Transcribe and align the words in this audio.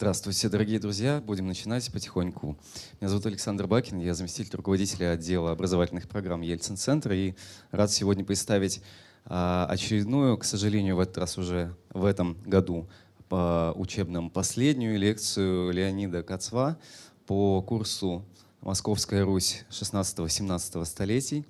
Здравствуйте, 0.00 0.48
дорогие 0.48 0.80
друзья. 0.80 1.20
Будем 1.20 1.46
начинать 1.46 1.92
потихоньку. 1.92 2.56
Меня 3.02 3.10
зовут 3.10 3.26
Александр 3.26 3.66
Бакин, 3.66 3.98
я 3.98 4.14
заместитель 4.14 4.56
руководителя 4.56 5.10
отдела 5.10 5.50
образовательных 5.50 6.08
программ 6.08 6.40
Ельцин-центра 6.40 7.14
и 7.14 7.34
рад 7.70 7.90
сегодня 7.90 8.24
представить 8.24 8.80
а, 9.26 9.66
очередную, 9.68 10.38
к 10.38 10.44
сожалению, 10.44 10.96
в 10.96 11.00
этот 11.00 11.18
раз 11.18 11.36
уже 11.36 11.76
в 11.90 12.06
этом 12.06 12.38
году 12.46 12.88
по 13.28 13.74
учебным 13.76 14.30
последнюю 14.30 14.98
лекцию 14.98 15.70
Леонида 15.70 16.22
Кацва 16.22 16.78
по 17.26 17.60
курсу 17.60 18.24
«Московская 18.62 19.22
Русь 19.22 19.66
16-17 19.68 20.82
столетий». 20.86 21.44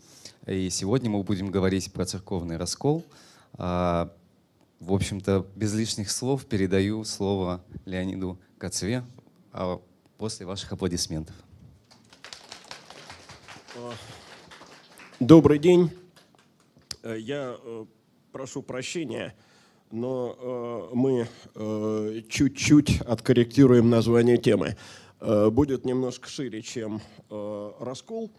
И 0.48 0.70
сегодня 0.70 1.08
мы 1.08 1.22
будем 1.22 1.52
говорить 1.52 1.92
про 1.92 2.04
церковный 2.04 2.56
раскол. 2.56 3.04
А, 4.80 4.84
в 4.84 4.92
общем-то, 4.92 5.46
без 5.54 5.74
лишних 5.74 6.10
слов 6.10 6.46
передаю 6.46 7.04
слово 7.04 7.62
Леониду 7.84 8.38
Кацве 8.58 9.04
а 9.52 9.80
после 10.18 10.46
ваших 10.46 10.72
аплодисментов. 10.72 11.34
Добрый 15.18 15.58
день. 15.58 15.90
Э, 17.02 17.16
я 17.18 17.56
э, 17.62 17.84
прошу 18.32 18.62
прощения, 18.62 19.34
но 19.90 20.36
э, 20.38 20.94
мы 20.94 21.28
чуть-чуть 22.28 23.00
откорректируем 23.02 23.90
название 23.90 24.38
темы. 24.38 24.76
Будет 25.20 25.84
немножко 25.84 26.30
шире, 26.30 26.62
чем 26.62 27.02
раскол, 27.28 28.30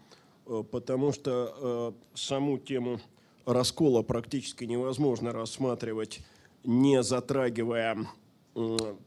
потому 0.44 1.12
что 1.12 1.94
саму 2.14 2.58
тему 2.58 3.00
раскола 3.46 4.02
практически 4.02 4.64
невозможно 4.64 5.32
рассматривать 5.32 6.20
не 6.64 7.02
затрагивая 7.02 8.06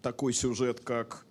такой 0.02 0.34
сюжет, 0.34 0.80
как 0.80 1.26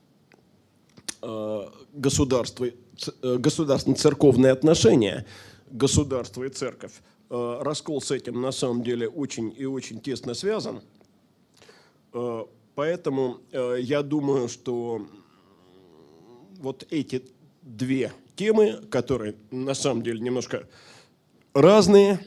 э, 1.22 1.68
государство, 1.92 2.66
э, 2.66 3.36
государственно-церковные 3.36 4.52
отношения, 4.52 5.26
государство 5.70 6.44
и 6.44 6.48
церковь. 6.48 6.92
Э, 7.30 7.58
раскол 7.60 8.00
с 8.00 8.10
этим 8.10 8.40
на 8.40 8.52
самом 8.52 8.82
деле 8.82 9.08
очень 9.08 9.52
и 9.56 9.64
очень 9.64 10.00
тесно 10.00 10.34
связан. 10.34 10.80
Поэтому 12.76 13.40
я 13.50 14.02
думаю, 14.02 14.48
что 14.48 15.04
вот 16.60 16.86
эти 16.90 17.24
две 17.62 18.12
темы, 18.36 18.84
которые 18.88 19.34
на 19.50 19.74
самом 19.74 20.04
деле 20.04 20.20
немножко 20.20 20.68
разные, 21.54 22.24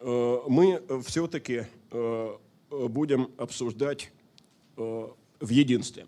мы 0.00 0.82
все-таки 1.06 1.66
будем 2.88 3.30
обсуждать 3.36 4.10
э, 4.76 5.08
в 5.40 5.48
единстве. 5.48 6.06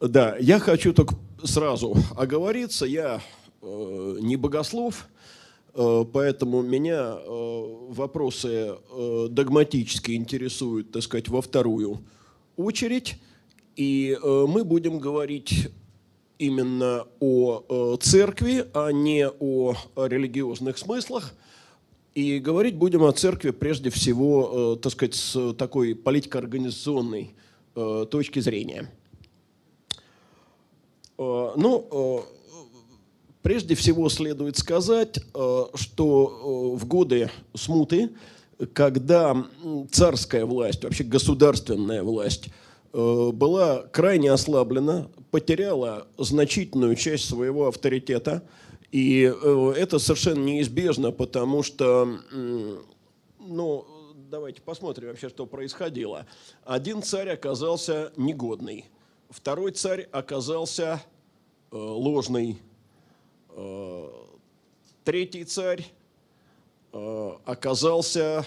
Да, 0.00 0.36
я 0.38 0.58
хочу 0.58 0.92
только 0.92 1.14
сразу 1.42 1.96
оговориться, 2.16 2.84
я 2.86 3.20
э, 3.62 4.18
не 4.20 4.36
богослов, 4.36 5.08
поэтому 5.74 6.62
меня 6.62 7.16
вопросы 7.26 8.76
догматически 9.30 10.12
интересуют, 10.12 10.92
так 10.92 11.02
сказать, 11.02 11.28
во 11.28 11.42
вторую 11.42 11.98
очередь. 12.56 13.16
И 13.74 14.16
мы 14.22 14.62
будем 14.62 15.00
говорить 15.00 15.70
именно 16.38 17.08
о 17.18 17.96
церкви, 17.96 18.68
а 18.72 18.90
не 18.90 19.28
о 19.28 19.74
религиозных 19.96 20.78
смыслах– 20.78 21.34
и 22.14 22.38
говорить 22.38 22.76
будем 22.76 23.02
о 23.02 23.12
церкви 23.12 23.50
прежде 23.50 23.90
всего, 23.90 24.76
э, 24.76 24.82
так 24.82 24.92
сказать, 24.92 25.14
с 25.14 25.52
такой 25.54 25.94
политико-организационной 25.94 27.34
э, 27.74 28.06
точки 28.10 28.38
зрения. 28.38 28.90
Э, 31.18 31.52
ну, 31.56 32.24
прежде 33.42 33.74
всего 33.74 34.08
следует 34.08 34.56
сказать, 34.56 35.18
что 35.74 36.76
в 36.76 36.86
годы 36.86 37.30
смуты, 37.54 38.10
когда 38.72 39.46
царская 39.90 40.46
власть, 40.46 40.84
вообще 40.84 41.04
государственная 41.04 42.02
власть, 42.02 42.48
была 42.92 43.82
крайне 43.92 44.30
ослаблена, 44.30 45.08
потеряла 45.32 46.06
значительную 46.16 46.94
часть 46.94 47.28
своего 47.28 47.66
авторитета– 47.66 48.44
и 48.94 49.24
э, 49.24 49.74
это 49.76 49.98
совершенно 49.98 50.44
неизбежно, 50.44 51.10
потому 51.10 51.64
что, 51.64 52.20
ну, 53.40 53.86
давайте 54.30 54.62
посмотрим 54.62 55.08
вообще, 55.08 55.28
что 55.28 55.46
происходило. 55.46 56.26
Один 56.64 57.02
царь 57.02 57.30
оказался 57.30 58.12
негодный, 58.16 58.84
второй 59.30 59.72
царь 59.72 60.02
оказался 60.12 61.02
э, 61.72 61.76
ложный, 61.76 62.60
э, 63.50 64.08
третий 65.02 65.44
царь 65.44 65.84
оказался 66.92 68.46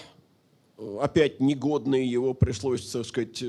опять 1.02 1.38
негодный, 1.40 2.06
его 2.06 2.32
пришлось, 2.32 2.90
так 2.90 3.04
сказать, 3.04 3.44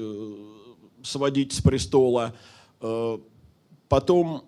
сводить 1.04 1.54
с 1.54 1.62
престола. 1.62 2.36
Потом 3.88 4.44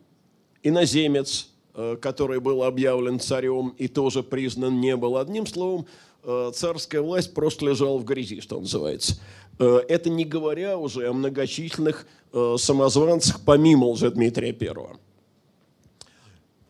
иноземец– 0.62 1.48
который 1.74 2.40
был 2.40 2.64
объявлен 2.64 3.20
царем 3.20 3.74
и 3.78 3.88
тоже 3.88 4.24
признан 4.24 4.82
не 4.82 4.96
был. 4.96 5.18
Одним 5.18 5.46
словом, 5.46 5.86
э, 6.24 6.52
царская 6.54 7.02
власть 7.02 7.34
просто 7.34 7.66
лежала 7.66 7.98
в 7.98 8.04
грязи, 8.04 8.42
что 8.42 8.60
называется. 8.60 9.20
Э, 9.58 9.80
это 9.88 10.10
не 10.10 10.26
говоря 10.26 10.78
уже 10.78 11.08
о 11.08 11.14
многочисленных 11.14 12.08
самозванцах 12.32 13.42
помимо 13.46 13.88
Лжедмитрия 13.88 14.54
Первого. 14.54 14.98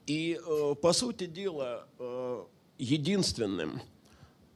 И, 0.07 0.39
по 0.81 0.91
сути 0.91 1.28
дела, 1.28 1.85
единственным, 2.79 3.79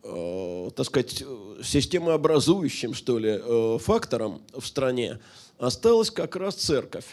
так 0.01 0.83
сказать, 0.83 1.23
системообразующим, 1.63 2.95
что 2.95 3.19
ли, 3.19 3.39
фактором 3.77 4.41
в 4.51 4.66
стране 4.66 5.19
осталась 5.59 6.09
как 6.09 6.35
раз 6.35 6.56
церковь. 6.56 7.06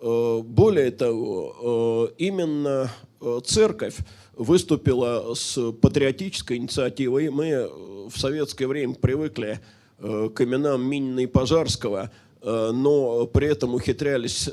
Э, 0.00 0.40
более 0.44 0.90
того, 0.90 2.10
э, 2.10 2.14
именно 2.18 2.90
э, 3.20 3.40
церковь 3.44 3.98
выступила 4.34 5.34
с 5.34 5.72
патриотической 5.72 6.56
инициативой. 6.56 7.30
Мы 7.30 7.70
в 8.08 8.18
советское 8.18 8.66
время 8.66 8.94
привыкли 8.94 9.60
к 9.96 10.40
именам 10.40 10.84
Минина 10.84 11.20
и 11.20 11.26
Пожарского, 11.26 12.10
но 12.42 13.26
при 13.28 13.46
этом 13.46 13.74
ухитрялись 13.74 14.50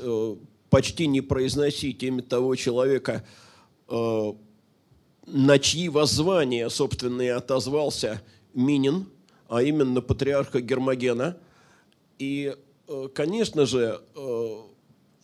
почти 0.70 1.08
не 1.08 1.20
произносить 1.20 2.00
имя 2.04 2.22
того 2.22 2.54
человека, 2.54 3.24
на 3.88 5.58
чьи 5.60 5.88
воззвания, 5.88 6.68
собственно, 6.68 7.22
и 7.22 7.26
отозвался 7.26 8.22
Минин, 8.54 9.06
а 9.48 9.62
именно 9.62 10.00
патриарха 10.00 10.60
Гермогена. 10.60 11.36
И, 12.20 12.56
конечно 13.14 13.66
же, 13.66 14.00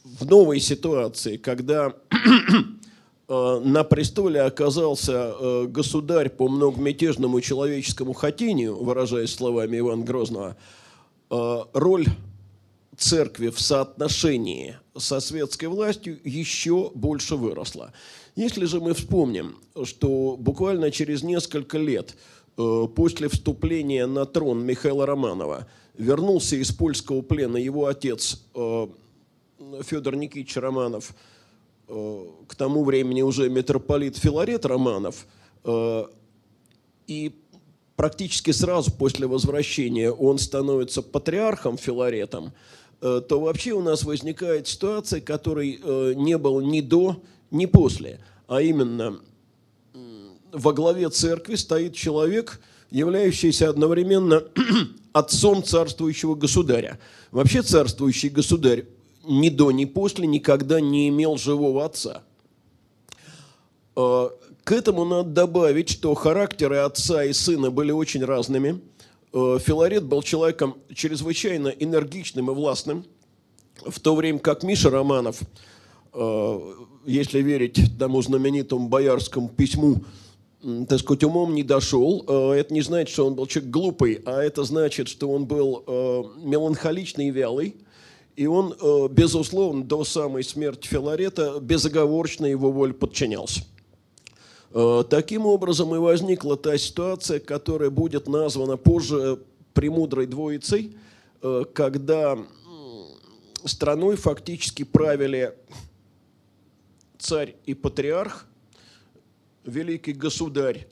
в 0.04 0.26
новой 0.26 0.60
ситуации, 0.60 1.36
когда 1.36 1.94
э, 3.28 3.60
на 3.64 3.84
престоле 3.84 4.42
оказался 4.42 5.34
э, 5.38 5.66
государь 5.66 6.28
по 6.30 6.48
многомятежному 6.48 7.40
человеческому 7.40 8.12
хотению, 8.12 8.76
выражаясь 8.76 9.34
словами 9.34 9.78
Ивана 9.78 10.04
Грозного, 10.04 10.56
э, 11.30 11.58
роль 11.72 12.06
церкви 12.96 13.50
в 13.50 13.60
соотношении 13.60 14.76
со 14.96 15.20
светской 15.20 15.66
властью 15.66 16.18
еще 16.24 16.90
больше 16.94 17.36
выросла. 17.36 17.92
Если 18.34 18.64
же 18.64 18.80
мы 18.80 18.94
вспомним, 18.94 19.56
что 19.84 20.36
буквально 20.36 20.90
через 20.90 21.22
несколько 21.22 21.78
лет 21.78 22.16
после 22.56 23.28
вступления 23.28 24.06
на 24.06 24.26
трон 24.26 24.64
Михаила 24.64 25.06
Романова 25.06 25.68
вернулся 25.96 26.56
из 26.56 26.72
польского 26.72 27.22
плена 27.22 27.56
его 27.56 27.86
отец 27.86 28.42
Федор 29.82 30.14
Никитич 30.14 30.56
Романов, 30.56 31.14
э, 31.88 32.26
к 32.46 32.54
тому 32.54 32.84
времени 32.84 33.22
уже 33.22 33.48
митрополит 33.48 34.16
Филарет 34.16 34.64
Романов, 34.64 35.26
э, 35.64 36.04
и 37.08 37.34
практически 37.96 38.52
сразу 38.52 38.92
после 38.92 39.26
возвращения 39.26 40.12
он 40.12 40.38
становится 40.38 41.02
патриархом 41.02 41.76
Филаретом, 41.76 42.52
э, 43.00 43.20
то 43.28 43.40
вообще 43.40 43.72
у 43.72 43.82
нас 43.82 44.04
возникает 44.04 44.68
ситуация, 44.68 45.20
которой 45.20 46.14
не 46.14 46.38
было 46.38 46.60
ни 46.60 46.80
до, 46.80 47.20
ни 47.50 47.66
после. 47.66 48.20
А 48.46 48.62
именно, 48.62 49.18
во 50.52 50.72
главе 50.72 51.08
церкви 51.10 51.56
стоит 51.56 51.94
человек, 51.94 52.60
являющийся 52.90 53.68
одновременно 53.68 54.44
отцом 55.12 55.64
царствующего 55.64 56.34
государя. 56.34 56.98
Вообще 57.32 57.62
царствующий 57.62 58.28
государь 58.28 58.86
ни 59.28 59.50
до, 59.50 59.70
ни 59.70 59.84
после 59.84 60.26
никогда 60.26 60.80
не 60.80 61.08
имел 61.08 61.36
живого 61.36 61.84
отца. 61.84 62.22
А, 63.94 64.30
к 64.64 64.72
этому 64.72 65.04
надо 65.04 65.28
добавить, 65.30 65.90
что 65.90 66.14
характеры 66.14 66.78
отца 66.78 67.24
и 67.24 67.32
сына 67.32 67.70
были 67.70 67.92
очень 67.92 68.24
разными. 68.24 68.80
А, 69.32 69.58
Филарет 69.58 70.04
был 70.04 70.22
человеком 70.22 70.76
чрезвычайно 70.94 71.68
энергичным 71.68 72.50
и 72.50 72.54
властным. 72.54 73.04
в 73.86 74.00
то 74.00 74.16
время 74.16 74.40
как 74.40 74.64
Миша 74.64 74.90
Романов, 74.90 75.40
если 77.06 77.40
верить 77.40 77.96
тому 77.96 78.20
знаменитому 78.22 78.88
боярскому 78.88 79.48
письму, 79.48 80.02
так 80.88 80.98
сказать, 80.98 81.22
умом 81.22 81.54
не 81.54 81.62
дошел, 81.62 82.22
это 82.54 82.74
не 82.74 82.80
значит, 82.80 83.10
что 83.10 83.28
он 83.28 83.36
был 83.36 83.46
человек 83.46 83.70
глупый, 83.70 84.20
а 84.24 84.42
это 84.42 84.64
значит, 84.64 85.06
что 85.06 85.30
он 85.30 85.46
был 85.46 85.84
меланхоличный 86.42 87.28
и 87.28 87.30
вялый, 87.30 87.76
и 88.38 88.46
он, 88.46 88.72
безусловно, 89.10 89.82
до 89.82 90.04
самой 90.04 90.44
смерти 90.44 90.86
Филарета 90.86 91.58
безоговорочно 91.60 92.46
его 92.46 92.70
воле 92.70 92.94
подчинялся. 92.94 93.64
Таким 95.10 95.44
образом 95.44 95.92
и 95.92 95.98
возникла 95.98 96.56
та 96.56 96.78
ситуация, 96.78 97.40
которая 97.40 97.90
будет 97.90 98.28
названа 98.28 98.76
позже 98.76 99.40
премудрой 99.74 100.26
двоицей, 100.26 100.96
когда 101.72 102.38
страной 103.64 104.14
фактически 104.14 104.84
правили 104.84 105.56
царь 107.18 107.56
и 107.66 107.74
патриарх, 107.74 108.46
великий 109.64 110.12
государь, 110.12 110.86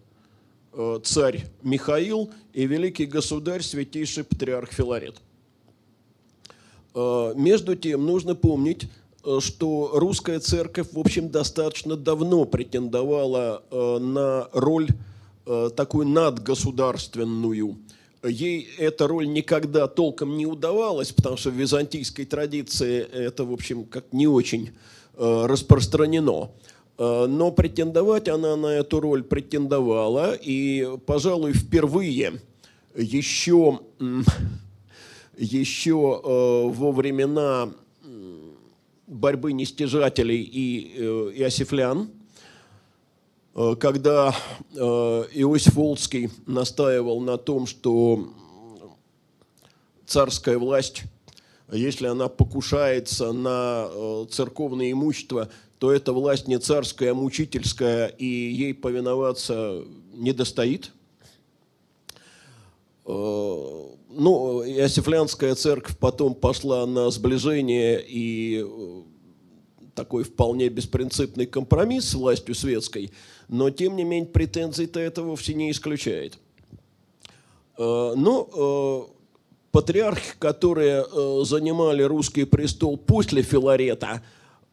э, 0.73 1.01
царь 1.05 1.47
Михаил 1.63 2.33
и 2.53 2.67
великий 2.67 3.07
государь, 3.07 3.63
святейший 3.63 4.25
патриарх 4.25 4.73
Филарет. 4.73 5.21
Э, 6.97 7.35
между 7.37 7.77
тем, 7.77 8.05
нужно 8.05 8.35
помнить, 8.35 8.89
э, 9.25 9.39
что 9.41 9.91
русская 9.93 10.41
церковь, 10.41 10.89
в 10.91 10.99
общем, 10.99 11.29
достаточно 11.29 11.95
давно 11.97 12.45
претендовала 12.45 13.63
на 13.71 14.49
роль 14.53 14.89
такую 15.77 16.09
надгосударственную. 16.09 17.77
Ей 18.25 18.69
эта 18.79 19.07
роль 19.07 19.29
никогда 19.29 19.87
толком 19.87 20.37
не 20.37 20.45
удавалась, 20.45 21.13
потому 21.13 21.37
что 21.37 21.51
в 21.51 21.55
византийской 21.55 22.25
традиции 22.25 22.99
это, 23.01 23.45
в 23.45 23.53
общем, 23.53 23.85
как 23.85 24.13
не 24.13 24.27
очень 24.27 24.73
Э, 25.19 25.47
распространено. 25.47 26.51
Э, 26.99 27.27
но 27.27 27.51
претендовать 27.51 28.29
она 28.29 28.55
на 28.55 28.67
эту 28.67 29.01
роль 29.01 29.23
претендовала, 29.23 30.35
и, 30.35 30.87
пожалуй, 31.07 31.55
впервые 31.55 32.43
еще, 32.95 33.81
еще 35.37 36.21
э, 36.23 36.29
во 36.73 36.93
времена 36.93 37.73
борьбы 39.07 39.53
нестяжателей 39.53 40.43
и 40.43 40.99
иосифлян, 41.39 42.11
когда 43.55 44.35
Иосиф 44.75 45.75
Волцкий 45.75 46.29
настаивал 46.47 47.21
на 47.21 47.39
том, 47.39 47.67
что 47.67 48.29
царская 50.07 50.59
власть 50.59 51.05
если 51.73 52.07
она 52.07 52.29
покушается 52.29 53.33
на 53.33 53.89
э, 53.89 54.27
церковное 54.31 54.93
имущество, 54.93 55.51
то 55.79 55.93
эта 55.93 56.13
власть 56.13 56.47
не 56.47 56.59
царская, 56.59 57.11
а 57.11 57.15
мучительская, 57.15 58.07
и 58.07 58.25
ей 58.25 58.73
повиноваться 58.73 59.83
не 60.15 60.33
достоит. 60.33 60.93
Э, 63.05 63.85
ну, 64.09 64.63
Иосифлянская 64.65 65.55
церковь 65.55 65.97
потом 65.99 66.35
пошла 66.35 66.87
на 66.87 67.11
сближение 67.11 68.05
и 68.07 68.65
э, 68.65 69.03
такой 69.95 70.25
вполне 70.25 70.69
беспринципный 70.69 71.47
компромисс 71.47 72.11
с 72.11 72.15
властью 72.15 72.55
светской, 72.55 73.13
но 73.49 73.71
тем 73.71 73.97
не 73.97 74.05
менее 74.05 74.31
претензий-то 74.31 75.01
это 75.01 75.23
вовсе 75.23 75.55
не 75.55 75.71
исключает. 75.71 76.39
Ну, 77.79 79.13
патриархи, 79.77 80.33
которые 80.39 81.05
э, 81.05 81.41
занимали 81.45 82.03
русский 82.03 82.45
престол 82.45 82.97
после 82.97 83.43
Филарета, 83.43 84.23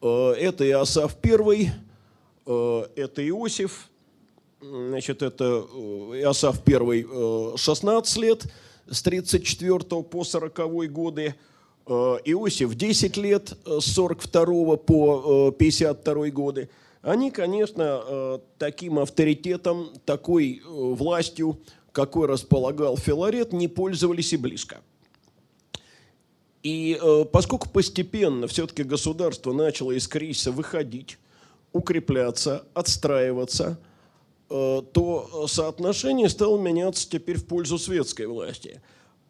э, 0.02 0.08
это 0.40 0.66
Иосаф 0.66 1.18
I, 1.26 1.72
э, 2.46 2.84
это 2.96 3.28
Иосиф, 3.28 3.90
значит, 4.62 5.22
это 5.22 5.44
э, 5.44 5.78
Иосаф 6.22 6.62
I 6.66 7.06
э, 7.06 7.58
16 7.58 8.18
лет, 8.18 8.46
с 8.90 9.02
34 9.02 9.80
по 10.04 10.24
40 10.24 10.92
годы, 10.92 11.36
э, 11.86 11.92
Иосиф 11.92 12.76
10 12.76 13.18
лет, 13.18 13.58
с 13.66 13.86
42 13.86 14.78
по 14.78 15.50
э, 15.50 15.58
52 15.58 16.30
годы. 16.30 16.70
Они, 17.02 17.32
конечно, 17.32 18.02
э, 18.06 18.40
таким 18.58 19.00
авторитетом, 19.00 19.90
такой 20.06 20.58
э, 20.58 20.62
властью, 20.66 21.60
какой 21.92 22.28
располагал 22.28 22.98
Филарет, 22.98 23.54
не 23.54 23.68
пользовались 23.68 24.34
и 24.34 24.38
близко. 24.38 24.82
И 26.64 26.98
э, 27.00 27.26
поскольку 27.32 27.70
постепенно 27.70 28.48
все-таки 28.48 28.84
государство 28.84 29.52
начало 29.52 29.92
из 29.92 30.08
кризиса 30.08 30.52
выходить, 30.52 31.18
укрепляться, 31.74 32.66
отстраиваться, 32.74 33.78
э, 33.82 33.93
то 34.94 35.48
соотношение 35.48 36.30
стало 36.30 36.60
меняться 36.60 37.10
теперь 37.10 37.38
в 37.38 37.46
пользу 37.46 37.80
светской 37.80 38.28
власти. 38.28 38.82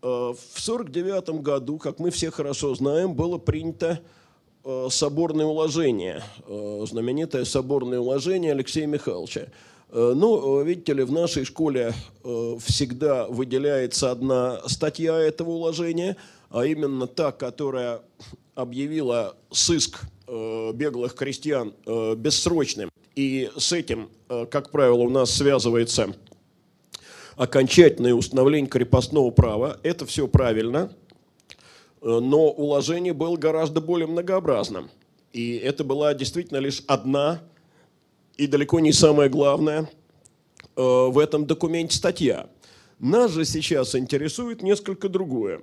Э, 0.01 0.33
в 0.35 0.59
1949 0.67 1.41
году, 1.41 1.77
как 1.77 1.99
мы 1.99 2.11
все 2.11 2.29
хорошо 2.29 2.75
знаем, 2.75 3.13
было 3.13 3.37
принято 3.37 4.01
э, 4.63 4.87
соборное 4.89 5.45
уложение, 5.45 6.23
э, 6.45 6.85
знаменитое 6.89 7.45
соборное 7.45 7.99
уложение 7.99 8.51
Алексея 8.51 8.87
Михайловича. 8.87 9.47
Э, 9.89 10.13
ну, 10.15 10.61
видите 10.61 10.93
ли, 10.93 11.03
в 11.03 11.11
нашей 11.11 11.45
школе 11.45 11.93
э, 12.23 12.57
всегда 12.59 13.27
выделяется 13.27 14.11
одна 14.11 14.61
статья 14.67 15.17
этого 15.17 15.51
уложения– 15.51 16.17
а 16.53 16.65
именно 16.65 17.07
та, 17.07 17.31
которая 17.31 18.01
объявила 18.53 19.35
сыск 19.51 20.03
э, 20.03 20.07
беглых 20.27 21.15
крестьян 21.15 21.73
э, 21.85 22.15
бессрочным. 22.15 22.89
И 23.15 23.49
с 23.57 23.71
этим, 23.71 24.09
э, 24.29 24.45
как 24.49 24.71
правило, 24.71 25.01
у 25.01 25.09
нас 25.09 25.31
связывается 25.31 26.15
окончательное 27.35 28.13
установление 28.13 28.69
крепостного 28.69 29.31
права. 29.31 29.79
Это 29.83 30.05
все 30.05 30.27
правильно, 30.27 30.93
но 32.01 32.51
уложение 32.51 33.13
было 33.13 33.37
гораздо 33.37 33.81
более 33.81 34.07
многообразным. 34.07 34.91
И 35.31 35.55
это 35.55 35.83
была 35.83 36.13
действительно 36.13 36.57
лишь 36.57 36.83
одна 36.85 37.41
и 38.37 38.45
далеко 38.45 38.79
не 38.79 38.91
самая 38.91 39.29
главная 39.29 39.89
в 40.75 41.17
этом 41.17 41.47
документе 41.47 41.95
статья. 41.95 42.49
Нас 42.99 43.31
же 43.31 43.45
сейчас 43.45 43.95
интересует 43.95 44.61
несколько 44.61 45.09
другое. 45.09 45.61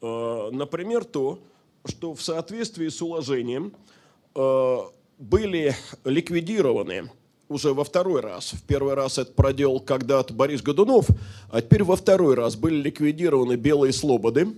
Э, 0.00 0.50
например, 0.52 1.04
то, 1.04 1.40
что 1.88 2.14
в 2.14 2.22
соответствии 2.22 2.88
с 2.88 3.00
уложением 3.02 3.72
э, 4.34 4.78
были 5.18 5.74
ликвидированы 6.04 7.10
уже 7.48 7.72
во 7.72 7.84
второй 7.84 8.20
раз. 8.20 8.52
В 8.52 8.62
первый 8.62 8.94
раз 8.94 9.18
это 9.18 9.32
проделал 9.32 9.80
когда-то 9.80 10.34
Борис 10.34 10.62
Годунов, 10.62 11.08
а 11.50 11.62
теперь 11.62 11.82
во 11.82 11.96
второй 11.96 12.34
раз 12.34 12.56
были 12.56 12.76
ликвидированы 12.76 13.56
белые 13.56 13.92
слободы. 13.92 14.54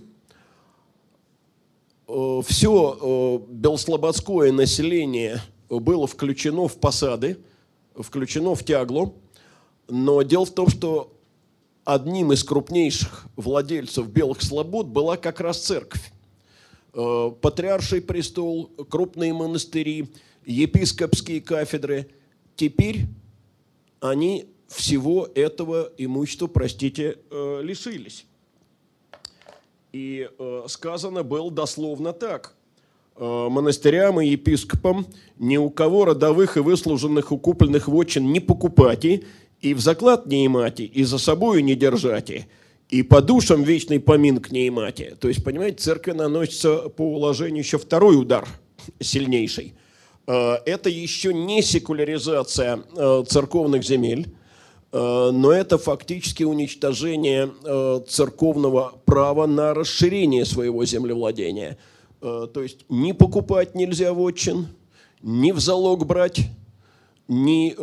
Э, 2.07 2.41
Все 2.45 3.45
белослободское 3.47 4.51
население 4.51 5.41
было 5.69 6.07
включено 6.07 6.67
в 6.67 6.77
посады, 6.77 7.37
включено 7.95 8.55
в 8.55 8.63
тяглу. 8.63 9.15
Но 9.87 10.21
дело 10.21 10.45
в 10.45 10.51
том, 10.51 10.69
что 10.69 11.13
одним 11.83 12.31
из 12.31 12.43
крупнейших 12.43 13.27
владельцев 13.35 14.07
белых 14.07 14.41
слобод 14.41 14.87
была 14.87 15.17
как 15.17 15.39
раз 15.39 15.59
церковь. 15.59 16.11
Э, 16.93 17.31
патриарший 17.39 18.01
престол, 18.01 18.69
крупные 18.89 19.33
монастыри, 19.33 20.09
епископские 20.45 21.39
кафедры. 21.39 22.09
Теперь 22.55 23.05
они 24.01 24.47
всего 24.67 25.29
этого 25.33 25.91
имущества, 25.97 26.47
простите, 26.47 27.17
э, 27.29 27.61
лишились. 27.63 28.25
И 29.93 30.29
э, 30.37 30.63
сказано 30.67 31.23
было 31.23 31.49
дословно 31.51 32.13
так. 32.13 32.55
Монастырям 33.17 34.19
и 34.21 34.29
епископам 34.29 35.05
ни 35.37 35.57
у 35.57 35.69
кого 35.69 36.05
родовых 36.05 36.57
и 36.57 36.61
выслуженных 36.61 37.31
укупленных 37.31 37.87
вотчин 37.87 38.31
не 38.31 38.39
покупати, 38.39 39.25
и 39.59 39.73
в 39.73 39.79
заклад 39.79 40.25
не 40.25 40.45
имати, 40.47 40.83
и 40.83 41.03
за 41.03 41.19
собою 41.19 41.63
не 41.63 41.75
держати, 41.75 42.47
и 42.91 43.03
по 43.03 43.21
душам 43.21 43.63
вечный 43.63 43.99
поминк 43.99 44.51
не 44.51 44.67
имати. 44.67 45.15
То 45.19 45.29
есть, 45.29 45.43
понимаете, 45.43 45.77
церкви 45.77 46.11
наносится 46.11 46.89
по 46.89 47.01
уложению 47.01 47.63
еще 47.63 47.77
второй 47.77 48.19
удар 48.19 48.47
сильнейший. 48.99 49.73
Э, 50.27 50.55
это 50.65 50.89
еще 50.89 51.33
не 51.33 51.61
секуляризация 51.61 52.83
э, 52.95 53.23
церковных 53.27 53.83
земель, 53.83 54.27
э, 54.91 55.29
но 55.33 55.51
это 55.53 55.77
фактически 55.77 56.43
уничтожение 56.43 57.49
церковного 58.07 58.93
права 59.05 59.47
на 59.47 59.73
расширение 59.73 60.45
своего 60.45 60.85
землевладения. 60.85 61.77
То 62.19 62.51
есть 62.61 62.85
не 62.87 63.13
покупать 63.13 63.73
нельзя 63.73 64.13
вотчин, 64.13 64.67
ни 65.23 65.51
в 65.51 65.59
залог 65.59 66.05
брать, 66.05 66.41
ни 67.27 67.75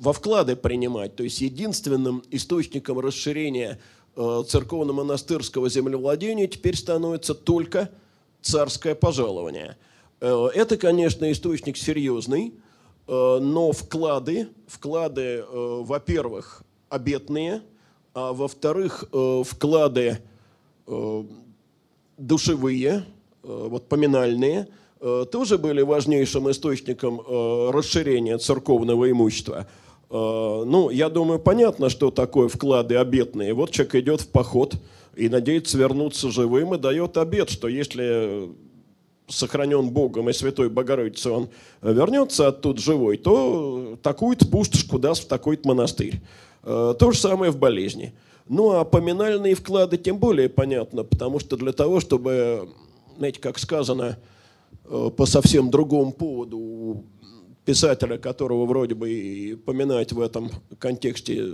во 0.00 0.12
вклады 0.12 0.56
принимать. 0.56 1.16
То 1.16 1.22
есть 1.22 1.40
единственным 1.40 2.22
источником 2.30 2.98
расширения 3.00 3.78
э, 4.16 4.42
церковно-монастырского 4.46 5.68
землевладения 5.68 6.46
теперь 6.46 6.76
становится 6.76 7.34
только 7.34 7.90
царское 8.42 8.94
пожалование. 8.94 9.76
Э, 10.20 10.48
это, 10.54 10.76
конечно, 10.76 11.30
источник 11.30 11.76
серьезный, 11.76 12.54
э, 13.06 13.38
но 13.40 13.72
вклады, 13.72 14.48
вклады, 14.66 15.44
во-первых, 15.50 16.62
обетные, 16.88 17.62
а 18.14 18.32
во-вторых, 18.32 19.04
вклады 19.44 20.22
душевые, 22.16 23.04
вот 23.42 23.88
поминальные, 23.88 24.68
тоже 25.30 25.58
были 25.58 25.82
важнейшим 25.82 26.50
источником 26.50 27.20
расширения 27.70 28.38
церковного 28.38 29.10
имущества. 29.10 29.66
Ну, 30.08 30.90
я 30.90 31.08
думаю, 31.08 31.40
понятно, 31.40 31.88
что 31.88 32.12
такое 32.12 32.48
вклады 32.48 32.94
обетные. 32.94 33.54
Вот 33.54 33.70
человек 33.72 33.96
идет 33.96 34.20
в 34.20 34.28
поход 34.28 34.76
и 35.16 35.28
надеется 35.28 35.78
вернуться 35.78 36.30
живым 36.30 36.74
и 36.74 36.78
дает 36.78 37.16
обет, 37.16 37.50
что 37.50 37.66
если 37.66 38.48
сохранен 39.28 39.90
Богом 39.90 40.28
и 40.30 40.32
Святой 40.32 40.68
Богородицей, 40.68 41.32
он 41.32 41.48
вернется 41.82 42.48
оттуда 42.48 42.80
живой, 42.80 43.16
то 43.16 43.98
такую-то 44.02 44.46
пустошку 44.46 44.98
даст 44.98 45.24
в 45.24 45.28
такой-то 45.28 45.68
монастырь. 45.68 46.20
Э, 46.62 46.94
то 46.98 47.10
же 47.10 47.18
самое 47.18 47.50
в 47.50 47.58
болезни. 47.58 48.14
Ну, 48.48 48.72
а 48.72 48.84
поминальные 48.84 49.54
вклады 49.54 49.96
тем 49.96 50.18
более 50.18 50.48
понятно, 50.48 51.02
потому 51.02 51.40
что 51.40 51.56
для 51.56 51.72
того, 51.72 52.00
чтобы, 52.00 52.68
знаете, 53.16 53.40
как 53.40 53.58
сказано, 53.58 54.18
э, 54.84 55.10
по 55.16 55.26
совсем 55.26 55.70
другому 55.70 56.12
поводу 56.12 57.04
писателя, 57.66 58.16
которого 58.16 58.64
вроде 58.64 58.94
бы 58.94 59.10
и 59.10 59.54
поминать 59.56 60.12
в 60.12 60.20
этом 60.20 60.50
контексте 60.78 61.44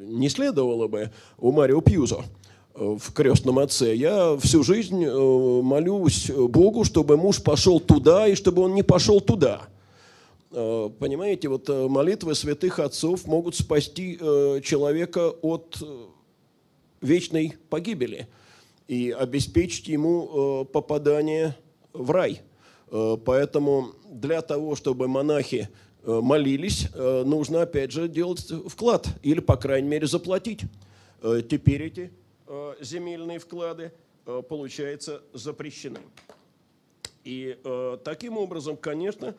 не 0.00 0.28
следовало 0.28 0.88
бы, 0.88 1.12
у 1.38 1.52
Марио 1.52 1.80
Пьюзо– 1.80 2.24
в 2.74 3.12
крестном 3.12 3.58
отце. 3.58 3.94
Я 3.94 4.36
всю 4.38 4.62
жизнь 4.62 5.04
э, 5.04 5.62
молюсь 5.62 6.30
Богу, 6.30 6.84
чтобы 6.84 7.16
муж 7.16 7.42
пошел 7.42 7.80
туда 7.80 8.26
и 8.28 8.34
чтобы 8.34 8.62
он 8.62 8.74
не 8.74 8.82
пошел 8.82 9.20
туда. 9.20 9.68
Э, 10.52 10.88
понимаете, 10.98 11.48
вот 11.48 11.68
э, 11.68 11.88
молитвы 11.88 12.34
святых 12.34 12.78
отцов 12.78 13.26
могут 13.26 13.54
спасти 13.56 14.18
человека 14.62 15.30
от 15.42 15.82
вечной 17.00 17.54
погибели 17.68 18.28
и 18.88 19.10
обеспечить 19.10 19.88
ему 19.88 20.64
попадание 20.72 21.56
в 21.92 22.10
рай. 22.10 22.40
Поэтому 22.90 23.92
для 24.10 24.42
того, 24.42 24.76
чтобы 24.76 25.08
монахи 25.08 25.68
молились, 26.04 26.88
нужно 26.94 27.62
опять 27.62 27.92
же 27.92 28.08
делать 28.08 28.50
вклад 28.68 29.06
или, 29.22 29.40
по 29.40 29.56
крайней 29.56 29.88
мере, 29.88 30.06
заплатить. 30.06 30.62
Теперь 31.22 31.82
эти 31.82 32.10
Э, 32.52 32.74
земельные 32.80 33.38
вклады, 33.38 33.92
э, 34.26 34.42
получается, 34.48 35.22
запрещены. 35.32 36.00
И 37.22 37.56
э, 37.62 37.98
таким 38.02 38.38
образом, 38.38 38.76
конечно, 38.76 39.36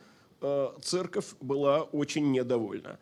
церковь 0.81 1.35
была 1.39 1.83
очень 1.83 2.31
недовольна. 2.31 2.97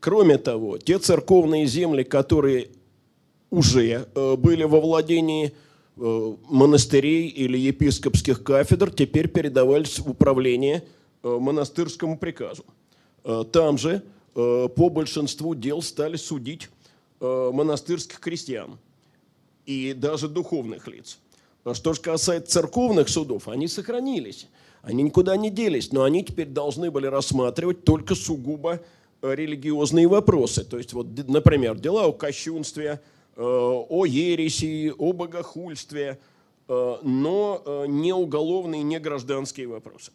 Кроме 0.00 0.38
того, 0.38 0.78
те 0.78 0.98
церковные 0.98 1.66
земли, 1.66 2.02
которые 2.02 2.70
уже 3.50 4.08
были 4.14 4.62
во 4.62 4.80
владении 4.80 5.52
монастырей 5.98 7.26
или 7.28 7.58
епископских 7.58 8.42
кафедр, 8.42 8.90
теперь 8.90 9.28
передавались 9.28 9.98
в 9.98 10.08
управление 10.08 10.84
монастырскому 11.22 12.18
приказу. 12.18 12.64
Там 13.52 13.78
же 13.78 14.02
по 14.34 14.88
большинству 14.90 15.54
дел 15.54 15.82
стали 15.82 16.16
судить 16.16 16.68
Э, 17.20 17.50
монастырских 17.52 18.20
крестьян 18.20 18.78
и 19.66 19.92
даже 19.92 20.28
духовных 20.28 20.86
лиц. 20.86 21.18
Что 21.72 21.92
же 21.92 22.00
касается 22.00 22.52
церковных 22.52 23.08
судов, 23.08 23.48
они 23.48 23.66
сохранились, 23.66 24.46
они 24.82 25.02
никуда 25.02 25.36
не 25.36 25.50
делись, 25.50 25.90
но 25.90 26.04
они 26.04 26.24
теперь 26.24 26.46
должны 26.46 26.92
были 26.92 27.06
рассматривать 27.06 27.82
только 27.82 28.14
сугубо 28.14 28.80
э, 29.20 29.34
религиозные 29.34 30.06
вопросы. 30.06 30.62
То 30.62 30.78
есть, 30.78 30.92
вот, 30.92 31.08
например, 31.26 31.76
дела 31.76 32.06
о 32.06 32.12
кощунстве, 32.12 33.00
э, 33.00 33.17
о 33.38 34.04
ереси, 34.04 34.92
о 34.98 35.12
богохульстве, 35.12 36.18
но 36.66 37.84
не 37.86 38.12
уголовные, 38.12 38.82
не 38.82 38.98
гражданские 38.98 39.68
вопросы. 39.68 40.10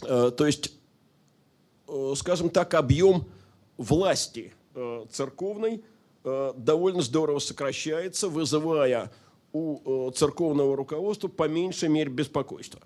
То 0.00 0.46
есть, 0.46 0.72
скажем 2.14 2.48
так, 2.48 2.74
объем 2.74 3.26
власти 3.76 4.52
церковной– 5.10 5.82
Э, 6.24 6.52
довольно 6.56 7.00
здорово 7.00 7.38
сокращается, 7.38 8.28
вызывая 8.28 9.10
у 9.52 10.08
э, 10.08 10.12
церковного 10.12 10.76
руководства 10.76 11.28
по 11.28 11.48
меньшей 11.48 11.88
мере 11.88 12.10
беспокойство. 12.10 12.80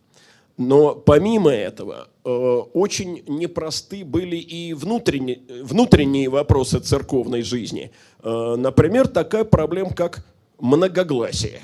Но 0.56 0.94
помимо 0.94 1.50
этого, 1.50 2.08
э, 2.24 2.28
очень 2.28 3.22
непросты 3.26 4.04
были 4.04 4.36
и 4.36 4.74
внутренние, 4.74 5.40
внутренние 5.62 6.28
вопросы 6.28 6.78
церковной 6.78 7.42
жизни. 7.42 7.90
Например, 8.22 9.08
такая 9.08 9.44
проблема, 9.44 9.94
как 9.94 10.24
многогласие. 10.60 11.60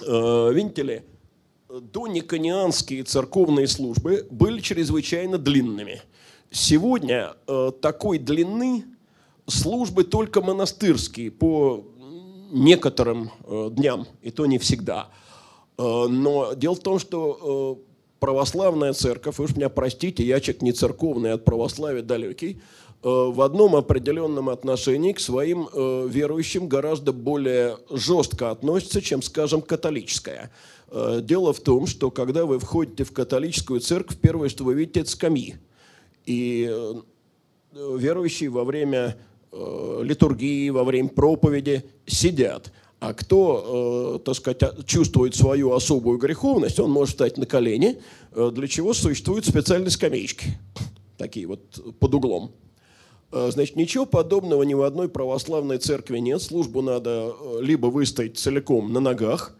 Видите 0.00 0.82
ли, 0.82 1.02
дониконианские 1.68 3.02
церковные 3.02 3.66
службы 3.66 4.26
были 4.30 4.60
чрезвычайно 4.60 5.36
длинными. 5.36 6.00
Сегодня 6.50 7.34
такой 7.82 8.18
длины 8.18 8.84
службы 9.46 10.04
только 10.04 10.40
монастырские 10.40 11.30
по 11.30 11.84
некоторым 12.50 13.30
э, 13.44 13.68
дням, 13.72 14.06
и 14.22 14.30
то 14.30 14.46
не 14.46 14.58
всегда. 14.58 15.08
Э, 15.76 16.06
но 16.08 16.54
дело 16.54 16.74
в 16.74 16.80
том, 16.80 16.98
что 16.98 17.78
э, 17.78 17.87
православная 18.20 18.92
церковь, 18.92 19.38
уж 19.38 19.56
меня 19.56 19.68
простите, 19.68 20.24
я 20.24 20.40
человек 20.40 20.62
не 20.62 20.72
церковный, 20.72 21.32
от 21.32 21.44
православия 21.44 22.02
далекий, 22.02 22.60
в 23.00 23.42
одном 23.42 23.76
определенном 23.76 24.48
отношении 24.48 25.12
к 25.12 25.20
своим 25.20 25.68
верующим 25.72 26.66
гораздо 26.66 27.12
более 27.12 27.76
жестко 27.90 28.50
относится, 28.50 29.00
чем, 29.00 29.22
скажем, 29.22 29.62
католическая. 29.62 30.50
Дело 31.20 31.52
в 31.52 31.60
том, 31.60 31.86
что 31.86 32.10
когда 32.10 32.44
вы 32.44 32.58
входите 32.58 33.04
в 33.04 33.12
католическую 33.12 33.78
церковь, 33.78 34.16
первое, 34.16 34.48
что 34.48 34.64
вы 34.64 34.74
видите, 34.74 35.00
это 35.00 35.10
скамьи. 35.10 35.54
И 36.26 36.68
верующие 37.72 38.50
во 38.50 38.64
время 38.64 39.16
Э, 39.50 40.00
литургии, 40.02 40.68
во 40.68 40.84
время 40.84 41.08
проповеди 41.08 41.82
сидят. 42.06 42.70
А 43.00 43.14
кто, 43.14 44.16
э, 44.16 44.24
так 44.24 44.34
сказать, 44.34 44.86
чувствует 44.86 45.34
свою 45.34 45.72
особую 45.72 46.18
греховность, 46.18 46.80
он 46.80 46.90
может 46.90 47.14
встать 47.14 47.38
на 47.38 47.46
колени, 47.46 48.00
э, 48.32 48.50
для 48.52 48.66
чего 48.66 48.92
существуют 48.92 49.46
специальные 49.46 49.90
скамеечки, 49.90 50.58
такие 51.16 51.46
вот 51.46 51.60
под 51.98 52.14
углом. 52.14 52.52
Значит, 53.30 53.76
ничего 53.76 54.06
подобного 54.06 54.62
ни 54.62 54.72
в 54.72 54.80
одной 54.80 55.10
православной 55.10 55.76
церкви 55.76 56.16
нет. 56.16 56.40
Службу 56.40 56.80
надо 56.80 57.34
либо 57.60 57.88
выстоять 57.88 58.38
целиком 58.38 58.90
на 58.90 59.00
ногах, 59.00 59.54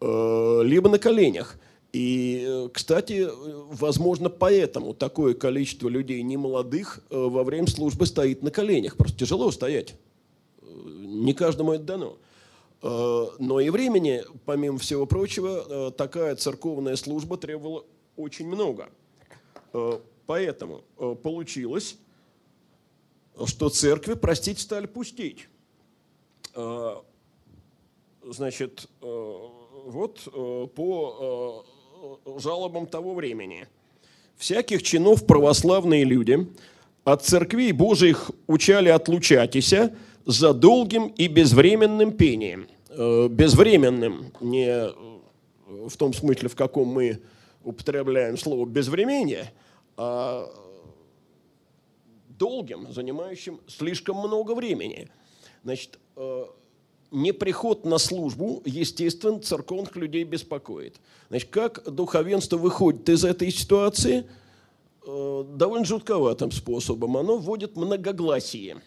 либо 0.00 0.88
на 0.88 0.98
коленях. 0.98 1.58
И, 1.92 2.44
э, 2.46 2.68
кстати, 2.72 3.28
возможно, 3.72 4.30
поэтому 4.30 4.94
такое 4.94 5.34
количество 5.34 5.88
людей 5.88 6.22
немолодых 6.22 7.00
э, 7.10 7.16
во 7.16 7.42
время 7.42 7.66
службы 7.66 8.06
стоит 8.06 8.42
на 8.42 8.50
коленях. 8.50 8.96
Просто 8.96 9.18
тяжело 9.18 9.50
стоять. 9.50 9.94
Э, 10.62 10.66
не 10.66 11.34
каждому 11.34 11.72
это 11.72 11.84
дано. 11.84 12.16
Но 12.82 13.60
и 13.60 13.68
времени, 13.70 14.24
помимо 14.46 14.78
всего 14.78 15.06
прочего, 15.06 15.90
такая 15.90 16.34
церковная 16.36 16.96
служба 16.96 17.36
требовала 17.36 17.84
очень 18.16 18.46
много. 18.46 18.88
Поэтому 20.26 20.82
получилось, 21.22 21.96
что 23.46 23.68
церкви, 23.68 24.14
простите, 24.14 24.60
стали 24.62 24.86
пустить. 24.86 25.48
Значит, 28.24 28.88
вот 29.00 30.28
по 30.74 31.64
жалобам 32.38 32.86
того 32.86 33.14
времени. 33.14 33.66
Всяких 34.36 34.82
чинов 34.82 35.26
православные 35.26 36.04
люди 36.04 36.46
от 37.04 37.24
церквей 37.24 37.72
Божиих 37.72 38.30
учали 38.46 38.88
отлучатися 38.88 39.94
за 40.30 40.54
долгим 40.54 41.08
и 41.08 41.26
безвременным 41.28 42.12
пением. 42.12 42.68
Э, 42.90 43.28
безвременным, 43.28 44.32
не 44.40 44.66
э, 44.66 44.92
в 45.66 45.96
том 45.96 46.12
смысле, 46.12 46.48
в 46.48 46.56
каком 46.56 46.88
мы 46.88 47.20
употребляем 47.62 48.36
слово 48.36 48.66
безвременье, 48.66 49.52
а 49.96 50.48
долгим, 52.28 52.92
занимающим 52.92 53.60
слишком 53.66 54.16
много 54.16 54.54
времени. 54.54 55.08
Значит, 55.62 55.98
э, 56.16 56.46
неприход 57.10 57.84
на 57.84 57.98
службу, 57.98 58.62
естественно, 58.64 59.40
церковных 59.40 59.94
людей 59.96 60.24
беспокоит. 60.24 60.96
Значит, 61.28 61.50
как 61.50 61.84
духовенство 61.92 62.56
выходит 62.56 63.08
из 63.08 63.24
этой 63.24 63.50
ситуации? 63.50 64.26
Довольно 65.06 65.84
жутковатым 65.84 66.52
способом. 66.52 67.16
Оно 67.16 67.38
вводит 67.38 67.76
многогласие. 67.76 68.82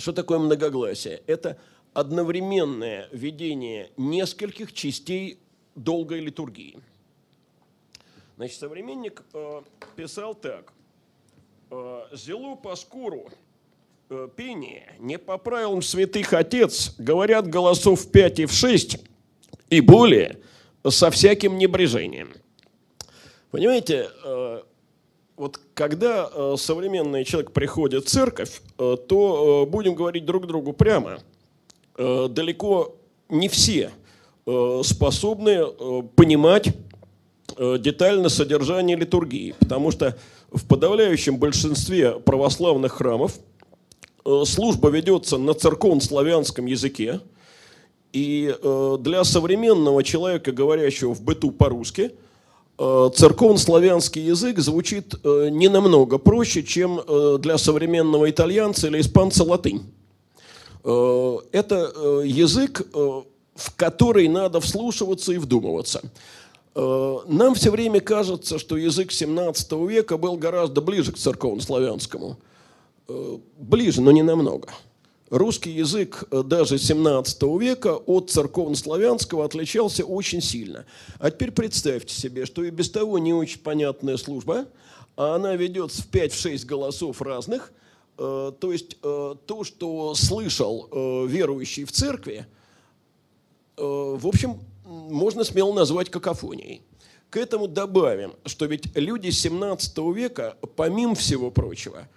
Что 0.00 0.12
такое 0.12 0.38
многогласие? 0.38 1.22
Это 1.26 1.58
одновременное 1.92 3.08
ведение 3.12 3.90
нескольких 3.98 4.72
частей 4.72 5.38
долгой 5.74 6.20
литургии. 6.20 6.80
Значит, 8.36 8.58
современник 8.58 9.22
э, 9.34 9.60
писал 9.96 10.34
так. 10.34 10.72
Э, 11.70 12.04
«Зело 12.12 12.54
по 12.54 12.74
скуру 12.76 13.28
э, 14.08 14.28
пение 14.34 14.96
не 14.98 15.18
по 15.18 15.36
правилам 15.36 15.82
святых 15.82 16.32
отец, 16.32 16.94
говорят 16.96 17.46
голосов 17.46 18.00
в 18.00 18.10
пять 18.10 18.38
и 18.38 18.46
в 18.46 18.52
шесть, 18.52 18.98
и 19.68 19.82
более, 19.82 20.38
со 20.88 21.10
всяким 21.10 21.58
небрежением». 21.58 22.32
Понимаете, 23.50 24.08
э, 24.24 24.62
вот 25.40 25.58
когда 25.72 26.28
э, 26.30 26.56
современный 26.58 27.24
человек 27.24 27.52
приходит 27.52 28.04
в 28.04 28.08
церковь, 28.08 28.60
э, 28.78 28.96
то 29.08 29.64
э, 29.66 29.70
будем 29.70 29.94
говорить 29.94 30.26
друг 30.26 30.46
другу 30.46 30.74
прямо. 30.74 31.20
Э, 31.96 32.28
далеко 32.28 32.96
не 33.30 33.48
все 33.48 33.90
э, 34.46 34.80
способны 34.84 35.48
э, 35.48 36.02
понимать 36.14 36.68
э, 37.56 37.78
детально 37.78 38.28
содержание 38.28 38.98
литургии, 38.98 39.54
потому 39.58 39.90
что 39.90 40.18
в 40.52 40.66
подавляющем 40.66 41.38
большинстве 41.38 42.20
православных 42.20 42.92
храмов 42.92 43.38
служба 44.44 44.90
ведется 44.90 45.38
на 45.38 45.54
церковно-славянском 45.54 46.66
языке, 46.66 47.20
и 48.12 48.54
для 48.98 49.24
современного 49.24 50.04
человека, 50.04 50.52
говорящего 50.52 51.14
в 51.14 51.22
быту 51.22 51.52
по-русски, 51.52 52.10
церковно-славянский 52.80 54.22
язык 54.22 54.58
звучит 54.58 55.14
не 55.22 55.68
намного 55.68 56.16
проще, 56.16 56.62
чем 56.62 57.00
для 57.38 57.58
современного 57.58 58.30
итальянца 58.30 58.86
или 58.86 59.00
испанца 59.00 59.44
латынь. 59.44 59.82
Это 60.82 62.22
язык, 62.24 62.86
в 62.92 63.76
который 63.76 64.28
надо 64.28 64.60
вслушиваться 64.60 65.32
и 65.32 65.36
вдумываться. 65.36 66.00
Э, 66.74 67.18
нам 67.26 67.54
все 67.54 67.70
время 67.70 68.00
кажется, 68.00 68.58
что 68.58 68.76
язык 68.76 69.12
17 69.12 69.72
века 69.88 70.16
был 70.16 70.36
гораздо 70.36 70.80
ближе 70.80 71.12
к 71.12 71.18
церковно-славянскому. 71.18 72.38
Э, 73.08 73.38
ближе, 73.58 74.00
но 74.00 74.12
не 74.12 74.22
намного. 74.22 74.68
Русский 75.30 75.70
язык 75.70 76.24
э, 76.30 76.42
даже 76.42 76.78
17 76.78 77.42
века 77.58 77.96
от 77.96 78.30
церковно-славянского 78.30 79.44
отличался 79.44 80.04
очень 80.04 80.42
сильно. 80.42 80.84
А 81.18 81.30
теперь 81.30 81.52
представьте 81.52 82.14
себе, 82.14 82.44
что 82.44 82.62
и 82.62 82.70
без 82.70 82.90
того 82.90 83.18
не 83.18 83.32
очень 83.32 83.60
понятная 83.60 84.16
служба, 84.16 84.66
а 85.16 85.36
она 85.36 85.56
ведется 85.56 86.02
в 86.02 86.10
5-6 86.10 86.66
голосов 86.66 87.22
разных, 87.22 87.72
то 88.16 88.58
есть 88.62 89.00
то, 89.00 89.64
что 89.64 90.14
слышал 90.14 91.26
верующий 91.26 91.84
в 91.84 91.92
церкви– 91.92 92.46
Э, 93.80 94.16
в 94.18 94.26
общем, 94.26 94.60
можно 94.84 95.42
смело 95.42 95.72
назвать 95.72 96.10
какофонией. 96.10 96.82
К 97.30 97.38
этому 97.38 97.66
добавим, 97.66 98.34
что 98.44 98.66
ведь 98.66 98.94
люди 98.96 99.30
17 99.30 99.98
века, 100.14 100.56
помимо 100.76 101.14
всего 101.14 101.50
прочего, 101.50 102.08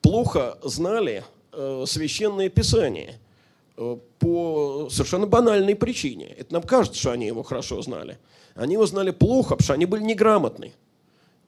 плохо 0.00 0.58
знали 0.64 1.22
э, 1.22 1.41
священное 1.86 2.48
писание 2.48 3.20
э, 3.76 3.96
по 4.18 4.88
совершенно 4.90 5.26
банальной 5.26 5.74
причине. 5.74 6.28
Это 6.38 6.54
нам 6.54 6.62
кажется, 6.62 6.98
что 6.98 7.12
они 7.12 7.26
его 7.26 7.42
хорошо 7.42 7.82
знали. 7.82 8.18
Они 8.54 8.74
его 8.74 8.86
знали 8.86 9.10
плохо, 9.10 9.50
потому 9.50 9.64
что 9.64 9.74
они 9.74 9.86
были 9.86 10.02
неграмотны. 10.02 10.72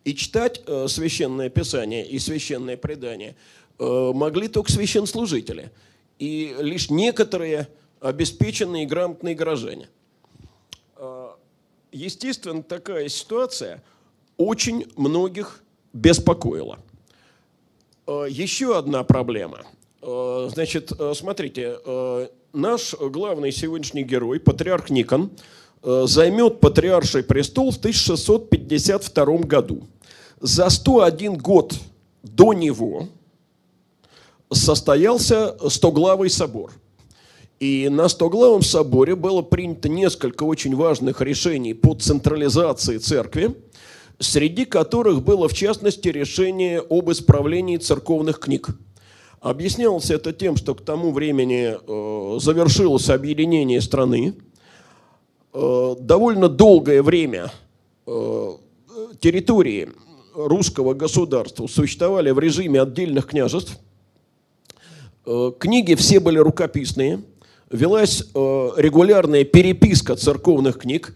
И 0.04 0.14
читать 0.14 0.62
э, 0.66 0.86
священное 0.88 1.48
писание 1.48 2.06
и 2.06 2.18
священное 2.18 2.76
предание 2.76 3.34
э, 3.78 4.12
могли 4.14 4.48
только 4.48 4.70
священслужители. 4.70 5.70
И 6.18 6.54
лишь 6.60 6.90
некоторые 6.90 7.68
обеспеченные 8.00 8.84
и 8.84 8.86
грамотные 8.86 9.34
горожане. 9.34 9.88
Естественно, 11.90 12.62
такая 12.62 13.08
ситуация 13.08 13.82
очень 14.36 14.86
многих 14.96 15.62
беспокоила. 15.92 16.78
Еще 18.06 18.76
одна 18.76 19.02
проблема. 19.04 19.64
А, 20.06 20.48
значит, 20.52 20.92
смотрите, 21.14 21.78
наш 22.52 22.94
главный 22.94 23.52
сегодняшний 23.52 24.04
герой, 24.04 24.38
патриарх 24.38 24.90
Никон, 24.90 25.30
займет 25.82 26.60
патриарший 26.60 27.22
престол 27.22 27.70
в 27.70 27.78
1652 27.78 29.38
году. 29.38 29.86
За 30.40 30.68
101 30.68 31.38
год 31.38 31.74
до 32.22 32.52
него 32.52 33.08
состоялся 34.50 35.56
Стоглавый 35.68 36.30
собор– 36.30 36.72
и 37.60 37.88
на 37.88 38.08
Стоглавом 38.08 38.62
соборе 38.62 39.14
было 39.14 39.40
принято 39.40 39.88
несколько 39.88 40.42
очень 40.42 40.74
важных 40.74 41.20
решений 41.20 41.72
по 41.72 41.94
централизации 41.94 42.98
церкви, 42.98 43.54
среди 44.18 44.64
которых 44.64 45.22
было, 45.22 45.48
в 45.48 45.54
частности, 45.54 46.08
решение 46.08 46.80
об 46.80 47.10
исправлении 47.10 47.76
церковных 47.76 48.40
книг. 48.40 48.68
Объяснялось 49.44 50.10
это 50.10 50.32
тем, 50.32 50.56
что 50.56 50.74
к 50.74 50.80
тому 50.80 51.12
времени 51.12 51.76
э, 51.76 52.38
завершилось 52.40 53.10
объединение 53.10 53.82
страны. 53.82 54.36
Э, 55.52 55.96
довольно 56.00 56.48
долгое 56.48 57.02
время 57.02 57.52
э, 58.06 58.52
территории 59.20 59.90
русского 60.34 60.94
государства 60.94 61.66
существовали 61.66 62.30
в 62.30 62.38
режиме 62.38 62.80
отдельных 62.80 63.26
княжеств. 63.26 63.78
Книги 65.58 65.94
все 65.94 66.20
были 66.20 66.38
рукописные– 66.38 67.20
велась 67.70 68.20
регулярная 68.34 69.44
переписка 69.44 70.16
церковных 70.16 70.78
книг, 70.78 71.14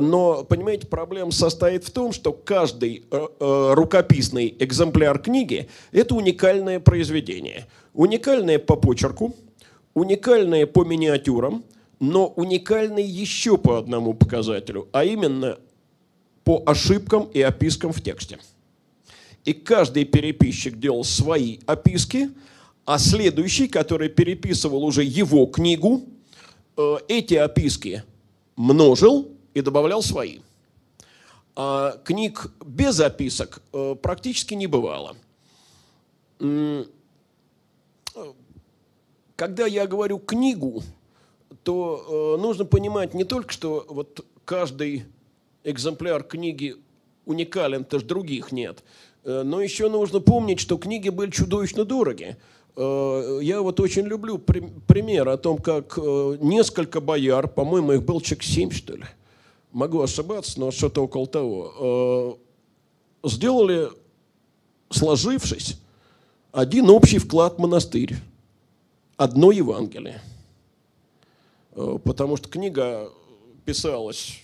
но, 0.00 0.44
понимаете, 0.44 0.86
проблема 0.86 1.30
состоит 1.30 1.84
в 1.84 1.90
том, 1.90 2.12
что 2.12 2.32
каждый 2.32 3.04
э, 3.10 3.26
рукописный 3.74 4.54
экземпляр 4.58 5.18
книги– 5.18 5.68
это 5.92 6.14
уникальное 6.14 6.80
произведение. 6.80 7.66
Уникальное 7.92 8.58
по 8.58 8.76
почерку, 8.76 9.34
уникальное 9.94 10.66
по 10.66 10.84
миниатюрам, 10.84 11.64
но 12.00 12.28
уникальное 12.28 13.02
еще 13.02 13.58
по 13.58 13.78
одному 13.78 14.14
показателю, 14.14 14.88
а 14.92 15.04
именно 15.04 15.58
по 16.44 16.62
ошибкам 16.66 17.28
и 17.34 17.42
опискам 17.42 17.92
в 17.92 18.00
тексте. 18.00 18.38
И 19.44 19.52
каждый 19.52 20.04
переписчик 20.04 20.78
делал 20.78 21.04
свои 21.04 21.58
описки– 21.66 22.30
а 22.88 22.98
следующий, 22.98 23.68
который 23.68 24.08
переписывал 24.08 24.82
уже 24.82 25.04
его 25.04 25.44
книгу, 25.44 26.04
э, 26.78 26.96
эти 27.08 27.34
описки 27.34 28.02
множил 28.56 29.28
и 29.54 29.60
добавлял 29.60 30.02
свои. 30.02 30.40
А 31.56 31.98
книг 32.04 32.52
без 32.64 33.00
описок 33.00 33.60
э, 33.72 33.96
практически 34.00 34.54
не 34.54 34.66
бывало. 34.66 35.16
Когда 39.36 39.66
я 39.66 39.86
говорю 39.86 40.18
книгу, 40.18 40.82
то 41.64 42.36
э, 42.36 42.40
нужно 42.40 42.64
понимать 42.64 43.14
не 43.14 43.24
только, 43.24 43.52
что 43.52 43.84
вот 43.88 44.24
каждый 44.44 45.04
экземпляр 45.64 46.22
книги 46.22 46.76
уникален, 47.26 47.84
потому 47.84 48.00
что 48.00 48.08
других 48.08 48.52
нет, 48.52 48.84
но 49.24 49.60
еще 49.60 49.88
нужно 49.88 50.20
помнить, 50.20 50.60
что 50.60 50.78
книги 50.78 51.08
были 51.08 51.30
чудовищно 51.30 51.84
дороги. 51.84 52.36
Э, 52.78 53.40
я 53.42 53.60
вот 53.60 53.80
очень 53.80 54.06
люблю 54.06 54.38
пример 54.38 55.28
о 55.28 55.36
том, 55.36 55.58
как 55.58 55.98
э, 55.98 56.36
несколько 56.40 57.00
бояр, 57.00 57.48
по-моему, 57.48 57.92
их 57.92 58.04
был 58.04 58.20
человек 58.20 58.44
7, 58.44 58.70
что 58.70 58.96
ли, 58.96 59.04
могу 59.78 60.02
ошибаться, 60.02 60.58
но 60.58 60.70
что-то 60.70 61.04
около 61.04 61.26
того, 61.26 62.38
э, 63.24 63.28
сделали, 63.28 63.88
сложившись, 64.90 65.80
один 66.52 66.90
общий 66.90 67.18
вклад 67.18 67.56
в 67.56 67.58
монастырь, 67.60 68.16
одно 69.16 69.52
Евангелие. 69.52 70.20
Потому 71.74 72.36
что 72.36 72.48
книга 72.48 73.10
писалась 73.64 74.40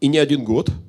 и 0.00 0.08
не 0.08 0.18
один 0.18 0.44
год– 0.44 0.68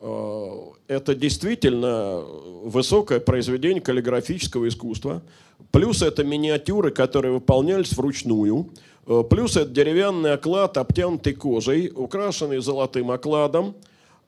Э, 0.00 0.56
это 0.88 1.14
действительно 1.14 2.20
высокое 2.64 3.20
произведение 3.20 3.82
каллиграфического 3.82 4.68
искусства. 4.68 5.22
Плюс 5.70 6.02
это 6.02 6.24
миниатюры, 6.24 6.90
которые 6.90 7.32
выполнялись 7.32 7.92
вручную. 7.92 8.70
Э, 9.06 9.22
плюс 9.28 9.56
это 9.56 9.70
деревянный 9.70 10.32
оклад, 10.32 10.76
обтянутый 10.76 11.34
кожей, 11.34 11.90
украшенный 11.94 12.58
золотым 12.60 13.10
окладом, 13.10 13.74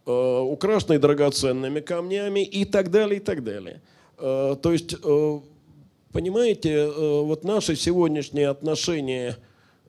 э, 0.07 0.11
украшенный 0.11 0.99
драгоценными 0.99 1.81
камнями 1.81 2.45
и 2.45 2.65
так 2.65 2.91
далее, 2.91 3.19
и 3.19 3.23
так 3.23 3.45
далее. 3.45 3.81
То 4.19 4.61
есть, 4.65 4.95
понимаете, 6.13 6.89
вот 6.89 7.43
наше 7.43 7.75
сегодняшнее 7.75 8.51
отношение 8.51 9.37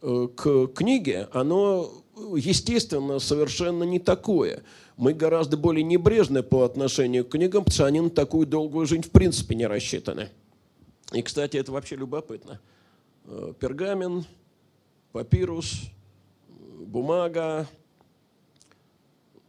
к 0.02 0.68
книге, 0.74 1.28
оно, 1.34 1.92
естественно, 2.36 3.20
совершенно 3.20 3.84
не 3.84 4.00
такое– 4.00 4.64
мы 4.98 5.14
гораздо 5.14 5.58
более 5.58 5.84
небрежны 5.84 6.44
по 6.44 6.64
отношению 6.64 7.26
к 7.26 7.30
книгам, 7.30 7.64
потому 7.64 7.74
что 7.74 7.86
они 7.86 8.02
на 8.02 8.10
такую 8.10 8.46
долгую 8.48 8.86
жизнь 8.86 9.04
в 9.04 9.12
принципе 9.12 9.56
не 9.56 9.66
рассчитаны. 9.66 10.30
И, 11.12 11.22
кстати, 11.22 11.58
это 11.58 11.72
вообще 11.72 11.96
любопытно. 11.96 12.60
Э, 13.26 13.54
пергамент, 13.60 14.28
папирус, 15.14 15.92
бумага, 16.50 17.68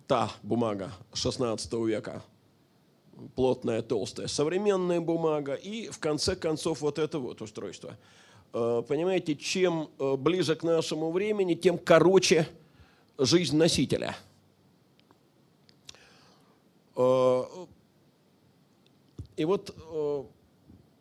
та 0.06 0.30
бумага 0.42 0.92
16 1.14 1.72
века, 1.72 2.22
плотная, 3.34 3.80
толстая, 3.82 4.28
современная 4.28 5.00
бумага 5.00 5.54
и, 5.54 5.88
в 5.88 5.98
конце 5.98 6.36
концов, 6.36 6.82
вот 6.82 6.98
это 6.98 7.18
вот 7.18 7.40
устройство. 7.40 7.96
Э, 8.52 8.82
понимаете, 8.86 9.34
чем 9.34 9.88
э, 9.98 10.16
ближе 10.16 10.54
к 10.54 10.62
нашему 10.62 11.10
времени, 11.10 11.54
тем 11.54 11.78
короче 11.78 12.46
жизнь 13.16 13.56
носителя. 13.56 14.14
Э, 16.94 17.42
и 19.36 19.44
вот 19.46 19.74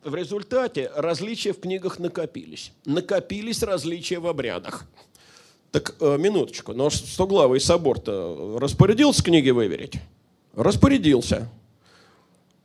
в 0.04 0.14
результате 0.14 0.90
различия 0.94 1.52
в 1.52 1.60
книгах 1.60 1.98
накопились. 1.98 2.72
Накопились 2.84 3.62
различия 3.62 4.18
в 4.18 4.26
обрядах. 4.26 4.84
Так, 5.70 5.96
минуточку, 6.00 6.72
но 6.72 6.88
Стоглавый 6.90 7.60
собор-то 7.60 8.58
распорядился 8.60 9.24
книги 9.24 9.50
выверить? 9.50 9.94
Распорядился. 10.54 11.48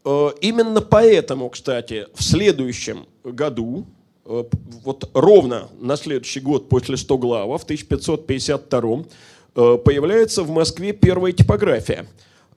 Именно 0.05 0.81
поэтому, 0.81 1.49
кстати, 1.49 2.05
в 2.13 2.21
следующем 2.21 3.07
году, 3.23 3.87
Э, 4.29 4.43
вот 4.83 5.09
ровно 5.13 5.69
на 5.79 5.97
следующий 5.97 6.39
год 6.39 6.69
после 6.69 6.97
Стоглава, 6.97 7.57
в 7.57 7.63
1552 7.63 9.03
э, 9.55 9.77
появляется 9.83 10.43
в 10.43 10.51
Москве 10.51 10.93
первая 10.93 11.33
типография. 11.33 12.07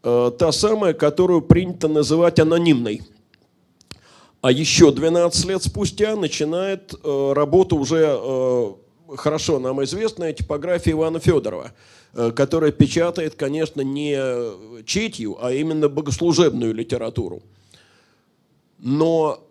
Э, 0.03 0.31
та 0.39 0.53
самая, 0.53 0.93
которую 0.93 1.41
принято 1.41 1.89
называть 1.89 2.39
анонимной. 2.39 3.03
А 4.43 4.53
еще 4.53 4.93
12 4.93 5.47
лет 5.47 5.63
спустя 5.63 6.17
начинает 6.17 6.95
работу 7.05 7.77
уже 7.77 8.77
хорошо 9.17 9.59
нам 9.59 9.83
известная 9.85 10.33
типография 10.33 10.91
Ивана 10.91 11.21
Федорова, 11.21 11.73
которая 12.13 12.73
печатает, 12.73 13.37
конечно, 13.37 13.81
не 13.81 14.85
четью, 14.85 15.39
а 15.41 15.53
именно 15.53 15.89
богослужебную 15.89 16.75
литературу. 16.75 17.41
Но 18.79 19.49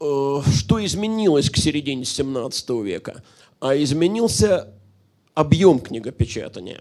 Э, 0.00 0.40
что 0.56 0.84
изменилось 0.84 1.50
к 1.50 1.56
середине 1.56 2.04
17 2.04 2.70
века? 2.82 3.22
А 3.60 3.76
изменился 3.76 4.72
объем 5.34 5.78
книгопечатания. 5.78 6.80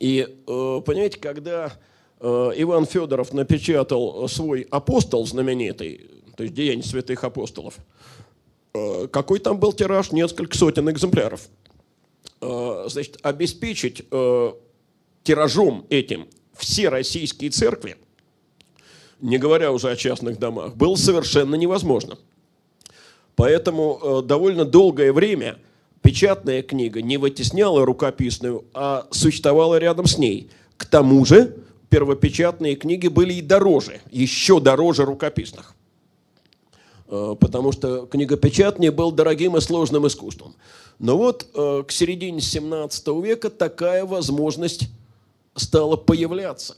И, 0.00 0.20
э, 0.20 0.80
понимаете, 0.84 1.20
когда 1.20 1.72
э, 2.20 2.52
Иван 2.56 2.86
Федоров 2.86 3.32
напечатал 3.32 4.26
свой 4.28 4.62
апостол 4.70 5.26
знаменитый, 5.26 6.10
то 6.36 6.42
есть 6.42 6.54
«Деяния 6.54 6.82
святых 6.82 7.24
апостолов», 7.24 7.76
какой 9.12 9.38
там 9.38 9.58
был 9.58 9.72
тираж? 9.72 10.10
Несколько 10.10 10.56
сотен 10.56 10.90
экземпляров. 10.90 11.48
Значит, 12.40 13.18
обеспечить 13.22 14.04
тиражом 15.22 15.86
этим 15.90 16.26
все 16.56 16.88
российские 16.88 17.50
церкви 17.50 17.96
не 19.24 19.38
говоря 19.38 19.72
уже 19.72 19.90
о 19.90 19.96
частных 19.96 20.38
домах, 20.38 20.76
было 20.76 20.96
совершенно 20.96 21.54
невозможно. 21.54 22.18
Поэтому 23.36 23.98
э, 24.00 24.22
довольно 24.22 24.66
долгое 24.66 25.12
время 25.12 25.56
печатная 26.02 26.62
книга 26.62 27.00
не 27.00 27.16
вытесняла 27.16 27.86
рукописную, 27.86 28.64
а 28.74 29.06
существовала 29.10 29.78
рядом 29.78 30.06
с 30.06 30.18
ней. 30.18 30.50
К 30.76 30.84
тому 30.84 31.24
же 31.24 31.56
первопечатные 31.88 32.76
книги 32.76 33.08
были 33.08 33.32
и 33.32 33.40
дороже, 33.40 34.00
еще 34.10 34.60
дороже 34.60 35.04
рукописных. 35.04 35.74
Э, 37.14 37.36
потому 37.38 37.70
что 37.70 38.06
книгопечатание 38.06 38.90
было 38.90 39.12
дорогим 39.12 39.56
и 39.56 39.60
сложным 39.60 40.06
искусством. 40.06 40.56
Но 40.98 41.16
вот 41.16 41.46
э, 41.54 41.84
к 41.86 41.92
середине 41.92 42.40
17 42.40 43.06
века 43.22 43.50
такая 43.50 44.04
возможность 44.04 44.88
стала 45.54 45.96
появляться. 45.96 46.76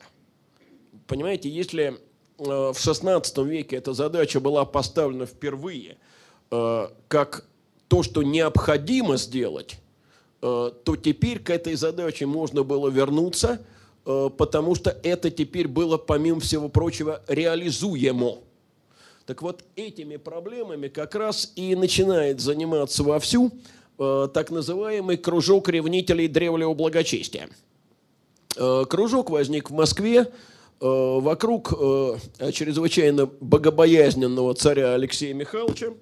Понимаете, 1.06 1.48
если 1.48 1.98
Э, 2.38 2.72
в 2.74 2.76
XVI 2.76 3.44
веке 3.46 3.76
эта 3.76 3.94
задача 3.94 4.40
была 4.40 4.64
поставлена 4.64 5.26
впервые 5.26 5.96
как 7.08 7.44
то, 7.88 8.04
что 8.04 8.22
необходимо 8.22 9.16
сделать, 9.16 9.80
то 10.40 10.96
теперь 11.02 11.40
к 11.40 11.50
этой 11.50 11.74
задаче 11.74 12.24
можно 12.24 12.62
было 12.62 12.88
вернуться, 12.88 13.66
потому 14.04 14.76
что 14.76 14.96
это 15.02 15.32
теперь 15.32 15.66
было, 15.66 15.98
помимо 15.98 16.38
всего 16.38 16.68
прочего, 16.68 17.20
реализуемо. 17.26 18.36
Так 19.26 19.42
вот, 19.42 19.64
этими 19.74 20.16
проблемами 20.16 20.88
как 20.88 21.14
раз 21.14 21.52
и 21.56 21.74
начинает 21.74 22.40
заниматься 22.40 23.02
вовсю 23.02 23.50
так 23.98 24.50
называемый 24.50 25.16
кружок 25.16 25.68
ревнителей 25.68 26.28
древнего 26.28 26.74
благочестия. 26.74 27.48
Кружок 28.54 29.30
возник 29.30 29.70
в 29.70 29.72
Москве 29.72 30.30
Э, 30.78 31.18
вокруг 31.20 31.72
э, 31.72 32.52
чрезвычайно 32.52 33.26
богобоязненного 33.40 34.54
царя 34.54 34.92
Алексея 34.92 35.32
Михайловича 35.32 35.94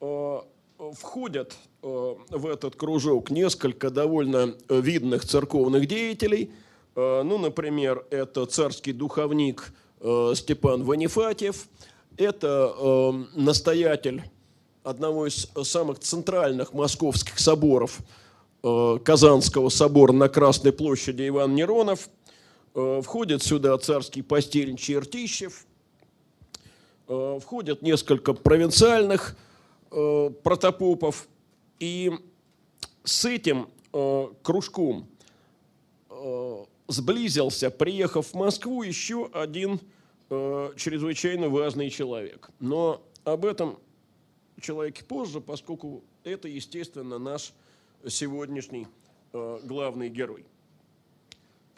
э, 0.00 0.38
входят 0.94 1.56
в 1.82 2.46
этот 2.46 2.76
кружок 2.76 3.30
несколько 3.30 3.90
довольно 3.90 4.54
видных 4.68 5.24
церковных 5.24 5.86
деятелей. 5.86 6.50
Ну, 6.94 7.38
например, 7.38 8.04
это 8.10 8.44
царский 8.44 8.92
духовник 8.92 9.72
Степан 10.00 10.82
Ванифатьев, 10.84 11.68
это 12.16 13.26
настоятель 13.34 14.22
одного 14.82 15.26
из 15.26 15.48
самых 15.62 15.98
центральных 15.98 16.72
московских 16.72 17.38
соборов 17.38 17.98
Казанского 18.62 19.68
собора 19.68 20.12
на 20.12 20.28
Красной 20.28 20.72
площади 20.72 21.28
Иван 21.28 21.54
Неронов– 21.54 22.08
Э, 22.74 23.00
входит 23.02 23.42
сюда 23.42 23.76
царский 23.78 24.22
постельничий 24.22 24.94
Чертищев, 24.94 25.66
э, 27.08 27.38
входят 27.42 27.82
несколько 27.82 28.32
провинциальных 28.32 29.36
э, 29.90 30.30
протопопов, 30.42 31.28
и 31.80 32.12
с 33.04 33.24
этим 33.24 33.68
кружком 34.42 35.08
сблизился, 36.90 37.70
приехав 37.70 38.28
в 38.28 38.34
Москву, 38.34 38.82
еще 38.82 39.30
один 39.32 39.80
чрезвычайно 40.28 41.48
важный 41.48 41.90
человек. 41.90 42.50
Но 42.60 43.02
об 43.24 43.44
этом 43.44 43.78
человеке 44.60 45.02
позже, 45.02 45.40
поскольку 45.40 46.04
это, 46.22 46.46
естественно, 46.46 47.18
наш 47.18 47.52
сегодняшний 48.06 48.86
главный 49.32 50.08
герой. 50.08 50.44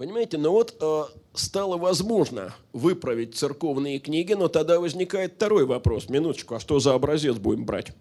Понимаете, 0.03 0.37
но 0.37 0.51
вот 0.51 0.77
э, 0.81 1.03
стало 1.35 1.77
возможно 1.77 2.53
выправить 2.73 3.37
церковные 3.37 4.01
книги, 4.01 4.33
но 4.33 4.49
тогда 4.49 4.81
возникает 4.81 5.35
второй 5.35 5.65
вопрос. 5.65 6.09
Минуточку, 6.09 6.57
а 6.57 6.61
что 6.61 6.81
за 6.81 6.95
образец 6.95 7.37
будем 7.37 7.65
брать? 7.65 7.93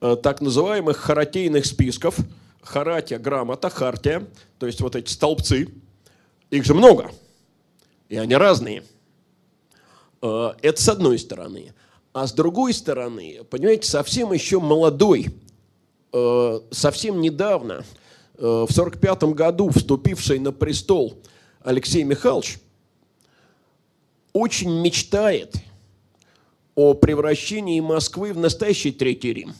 Э, 0.00 0.16
так 0.20 0.40
называемых 0.40 0.96
харатейных 0.96 1.66
списков, 1.66 2.16
харатия, 2.60 3.18
грамота, 3.18 3.70
хартия, 3.70 4.26
то 4.58 4.66
есть 4.66 4.80
вот 4.80 4.96
эти 4.96 5.10
столбцы, 5.10 5.68
их 6.56 6.64
же 6.64 6.74
много, 6.74 7.10
и 8.08 8.16
они 8.16 8.36
разные. 8.36 8.84
Э, 10.22 10.52
это 10.62 10.80
с 10.80 10.88
одной 10.88 11.18
стороны. 11.18 11.74
А 12.12 12.26
с 12.26 12.32
другой 12.32 12.74
стороны, 12.74 13.42
понимаете, 13.50 13.88
совсем 13.88 14.32
еще 14.32 14.60
молодой, 14.60 15.28
э, 16.12 16.60
совсем 16.70 17.20
недавно– 17.20 17.84
Э, 18.42 18.66
в 18.68 18.72
1945 18.72 19.34
году 19.34 19.70
вступивший 19.70 20.40
на 20.40 20.50
престол 20.50 21.14
Алексей 21.60 22.02
Михайлович 22.02 22.58
очень 24.32 24.80
мечтает 24.80 25.54
о 26.74 26.94
превращении 26.94 27.78
Москвы 27.78 28.32
в 28.32 28.38
настоящий 28.38 28.90
Третий 28.90 29.32
Рим. 29.32 29.54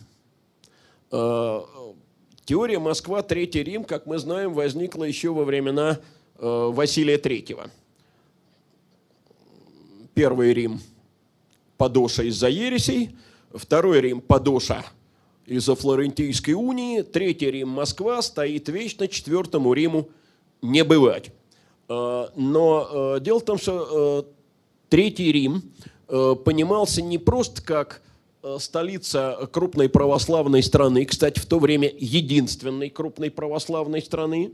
Теория 2.44 2.78
Москва, 2.78 3.22
Третий 3.22 3.62
Рим, 3.62 3.84
как 3.84 4.06
мы 4.06 4.18
знаем, 4.18 4.54
возникла 4.54 5.04
еще 5.04 5.30
во 5.30 5.44
времена 5.44 6.00
Василия 6.42 7.18
Третьего. 7.18 7.70
Первый 10.14 10.52
Рим– 10.52 10.80
Подоша 11.76 12.24
из-за 12.24 12.48
ересей, 12.48 13.16
второй 13.54 14.00
Рим– 14.00 14.20
Подоша– 14.22 14.84
из-за 15.46 15.74
Флорентийской 15.74 16.54
унии, 16.54 17.02
Третий 17.02 17.50
Рим 17.50 17.68
Москва 17.68 18.20
стоит 18.22 18.68
вечно, 18.68 19.06
Четвертому 19.08 19.72
Риму 19.72 20.08
не 20.62 20.84
бывать. 20.84 21.30
А, 21.88 22.30
но 22.36 22.88
а, 22.90 23.20
дело 23.20 23.40
в 23.40 23.44
том, 23.44 23.58
что 23.58 24.26
Третий 24.88 25.32
Рим 25.32 25.62
понимался 26.08 27.00
не 27.00 27.16
просто 27.16 27.62
как 27.62 28.02
столица 28.58 29.48
крупной 29.50 29.88
православной 29.88 30.62
страны, 30.62 31.06
кстати, 31.06 31.38
в 31.38 31.46
то 31.46 31.58
время 31.58 31.90
единственной 31.96 32.90
крупной 32.90 33.30
православной 33.30 34.02
страны, 34.02 34.52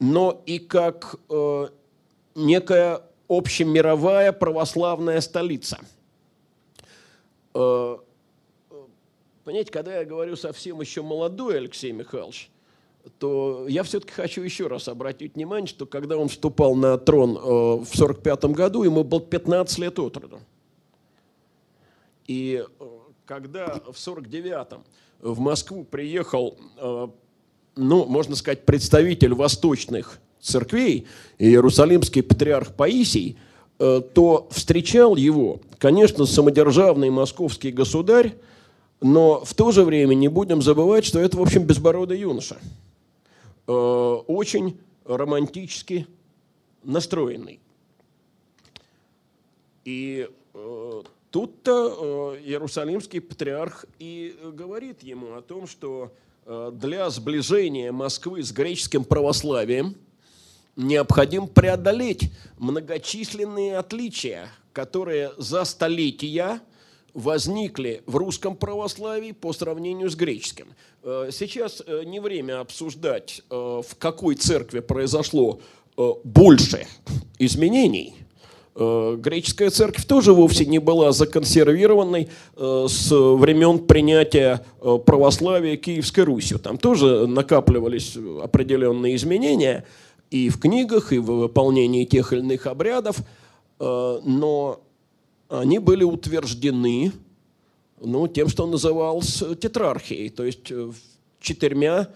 но 0.00 0.42
и 0.46 0.58
как 0.58 1.16
некая 2.34 3.02
общемировая 3.28 4.32
православная 4.32 5.20
столица– 5.20 5.78
Понимаете, 9.44 9.72
когда 9.72 9.98
я 9.98 10.04
говорю 10.04 10.36
совсем 10.36 10.80
еще 10.80 11.02
молодой 11.02 11.58
Алексей 11.58 11.90
Михайлович, 11.92 12.50
то 13.18 13.66
я 13.68 13.82
все-таки 13.82 14.12
хочу 14.12 14.42
еще 14.42 14.68
раз 14.68 14.86
обратить 14.86 15.34
внимание, 15.34 15.66
что 15.66 15.84
когда 15.84 16.16
он 16.16 16.28
вступал 16.28 16.76
на 16.76 16.96
трон 16.96 17.34
в 17.34 17.90
1945 17.90 18.44
году, 18.46 18.84
ему 18.84 19.02
был 19.02 19.20
15 19.20 19.78
лет 19.78 19.98
от 19.98 20.16
роду. 20.16 20.40
И 22.28 22.64
когда 23.26 23.66
в 23.66 23.98
1949 23.98 24.84
в 25.20 25.40
Москву 25.40 25.84
приехал, 25.84 26.56
ну, 27.76 28.04
можно 28.04 28.36
сказать, 28.36 28.64
представитель 28.64 29.34
восточных 29.34 30.18
церквей, 30.40 31.06
Иерусалимский 31.38 32.22
патриарх 32.22 32.74
Паисий, 32.74 33.38
то 33.78 34.48
встречал 34.50 35.16
его, 35.16 35.60
конечно, 35.78 36.26
самодержавный 36.26 37.10
московский 37.10 37.72
государь, 37.72 38.34
но 39.02 39.44
в 39.44 39.54
то 39.54 39.72
же 39.72 39.82
время 39.82 40.14
не 40.14 40.28
будем 40.28 40.62
забывать, 40.62 41.04
что 41.04 41.18
это, 41.18 41.36
в 41.36 41.42
общем, 41.42 41.64
безбородый 41.64 42.20
юноша. 42.20 42.58
Э, 43.66 43.72
очень 43.72 44.78
романтически 45.04 46.06
настроенный. 46.84 47.60
И 49.84 50.28
э, 50.54 51.02
тут-то 51.30 52.36
э, 52.36 52.42
Иерусалимский 52.44 53.20
патриарх 53.20 53.86
и 53.98 54.36
говорит 54.52 55.02
ему 55.02 55.34
о 55.34 55.42
том, 55.42 55.66
что 55.66 56.12
для 56.44 57.08
сближения 57.10 57.92
Москвы 57.92 58.42
с 58.42 58.52
греческим 58.52 59.04
православием 59.04 59.96
необходимо 60.76 61.46
преодолеть 61.46 62.32
многочисленные 62.58 63.78
отличия, 63.78 64.48
которые 64.72 65.32
за 65.38 65.64
столетия– 65.64 66.60
возникли 67.14 68.02
в 68.06 68.16
русском 68.16 68.56
православии 68.56 69.32
по 69.32 69.52
сравнению 69.52 70.10
с 70.10 70.14
греческим. 70.14 70.74
Э, 71.02 71.30
сейчас 71.32 71.82
э, 71.86 72.04
не 72.04 72.20
время 72.20 72.60
обсуждать, 72.60 73.42
э, 73.50 73.54
в 73.54 73.96
какой 73.98 74.34
церкви 74.34 74.80
произошло 74.80 75.60
больше 76.24 76.86
изменений. 77.38 78.16
Греческая 78.74 79.68
церковь 79.68 80.06
тоже 80.06 80.32
вовсе 80.32 80.64
не 80.64 80.78
была 80.78 81.12
законсервированной 81.12 82.28
с 82.56 83.10
времен 83.10 83.80
принятия 83.80 84.64
православия 84.80 85.76
Киевской 85.76 86.20
Русью. 86.20 86.58
Там 86.58 86.78
тоже 86.78 87.26
накапливались 87.26 88.16
определенные 88.42 89.16
изменения 89.16 89.84
и 90.30 90.48
в 90.48 90.58
книгах, 90.58 91.12
и 91.12 91.18
в 91.18 91.26
выполнении 91.26 92.06
тех 92.06 92.32
или 92.32 92.40
иных 92.40 92.66
обрядов, 92.66 93.18
но 93.78 94.80
они 95.50 95.78
были 95.78 96.04
утверждены 96.04 97.12
ну, 98.04 98.26
тем, 98.26 98.48
что 98.48 98.66
называлось 98.66 99.42
тетрархией, 99.60 100.28
то 100.28 100.44
есть 100.44 100.70
э, 100.70 100.90
четырьмя 101.40 102.08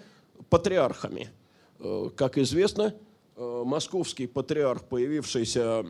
патриархами. 0.50 1.30
Э, 1.78 2.10
как 2.16 2.38
известно, 2.38 2.92
э, 2.92 3.05
московский 3.37 4.27
патриарх, 4.27 4.85
появившийся 4.85 5.85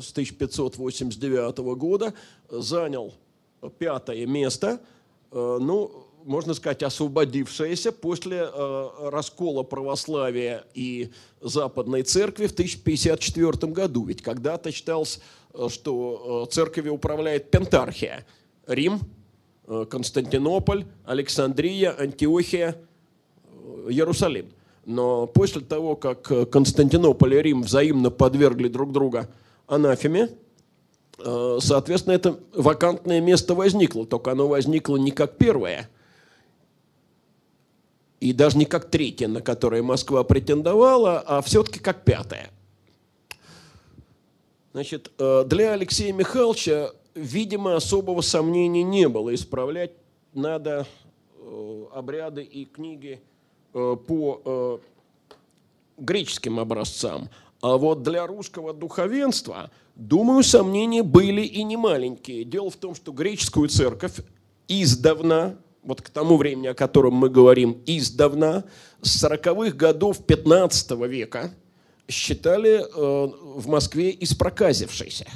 с 0.00 0.10
1589 0.12 1.58
года, 1.76 2.12
занял 2.50 3.14
пятое 3.78 4.26
место, 4.26 4.80
ну, 5.32 6.06
можно 6.24 6.54
сказать, 6.54 6.82
освободившееся 6.82 7.92
после 7.92 8.48
раскола 9.00 9.62
православия 9.62 10.64
и 10.74 11.10
Западной 11.40 12.02
Церкви 12.02 12.46
в 12.46 12.52
1054 12.52 13.72
году. 13.72 14.04
Ведь 14.04 14.22
когда-то 14.22 14.70
считалось 14.70 15.20
Э, 15.56 15.68
что 15.70 16.44
э, 16.46 16.52
церковью 16.52 16.94
управляет 16.94 17.50
Пентархия. 17.50 18.26
Рим, 18.66 19.00
э, 19.66 19.86
Константинополь, 19.88 20.84
Александрия, 21.04 21.94
Антиохия, 21.98 22.76
Иерусалим. 23.88 24.50
Но 24.86 25.26
после 25.26 25.60
того, 25.60 25.96
как 25.96 26.22
Константинополь 26.50 27.34
и 27.34 27.42
Рим 27.42 27.62
взаимно 27.62 28.10
подвергли 28.10 28.68
друг 28.68 28.92
друга 28.92 29.28
анафеме, 29.66 30.30
соответственно, 31.18 32.14
это 32.14 32.38
вакантное 32.54 33.20
место 33.20 33.54
возникло, 33.54 34.06
только 34.06 34.30
оно 34.30 34.46
возникло 34.46 34.96
не 34.96 35.10
как 35.10 35.36
первое, 35.36 35.90
и 38.20 38.32
даже 38.32 38.58
не 38.58 38.64
как 38.64 38.90
третье, 38.90 39.28
на 39.28 39.40
которое 39.40 39.82
Москва 39.82 40.24
претендовала, 40.24 41.20
а 41.20 41.42
все-таки 41.42 41.80
как 41.80 42.04
пятое. 42.04 42.50
Значит, 44.72 45.10
э, 45.18 45.44
для 45.46 45.72
Алексея 45.72 46.12
Михайловича, 46.12 46.90
видимо, 47.14 47.76
особого 47.76 48.20
сомнения 48.20 48.82
не 48.82 49.08
было. 49.08 49.34
Исправлять 49.34 49.92
надо 50.34 50.86
э, 51.38 51.84
обряды 51.94 52.42
и 52.42 52.66
книги 52.66 53.20
э, 53.22 53.35
по 54.06 54.80
греческим 55.98 56.58
образцам. 56.58 57.28
А 57.60 57.76
вот 57.76 58.02
для 58.02 58.26
русского 58.26 58.72
духовенства, 58.72 59.70
думаю, 59.94 60.42
сомнения 60.42 61.02
были 61.02 61.42
и 61.42 61.62
не 61.62 61.76
маленькие. 61.76 62.44
Дело 62.44 62.70
в 62.70 62.76
том, 62.76 62.94
что 62.94 63.12
греческую 63.12 63.68
церковь 63.68 64.14
издавна, 64.68 65.58
вот 65.82 66.02
к 66.02 66.10
тому 66.10 66.36
времени, 66.36 66.68
о 66.68 66.74
котором 66.74 67.14
мы 67.14 67.28
говорим, 67.28 67.82
издавна, 67.86 68.64
с 69.02 69.24
40-х 69.24 69.76
годов 69.76 70.24
15 70.24 70.90
века– 70.92 71.50
считали 72.08 72.80
э, 72.80 73.32
в 73.58 73.66
Москве 73.68 74.16
испроказившейся. 74.20 75.26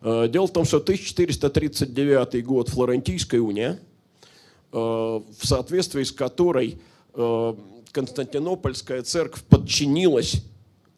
Э, 0.00 0.28
дело 0.28 0.46
в 0.46 0.52
том, 0.52 0.64
что 0.64 0.78
1439 0.78 2.44
год 2.44 2.68
Флорентийская 2.68 3.40
уния, 3.40 3.80
э, 4.72 4.76
в 4.76 5.22
соответствии 5.42 6.04
с 6.04 6.12
которой 6.12 6.80
Константинопольская 7.14 9.02
церковь 9.02 9.42
подчинилась 9.44 10.44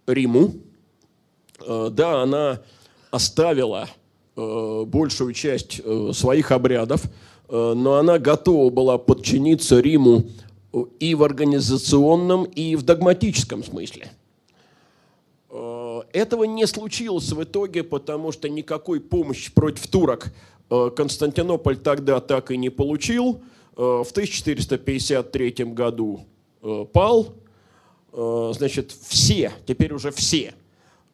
Риму, 0.06 0.54
да, 1.66 2.22
она 2.22 2.62
оставила 3.10 3.88
большую 4.34 5.32
часть 5.34 5.80
своих 6.16 6.52
обрядов, 6.52 7.02
но 7.48 7.94
она 7.96 8.18
готова 8.18 8.70
была 8.70 8.98
подчиниться 8.98 9.80
Риму 9.80 10.24
и 10.98 11.14
в 11.14 11.22
организационном, 11.22 12.44
и 12.44 12.76
в 12.76 12.82
догматическом 12.82 13.62
смысле– 13.64 14.10
этого 16.12 16.44
не 16.44 16.66
случилось 16.66 17.30
в 17.32 17.42
итоге, 17.42 17.82
потому 17.82 18.32
что 18.32 18.48
никакой 18.48 19.00
помощи 19.00 19.52
против 19.52 19.86
турок 19.86 20.32
э, 20.70 20.90
Константинополь 20.94 21.76
тогда 21.76 22.20
так 22.20 22.50
и 22.50 22.56
не 22.56 22.70
получил. 22.70 23.42
Э, 23.80 24.02
в 24.04 24.10
1453 24.10 25.64
году 25.72 26.26
э, 26.62 26.84
пал. 26.92 27.34
Значит, 28.12 28.90
все, 28.90 29.52
теперь 29.66 29.92
уже 29.92 30.10
все 30.10 30.54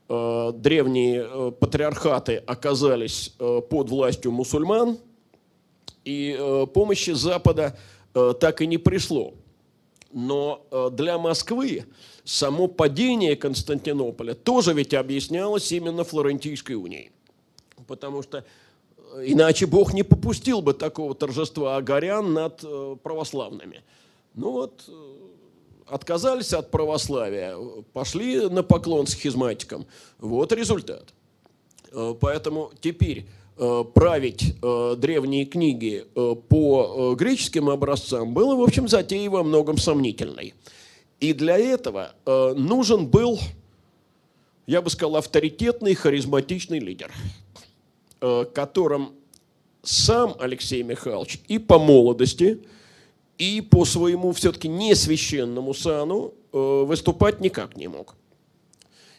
древние 0.09 1.53
патриархаты 1.61 2.37
оказались 2.37 3.35
под 3.39 3.91
властью 3.91 4.33
мусульман, 4.33 4.97
и 6.07 6.67
помощи 6.73 7.11
Запада 7.11 7.79
так 8.15 8.63
и 8.63 8.67
не 8.67 8.79
пришло. 8.79 9.35
Но 10.11 10.65
для 10.93 11.19
Москвы 11.19 11.85
само 12.25 12.67
падение 12.67 13.37
Константинополя 13.37 14.33
тоже 14.33 14.73
ведь 14.73 14.95
объяснялось 14.95 15.71
именно 15.71 16.03
Флорентийской 16.03 16.77
унией. 16.77 17.11
Потому 17.87 18.23
что 18.23 18.39
э, 18.39 18.43
иначе 19.25 19.67
Бог 19.67 19.93
не 19.95 20.03
попустил 20.03 20.63
бы 20.63 20.75
такого 20.75 21.15
торжества 21.15 21.77
агарян 21.77 22.33
над 22.33 22.61
э, 22.65 22.97
православными. 23.03 23.83
Ну 24.35 24.53
вот, 24.53 24.85
э, 24.89 24.93
отказались 25.89 26.53
от 26.53 26.71
православия, 26.71 27.57
пошли 27.93 28.49
на 28.49 28.63
поклон 28.63 29.07
схизматикам. 29.07 29.87
Вот 30.19 30.53
результат. 30.53 31.15
Поэтому 32.21 32.73
теперь 32.81 33.27
править 33.95 34.61
древние 34.61 35.47
книги 35.47 36.05
по 36.49 37.15
греческим 37.17 37.71
образцам 37.71 38.35
было, 38.35 38.57
в 38.57 38.61
общем, 38.61 38.89
затеей 38.89 39.29
во 39.29 39.43
многом 39.43 39.79
сомнительной. 39.79 40.53
И 41.21 41.33
для 41.33 41.59
этого 41.59 42.15
э, 42.27 42.55
нужен 42.57 43.07
был, 43.07 43.41
я 44.67 44.83
бы 44.83 44.91
сказал, 44.91 45.17
авторитетный, 45.17 45.95
харизматичный 45.95 46.79
лидер, 46.79 47.11
э, 47.11 47.59
которым 48.21 49.13
сам 49.83 50.35
Алексей 50.39 50.83
Михайлович 50.83 51.41
и 51.49 51.59
по 51.59 51.79
молодости, 51.79 52.61
и 53.39 53.61
по 53.61 53.85
своему 53.85 54.33
все-таки 54.33 54.69
несвященному 54.69 55.75
сану 55.75 56.35
э, 56.53 56.59
выступать 56.59 57.41
никак 57.41 57.77
не 57.77 57.89
мог. 57.89 58.17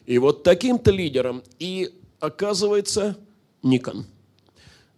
И 0.05 0.17
вот 0.17 0.43
таким-то 0.43 0.91
лидером 0.91 1.43
и 1.60 1.91
оказывается 2.19 3.17
Никон. 3.63 4.05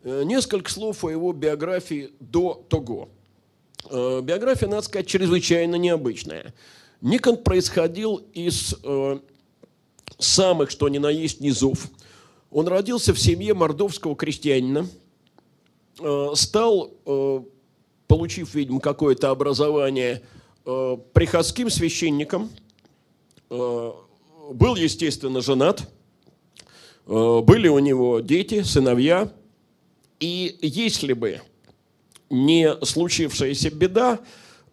Э, 0.03 0.23
несколько 0.23 0.71
слов 0.71 1.03
о 1.03 1.09
его 1.09 1.33
биографии 1.33 2.12
до 2.19 2.65
того. 2.69 3.09
Э, 3.89 4.21
биография, 4.21 4.67
надо 4.67 4.83
сказать, 4.83 5.07
чрезвычайно 5.07 5.75
необычная. 5.75 6.53
Никон 7.01 7.38
происходил 7.38 8.17
из 8.33 8.75
э, 8.83 9.19
самых, 10.17 10.69
что 10.69 10.89
ни 10.89 10.97
на 10.97 11.09
есть, 11.09 11.41
низов. 11.41 11.89
Он 12.51 12.67
родился 12.67 13.13
в 13.13 13.19
семье 13.19 13.53
мордовского 13.53 14.15
крестьянина, 14.15 14.88
э, 15.99 16.27
стал, 16.33 16.91
э, 17.05 17.41
получив, 18.07 18.55
видимо, 18.55 18.79
какое-то 18.79 19.29
образование, 19.29 20.23
э, 20.65 20.97
приходским 21.13 21.69
священником, 21.69 22.49
был, 23.49 24.75
естественно, 24.75 25.41
женат, 25.41 25.89
были 27.07 27.67
у 27.67 27.79
него 27.79 28.19
дети, 28.19 28.62
сыновья. 28.62 29.31
И 30.19 30.55
если 30.62 31.13
бы 31.13 31.41
не 32.29 32.75
случившаяся 32.85 33.71
беда, 33.71 34.19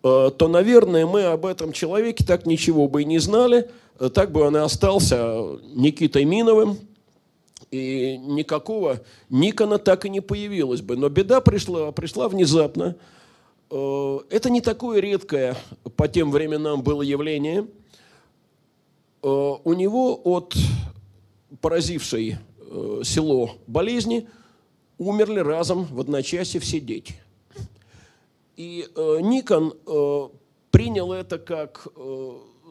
то, 0.02 0.36
наверное, 0.46 1.06
мы 1.06 1.22
об 1.22 1.46
этом 1.46 1.72
человеке 1.72 2.22
так 2.22 2.44
ничего 2.44 2.86
бы 2.86 3.00
и 3.00 3.06
не 3.06 3.18
знали, 3.18 3.70
так 4.12 4.30
бы 4.30 4.42
он 4.42 4.58
и 4.58 4.60
остался 4.60 5.58
Никитой 5.74 6.26
Миновым, 6.26 6.78
и 7.76 8.16
никакого 8.18 9.00
Никона 9.28 9.78
так 9.78 10.04
и 10.04 10.08
не 10.08 10.20
появилось 10.20 10.80
бы. 10.80 10.96
Но 10.96 11.08
беда 11.08 11.40
пришла, 11.40 11.92
пришла 11.92 12.28
внезапно. 12.28 12.96
Э, 13.70 14.18
это 14.30 14.50
не 14.50 14.60
такое 14.60 15.00
редкое 15.00 15.56
по 15.96 16.08
тем 16.08 16.30
временам 16.30 16.82
было 16.82 17.02
явление. 17.02 17.66
Э, 19.22 19.28
у 19.28 19.72
него 19.74 20.20
от 20.24 20.54
поразившей 21.60 22.36
э, 22.58 23.00
село 23.04 23.52
болезни 23.66 24.28
умерли 24.98 25.40
разом 25.40 25.84
в 25.84 26.00
одночасье 26.00 26.60
все 26.60 26.80
дети. 26.80 27.14
И 28.56 28.88
Никон 28.96 29.74
принял 30.70 31.12
это 31.12 31.38
как 31.38 31.88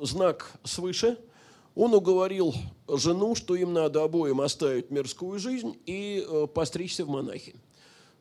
знак 0.01 0.51
свыше– 0.63 1.19
он 1.75 1.93
уговорил 1.93 2.55
жену, 2.87 3.35
что 3.35 3.55
им 3.55 3.73
надо 3.73 4.03
обоим 4.03 4.41
оставить 4.41 4.91
мирскую 4.91 5.39
жизнь 5.39 5.77
и 5.85 6.25
э, 6.27 6.47
постричься 6.47 7.05
в 7.05 7.09
монахи. 7.09 7.55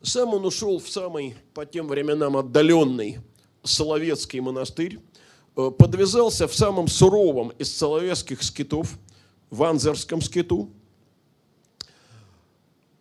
Сам 0.01 0.33
он 0.33 0.45
ушел 0.45 0.79
в 0.79 0.89
самый, 0.89 1.35
по 1.53 1.65
тем 1.65 1.87
временам, 1.87 2.37
отдаленный 2.37 3.19
Соловецкий 3.63 4.39
монастырь, 4.39 4.99
э, 5.55 5.71
подвязался 5.71 6.47
в 6.47 6.55
самом 6.55 6.87
суровом 6.87 7.49
из 7.59 7.75
соловецких 7.75 8.41
скитов, 8.43 8.97
в 9.49 9.63
Анзерском 9.63 10.21
скиту. 10.21 10.69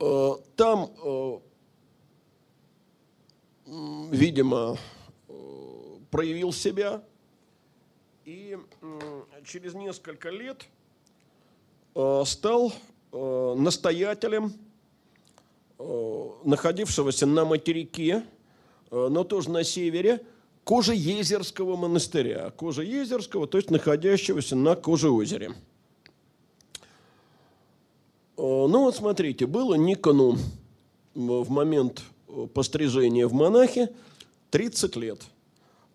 Э, 0.01 0.33
там, 0.57 0.91
видимо, 4.11 4.77
проявил 6.11 6.53
себя 6.53 7.03
и 8.25 8.59
через 9.45 9.75
несколько 9.75 10.31
лет 10.31 10.69
стал 11.95 12.73
э, 13.13 13.55
настоятелем 13.57 14.53
э, 15.79 16.29
находившегося 16.45 17.27
на 17.27 17.45
материке, 17.45 18.25
но 18.91 19.25
тоже 19.25 19.51
на 19.51 19.65
севере, 19.65 20.25
Кожеезерского 20.65 21.77
монастыря. 21.77 22.51
Кожеезерского, 22.51 23.47
то 23.47 23.59
есть 23.59 23.71
находящегося 23.71 24.57
на 24.57 24.77
Кожеозере. 24.77 25.53
Ну 28.37 28.69
вот 28.69 28.97
смотрите, 28.97 29.47
было 29.47 29.75
Никону 29.75 30.39
в 31.15 31.51
момент 31.51 32.03
пострижения 32.55 33.27
в 33.27 33.33
монахи 33.33 33.89
30 34.51 34.97
лет. 34.97 35.21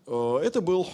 Это 0.06 0.60
был 0.60 0.86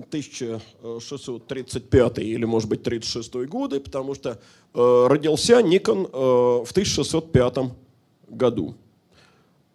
1635 0.00 2.18
или, 2.18 2.44
может 2.44 2.68
быть, 2.68 2.82
36 2.82 3.34
годы, 3.46 3.80
потому 3.80 4.14
что 4.14 4.38
э, 4.74 5.06
родился 5.08 5.62
Никон 5.62 6.06
э, 6.06 6.10
в 6.10 6.68
1605 6.70 7.58
году. 8.28 8.74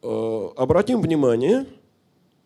Э, 0.01 0.49
обратим 0.55 1.01
внимание, 1.01 1.65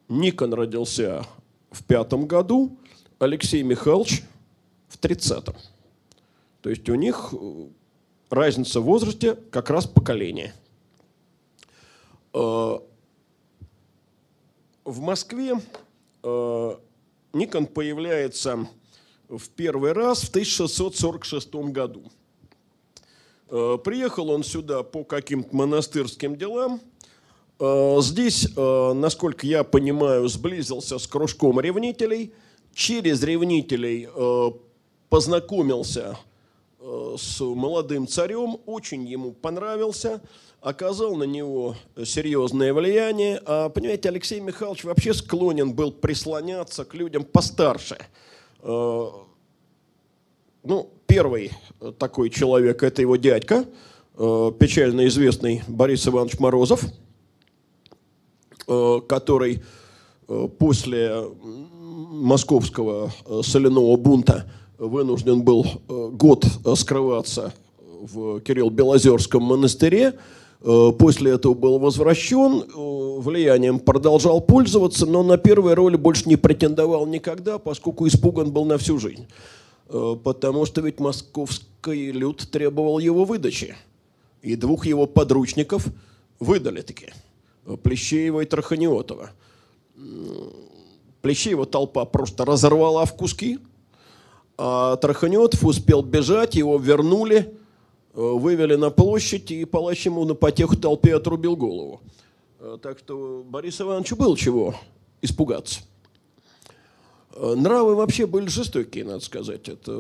Никон 0.10 0.54
родился 0.54 1.26
в 1.72 1.84
пятом 1.84 2.28
году, 2.28 2.78
Алексей 3.20 3.64
Михайлович 3.64 4.24
в 4.88 5.00
30-м. 5.00 5.56
То 6.62 6.70
есть 6.70 6.88
у 6.90 6.96
них 6.96 7.34
э, 7.34 7.68
разница 8.30 8.82
в 8.82 8.84
возрасте 8.84 9.36
как 9.52 9.70
раз 9.70 9.88
поколение. 9.88 10.54
Э, 12.34 12.80
в 14.84 15.00
Москве 15.00 15.54
э, 16.24 16.76
Никон 17.34 17.66
появляется 17.66 18.68
в 19.30 19.50
первый 19.50 19.94
раз 19.94 20.24
в 20.24 20.30
1646 20.30 21.56
году. 21.72 22.04
Э, 23.50 23.78
приехал 23.82 24.30
он 24.30 24.44
сюда 24.44 24.84
по 24.84 25.04
каким-то 25.06 25.56
монастырским 25.56 26.36
делам. 26.36 26.82
Э, 27.60 28.00
здесь, 28.02 28.50
э, 28.56 28.94
насколько 28.94 29.48
я 29.48 29.64
понимаю, 29.64 30.28
сблизился 30.28 31.00
с 31.00 31.08
кружком 31.08 31.60
ревнителей. 31.62 32.34
Через 32.74 33.22
ревнителей 33.24 34.08
познакомился 35.10 36.18
с 36.80 37.42
молодым 37.42 38.08
царем, 38.08 38.62
очень 38.66 39.06
ему 39.06 39.34
понравился– 39.34 40.22
оказал 40.62 41.16
на 41.16 41.24
него 41.24 41.76
серьезное 42.06 42.74
влияние. 42.74 43.42
А, 43.46 43.70
понимаете, 43.70 44.10
Алексей 44.10 44.40
Михайлович 44.40 44.84
вообще 44.84 45.14
склонен 45.14 45.74
был 45.74 45.92
прислоняться 45.92 46.86
к 46.86 46.94
людям 46.94 47.24
постарше. 47.24 47.98
Э, 48.62 49.08
ну, 50.64 50.90
первый 51.08 51.52
такой 51.98 52.30
человек– 52.30 52.84
это 52.84 53.02
его 53.02 53.16
дядька, 53.16 53.66
э, 54.16 54.52
печально 54.60 55.08
известный 55.08 55.64
Борис 55.68 56.08
Иванович 56.08 56.40
Морозов, 56.40 56.86
э, 58.68 59.02
который 59.10 59.64
после 60.60 61.26
московского 61.44 63.12
соляного 63.42 63.98
бунта 63.98 64.50
вынужден 64.78 65.42
был 65.42 65.66
год 65.90 66.46
скрываться 66.76 67.54
в 67.78 68.40
Кирилл-Белозерском 68.40 69.44
монастыре, 69.44 70.14
Э, 70.14 70.18
после 70.62 71.32
этого 71.32 71.54
был 71.56 71.80
возвращен, 71.80 72.62
э, 72.62 73.20
влиянием 73.20 73.80
продолжал 73.80 74.42
пользоваться, 74.42 75.06
но 75.06 75.24
на 75.24 75.38
первые 75.38 75.74
роли 75.74 75.96
больше 75.96 76.30
не 76.30 76.36
претендовал 76.36 77.08
никогда, 77.08 77.58
поскольку 77.58 78.08
испуган 78.08 78.52
был 78.52 78.66
на 78.66 78.78
всю 78.78 79.00
жизнь. 79.00 79.28
Э, 79.90 80.16
потому 80.24 80.66
что 80.66 80.82
ведь 80.82 81.00
московский 81.00 82.12
люд 82.12 82.48
требовал 82.52 83.00
его 83.00 83.26
выдачи. 83.26 83.76
И 84.44 84.56
двух 84.56 84.86
его 84.86 85.08
подручников 85.08 85.88
выдали 86.40 86.82
таки. 86.82 87.10
Плещеева 87.84 88.42
и 88.42 88.46
Траханиотова. 88.46 89.32
Плещеева 91.22 91.66
толпа 91.68 92.06
просто 92.06 92.44
разорвала 92.44 93.06
в 93.06 93.16
куски, 93.16 93.60
а 94.58 94.96
Траханиотов 94.98 95.64
успел 95.64 96.02
бежать, 96.04 96.56
его 96.56 96.78
вернули– 96.78 97.56
Э, 97.61 97.61
вывели 98.14 98.76
на 98.76 98.90
площадь, 98.90 99.52
и 99.52 99.66
палач 99.66 100.06
ему 100.06 100.26
на 100.26 100.36
потеху 100.36 100.76
толпе 100.76 101.16
отрубил 101.16 101.56
голову. 101.56 102.02
Э, 102.60 102.78
так 102.82 103.00
что 103.00 103.44
Борису 103.48 103.84
Ивановичу 103.84 104.16
было 104.16 104.38
чего 104.38 104.76
испугаться. 105.22 105.82
Э, 107.34 107.56
нравы 107.56 107.96
вообще 107.96 108.26
были 108.26 108.48
жестокие, 108.48 109.06
надо 109.06 109.24
сказать. 109.24 109.70
Это 109.70 109.98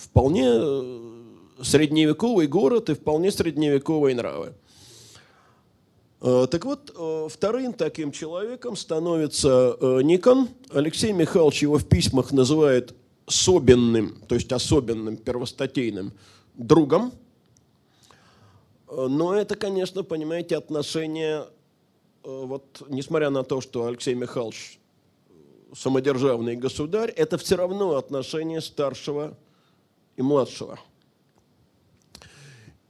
вполне 0.00 0.52
средневековый 1.62 2.46
город 2.46 2.90
и 2.90 2.94
вполне 2.94 3.32
средневековые 3.32 4.14
нравы. 4.14 4.54
Так 6.20 6.64
вот, 6.64 6.92
вторым 7.30 7.72
таким 7.72 8.10
человеком 8.10 8.74
становится 8.74 9.76
Никон. 10.02 10.48
Алексей 10.70 11.12
Михайлович 11.12 11.62
его 11.62 11.78
в 11.78 11.84
письмах 11.84 12.32
называет 12.32 12.92
особенным, 13.26 14.16
то 14.26 14.34
есть 14.34 14.50
особенным, 14.50 15.16
первостатейным 15.16 16.12
другом– 16.56 17.12
но 18.90 19.34
это, 19.34 19.54
конечно, 19.56 20.02
понимаете, 20.02 20.56
отношение, 20.56 21.40
э, 21.42 21.44
вот, 22.22 22.82
несмотря 22.88 23.30
на 23.30 23.42
то, 23.42 23.60
что 23.60 23.86
Алексей 23.86 24.14
Михайлович 24.14 24.78
самодержавный 25.74 26.56
государь, 26.56 27.10
это 27.10 27.36
все 27.36 27.56
равно 27.56 27.96
отношение 27.96 28.60
старшего 28.60 29.36
и 30.16 30.22
младшего. 30.22 30.78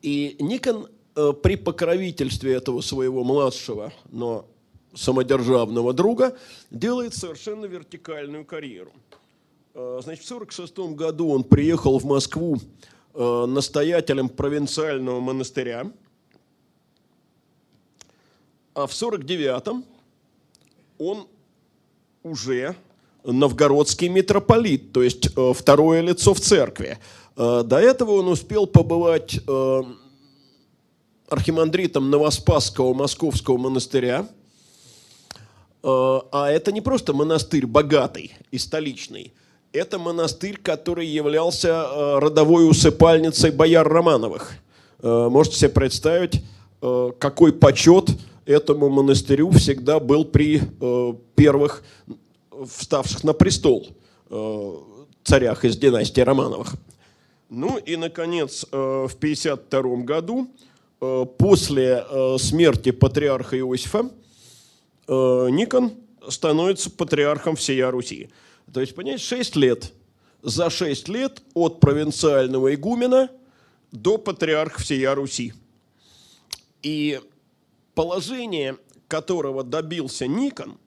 И 0.03 0.37
Никон 0.39 0.89
э, 1.17 1.33
при 1.43 1.57
покровительстве 1.57 2.55
этого 2.55 2.81
своего 2.81 3.25
младшего, 3.25 3.93
но 4.11 4.47
самодержавного 4.95 5.93
друга 5.93 6.37
делает 6.71 7.15
совершенно 7.15 7.67
вертикальную 7.67 8.45
карьеру. 8.45 8.93
Э, 9.75 10.01
значит, 10.03 10.25
в 10.25 10.33
1946 10.33 10.97
году 10.97 11.31
он 11.31 11.45
приехал 11.45 11.99
в 11.99 12.05
Москву 12.05 12.59
Э, 13.21 13.47
настоятелем 13.47 14.29
провинциального 14.29 15.19
монастыря. 15.19 15.91
А 18.75 18.87
в 18.87 18.93
49-м 18.93 19.85
он 20.99 21.27
уже 22.23 22.77
новгородский 23.25 24.07
митрополит, 24.07 24.93
то 24.93 25.03
есть 25.03 25.37
э, 25.37 25.53
второе 25.53 26.01
лицо 26.01 26.33
в 26.33 26.39
церкви. 26.39 27.01
Э, 27.37 27.65
до 27.65 27.81
этого 27.81 28.13
он 28.13 28.29
успел 28.29 28.69
побывать 28.69 29.41
архимандритом 31.29 32.11
Новоспасского 32.11 32.95
московского 32.95 33.59
монастыря. 33.59 34.29
А 35.83 36.51
это 36.51 36.71
не 36.71 36.81
просто 36.81 37.13
монастырь 37.13 37.67
богатый 37.67 38.37
и 38.53 38.59
столичный. 38.59 39.33
Это 39.73 39.99
монастырь, 39.99 40.59
который 40.63 41.07
являлся 41.07 42.19
родовой 42.21 42.69
усыпальницей 42.69 43.51
бояр 43.51 43.87
Романовых. 43.87 44.53
Можете 45.03 45.57
себе 45.57 45.69
представить, 45.71 46.43
какой 46.81 47.53
почет 47.53 48.11
этому 48.47 48.89
монастырю 48.89 49.51
всегда 49.51 50.01
был 50.01 50.25
при 50.25 50.63
первых 51.37 51.83
вставших 52.67 53.25
на 53.25 53.33
престол 53.35 53.89
царях 55.23 55.65
из 55.65 55.77
династии 55.77 56.23
Романовых. 56.23 56.75
Ну 57.51 57.79
и, 57.79 57.97
наконец, 57.97 58.65
в 58.71 59.15
1952 59.15 59.97
году, 60.05 60.49
после 61.39 62.05
смерти 62.39 62.91
патриарха 62.91 63.59
Иосифа, 63.59 64.11
Э, 65.09 65.49
Никон 65.51 65.93
становится 66.29 66.91
патриархом 66.91 67.57
всея 67.57 67.91
Руси. 67.91 68.29
То 68.73 68.81
есть, 68.81 68.95
понимаете, 68.95 69.25
6 69.25 69.57
лет. 69.57 69.93
За 70.43 70.71
6 70.71 71.09
лет 71.09 71.43
от 71.55 71.81
провинциального 71.81 72.75
игумена 72.75 73.31
до 73.91 74.19
патриарха 74.19 74.81
всея 74.81 75.15
Руси. 75.15 75.53
И 76.83 77.21
положение, 77.95 78.77
которого 79.09 79.65
добился 79.65 80.27
Никон, 80.27 80.79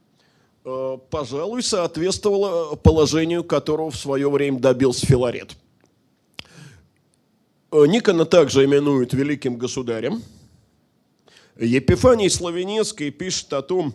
э, 0.63 0.97
пожалуй, 1.09 1.63
соответствовало 1.63 2.75
положению, 2.75 3.43
которого 3.43 3.91
в 3.91 3.97
свое 3.97 4.29
время 4.29 4.59
добился 4.59 5.05
Филарет. 5.05 5.57
Э, 7.71 7.85
Никона 7.87 8.25
также 8.25 8.63
именуют 8.63 9.13
великим 9.13 9.57
государем. 9.57 10.23
Епифаний 11.59 12.29
Славенецкий 12.29 13.11
пишет 13.11 13.51
о 13.51 13.61
том, 13.61 13.93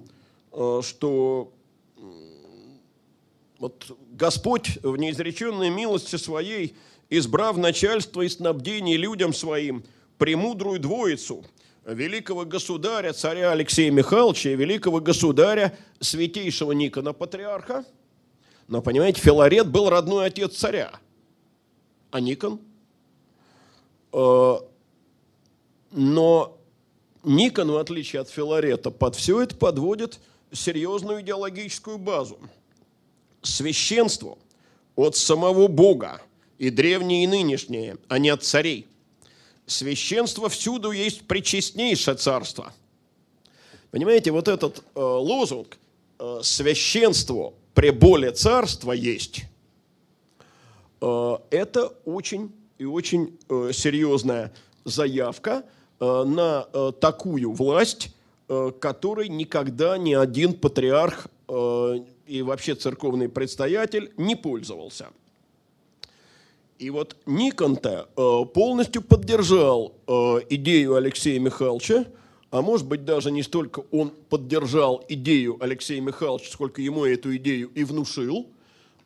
Э, 0.57 0.81
что 0.83 1.53
вот 3.59 3.97
Господь 4.13 4.79
в 4.83 4.97
неизреченной 4.97 5.71
милости 5.71 6.17
своей, 6.17 6.77
избрав 7.11 7.57
начальство 7.57 8.23
и 8.23 8.29
снабдение 8.29 8.97
людям 8.97 9.33
своим, 9.33 9.85
премудрую 10.19 10.81
двоицу, 10.81 11.45
великого 11.85 12.45
государя, 12.45 13.13
царя 13.13 13.53
Алексея 13.53 13.91
Михайловича 13.91 14.51
и 14.51 14.57
великого 14.57 15.01
государя, 15.01 15.77
святейшего 16.01 16.73
Никона 16.73 17.13
Патриарха. 17.13 17.85
Но, 18.69 18.83
понимаете, 18.83 19.21
Филарет 19.21 19.69
был 19.69 19.89
родной 19.89 20.27
отец 20.27 20.57
царя, 20.57 20.93
а 22.11 22.21
Никон. 22.21 22.61
Э, 24.13 24.57
но 25.93 26.59
Никон, 27.23 27.71
в 27.71 27.77
отличие 27.77 28.23
от 28.23 28.29
Филарета, 28.29 28.91
под 28.91 29.15
все 29.15 29.43
это 29.43 29.57
подводит– 29.57 30.21
серьезную 30.53 31.21
идеологическую 31.21 31.99
базу. 31.99 32.39
Священство 33.47 34.39
от 34.97 35.17
самого 35.17 35.69
Бога, 35.69 36.21
и 36.59 36.71
древнее, 36.71 37.25
и 37.25 37.27
нынешнее, 37.27 37.97
а 38.09 38.19
не 38.19 38.31
от 38.31 38.43
царей. 38.43 38.87
Священство 39.67 40.49
всюду 40.49 40.91
есть 40.91 41.27
причестнейшее 41.27 42.17
царство. 42.17 42.73
Понимаете, 43.91 44.31
вот 44.31 44.49
этот 44.49 44.79
э, 44.79 45.01
лозунг 45.01 45.79
э, 46.19 46.41
«священство 46.43 47.55
при 47.75 47.91
более 47.91 48.33
царства 48.33 48.93
есть» 48.93 49.43
э, 51.01 51.37
это 51.51 51.87
очень 52.05 52.53
и 52.79 52.85
очень 52.85 53.39
э, 53.49 53.71
серьезная 53.73 54.53
заявка 54.85 55.65
э, 56.01 56.25
на 56.25 56.69
э, 56.73 56.93
такую 57.01 57.53
власть, 57.53 58.11
Э, 58.49 58.71
которой 58.79 59.29
никогда 59.29 59.99
ни 59.99 60.15
один 60.15 60.55
патриарх 60.55 61.27
э, 61.49 61.99
и 62.27 62.43
вообще 62.43 62.75
церковный 62.75 63.29
предстоятель 63.29 64.13
не 64.17 64.37
пользовался. 64.37 65.09
И 66.79 66.91
вот 66.91 67.17
Никон-то 67.25 68.09
э, 68.17 68.45
полностью 68.53 69.01
поддержал 69.01 69.95
идею 70.51 70.95
Алексея 70.95 71.41
Михайловича, 71.41 72.05
а 72.51 72.63
может 72.63 72.87
быть 72.87 73.05
даже 73.05 73.31
не 73.31 73.43
столько 73.43 73.85
он 73.91 74.13
поддержал 74.29 75.03
идею 75.09 75.57
Алексея 75.61 76.01
Михайловича, 76.01 76.51
сколько 76.51 76.83
ему 76.83 77.05
эту 77.05 77.35
идею 77.37 77.71
и 77.75 77.83
внушил, 77.85 78.47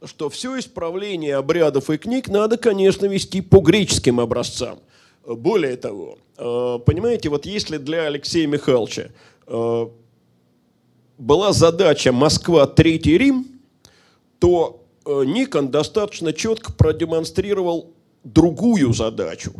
что 0.05 0.29
все 0.31 0.59
исправление 0.59 1.37
обрядов 1.37 1.91
и 1.91 1.99
книг 1.99 2.29
надо, 2.29 2.57
конечно, 2.57 3.07
вести 3.07 3.41
по 3.41 3.61
греческим 3.61 4.18
образцам. 4.18 4.81
Более 5.25 5.77
того, 5.77 6.18
понимаете, 6.37 7.29
вот 7.29 7.47
если 7.47 7.77
для 7.77 8.05
Алексея 8.05 8.47
Михайловича 8.47 9.11
Э, 9.53 9.89
была 11.21 11.53
задача 11.53 12.12
Москва, 12.12 12.66
Третий 12.66 13.18
Рим, 13.18 13.61
то 14.39 14.83
э, 15.05 15.25
Никон 15.27 15.71
достаточно 15.71 16.33
четко 16.33 16.73
продемонстрировал 16.73 17.93
другую 18.25 18.93
задачу. 18.95 19.53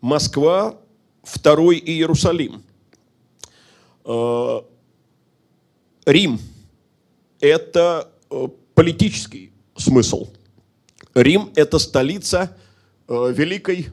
Москва, 0.00 0.78
Второй 1.22 1.78
Иерусалим. 1.78 2.62
Э, 4.06 4.60
Рим– 6.06 6.40
это 7.40 8.10
политический 8.74 9.52
смысл. 9.76 10.28
Рим– 11.14 11.52
это 11.56 11.78
столица 11.78 12.56
великой 13.06 13.88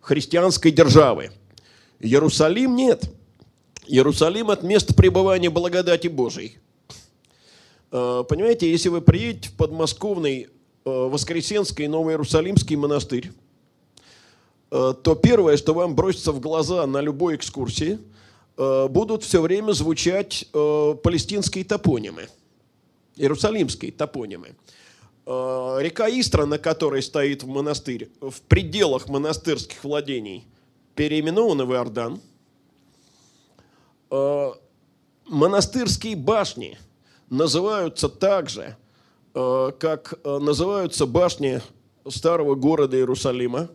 христианской 0.00 0.72
державы. 0.72 1.30
Иерусалим– 2.00 2.74
нет– 2.76 3.08
Иерусалим– 3.86 4.50
от 4.50 4.62
места 4.62 4.94
пребывания 4.94 5.50
благодати 5.50 6.08
Божией. 6.08 6.58
Э, 7.90 8.24
понимаете, 8.28 8.70
если 8.70 8.88
вы 8.88 9.00
приедете 9.00 9.50
в 9.50 9.52
подмосковный 9.52 10.44
э, 10.44 10.48
Воскресенский 10.84 11.86
Новоиерусалимский 11.86 12.76
монастырь, 12.76 13.30
э, 14.70 14.94
то 15.02 15.14
первое, 15.14 15.56
что 15.56 15.74
вам 15.74 15.94
бросится 15.94 16.32
в 16.32 16.40
глаза 16.40 16.86
на 16.86 17.00
любой 17.00 17.36
экскурсии, 17.36 17.98
будут 18.56 19.24
все 19.24 19.42
время 19.42 19.72
звучать 19.72 20.46
палестинские 20.52 21.64
топонимы, 21.64 22.28
иерусалимские 23.16 23.90
топонимы. 23.90 24.54
Река 25.26 26.08
Истра, 26.08 26.46
на 26.46 26.58
которой 26.58 27.02
стоит 27.02 27.42
в 27.42 27.48
монастырь, 27.48 28.10
в 28.20 28.40
пределах 28.42 29.08
монастырских 29.08 29.82
владений, 29.82 30.44
переименована 30.94 31.64
в 31.64 31.72
Иордан– 31.72 32.20
Э, 34.14 34.52
монастырские 35.26 36.14
башни 36.14 36.78
называются 37.30 38.08
так 38.08 38.48
же, 38.48 38.76
э, 39.34 39.72
как 39.78 40.20
э, 40.22 40.38
называются 40.38 41.06
башни 41.06 41.60
старого 42.08 42.54
города 42.54 42.96
Иерусалима. 42.96 43.70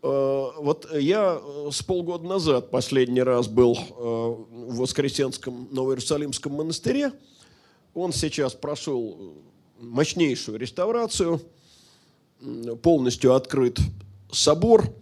Вот 0.00 0.86
я 0.92 1.40
с 1.70 1.82
полгода 1.82 2.26
назад 2.26 2.70
последний 2.70 3.22
раз 3.22 3.48
был 3.48 3.74
в 3.96 4.76
Воскресенском 4.76 5.66
Новоиерусалимском 5.70 6.52
монастыре. 6.52 7.10
Он 7.94 8.12
сейчас 8.12 8.52
прошел 8.52 9.32
мощнейшую 9.80 10.58
реставрацию, 10.58 11.40
полностью 12.82 13.32
открыт 13.32 13.78
собор, 14.30 14.92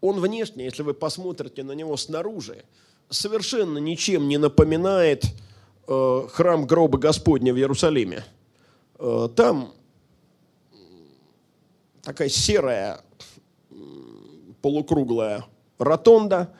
он 0.00 0.20
внешне, 0.20 0.64
если 0.64 0.82
вы 0.82 0.94
посмотрите 0.94 1.62
на 1.62 1.72
него 1.72 1.96
снаружи, 1.96 2.64
совершенно 3.08 3.78
ничем 3.78 4.28
не 4.28 4.38
напоминает 4.38 5.24
э, 5.88 6.26
храм 6.30 6.66
гроба 6.66 6.98
Господня 6.98 7.52
в 7.52 7.58
Иерусалиме. 7.58 8.24
Э, 8.98 9.28
там 9.34 9.74
такая 12.02 12.28
серая 12.28 13.00
полукруглая 14.62 15.44
ротонда, 15.78 16.52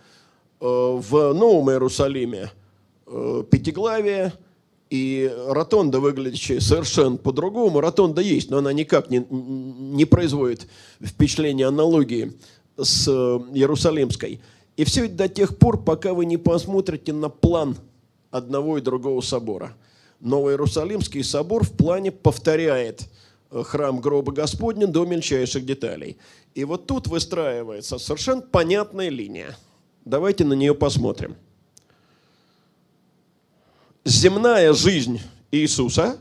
э, 0.61 0.65
в 0.65 1.33
Новом 1.33 1.71
Иерусалиме 1.71 2.51
э, 3.07 3.45
пятиглавие, 3.51 4.33
и 4.91 5.33
ротонда, 5.47 6.01
выглядящая 6.01 6.59
совершенно 6.59 7.17
по-другому, 7.17 7.81
ротонда 7.81 8.21
есть, 8.21 8.51
но 8.51 8.59
она 8.59 8.73
никак 8.73 9.09
не, 9.09 9.25
не 9.31 10.05
производит 10.05 10.67
впечатления 11.01 11.69
аналогии 11.69 12.33
с 12.83 13.09
э, 13.09 13.11
Иерусалимской. 13.55 14.41
И 14.77 14.85
все 14.85 15.07
это 15.07 15.15
до 15.15 15.29
тех 15.29 15.59
пор, 15.59 15.83
пока 15.83 16.15
вы 16.15 16.25
не 16.25 16.37
посмотрите 16.37 17.13
на 17.13 17.29
план 17.29 17.77
одного 18.31 18.79
и 18.79 18.81
другого 18.81 19.21
собора. 19.21 19.77
Новый 20.21 20.55
Иерусалимский 20.55 21.25
собор 21.25 21.65
в 21.65 21.73
плане 21.73 22.13
повторяет 22.13 23.09
э, 23.51 23.63
храм 23.63 24.01
гроба 24.01 24.33
Господня 24.33 24.87
до 24.87 25.05
мельчайших 25.05 25.65
деталей. 25.65 26.19
И 26.55 26.65
вот 26.65 26.87
тут 26.87 27.07
выстраивается 27.07 27.99
совершенно 27.99 28.43
понятная 28.43 29.09
линия. 29.09 29.57
Давайте 30.05 30.45
на 30.45 30.55
нее 30.55 30.75
посмотрим. 30.75 31.37
Земная 34.05 34.73
жизнь 34.73 35.21
Иисуса 35.53 36.19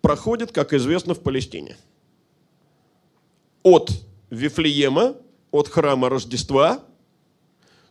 проходит, 0.00 0.52
как 0.52 0.72
известно, 0.72 1.14
в 1.14 1.20
Палестине. 1.20 1.76
От 3.62 3.90
Вифлеема 4.30 5.16
от 5.56 5.68
храма 5.68 6.08
Рождества 6.08 6.84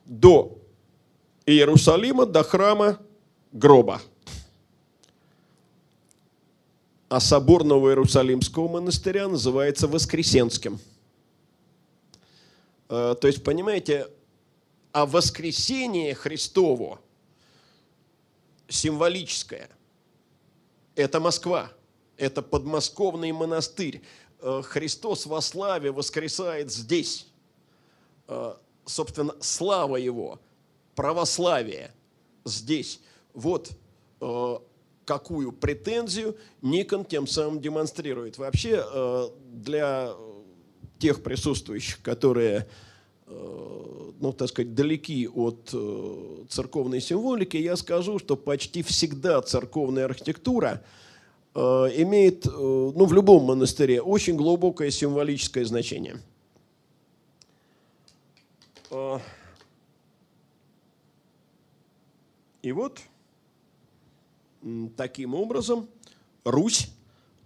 до 0.05 0.57
Иерусалима 1.45 2.25
до 2.25 2.43
храма 2.43 2.99
гроба. 3.51 4.01
А 7.09 7.19
собор 7.19 7.63
Иерусалимского 7.63 8.67
монастыря 8.67 9.27
называется 9.27 9.87
Воскресенским. 9.87 10.79
Э, 12.89 13.15
то 13.19 13.27
есть, 13.27 13.43
понимаете, 13.43 14.07
а 14.91 15.05
воскресение 15.05 16.13
Христово 16.15 16.99
символическое– 18.67 19.69
это 20.95 21.19
Москва, 21.19 21.71
это 22.17 22.41
подмосковный 22.41 23.31
монастырь. 23.31 24.01
Э, 24.39 24.61
Христос 24.63 25.25
во 25.25 25.41
славе 25.41 25.91
воскресает 25.91 26.71
здесь. 26.71 27.27
Э, 28.27 28.53
собственно, 28.85 29.35
слава 29.39 29.97
Его, 29.97 30.39
православие 30.95 31.91
здесь. 32.45 33.01
Вот 33.33 33.71
какую 35.03 35.51
претензию 35.51 36.37
Никон 36.61 37.03
тем 37.03 37.27
самым 37.27 37.59
демонстрирует. 37.59 38.37
Вообще 38.37 39.29
для 39.51 40.13
тех 40.99 41.21
присутствующих, 41.21 42.01
которые 42.01 42.67
ну, 43.27 44.33
так 44.35 44.47
сказать, 44.49 44.73
далеки 44.73 45.27
от 45.27 45.75
церковной 46.49 47.01
символики, 47.01 47.57
я 47.57 47.75
скажу, 47.75 48.19
что 48.19 48.37
почти 48.37 48.81
всегда 48.83 49.41
церковная 49.41 50.05
архитектура 50.05 50.83
имеет, 51.53 52.45
ну, 52.45 53.05
в 53.05 53.13
любом 53.13 53.43
монастыре, 53.43 54.01
очень 54.01 54.37
глубокое 54.37 54.91
символическое 54.91 55.65
значение. 55.65 56.21
И 62.61 62.71
вот 62.71 63.01
таким 64.97 65.35
образом 65.35 65.87
Русь 66.43 66.89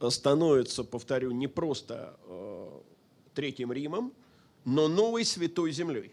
становится, 0.09 0.83
повторю, 0.83 1.31
не 1.31 1.47
просто 1.47 2.17
Третьим 3.33 3.71
Римом, 3.71 4.13
но 4.65 4.87
новой 4.87 5.25
святой 5.25 5.71
землей. 5.71 6.11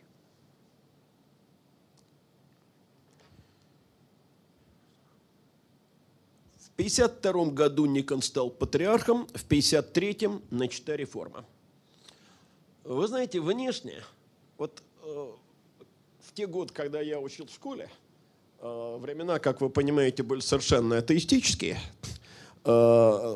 В 6.58 6.70
52 6.76 7.46
году 7.50 7.86
Никон 7.86 8.22
стал 8.22 8.50
патриархом, 8.50 9.26
в 9.28 9.46
53-м 9.48 10.42
начата 10.50 10.94
реформа. 10.94 11.44
Вы 12.84 13.06
знаете, 13.08 13.40
внешне, 13.40 14.02
вот 14.58 14.82
в 15.06 16.32
те 16.34 16.46
годы, 16.46 16.72
когда 16.72 17.00
я 17.00 17.20
учил 17.20 17.46
в 17.46 17.52
школе, 17.52 17.88
э, 18.60 18.98
времена, 19.00 19.38
как 19.38 19.60
вы 19.60 19.70
понимаете, 19.70 20.22
были 20.22 20.40
совершенно 20.40 20.98
атеистические, 20.98 21.78
э, 22.64 23.34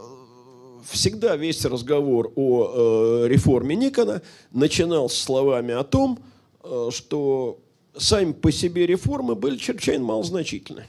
всегда 0.85 1.37
весь 1.37 1.65
разговор 1.65 2.33
о 2.35 3.25
э, 3.25 3.29
реформе 3.29 3.77
Никона 3.77 4.23
начинался 4.51 5.23
словами 5.23 5.75
о 5.75 5.85
том, 5.85 6.19
э, 6.63 6.89
что 6.93 7.61
сами 7.97 8.33
по 8.33 8.51
себе 8.51 8.87
реформы 8.87 9.35
были 9.35 9.57
чрезвычайно 9.57 10.05
малозначительны. 10.05 10.87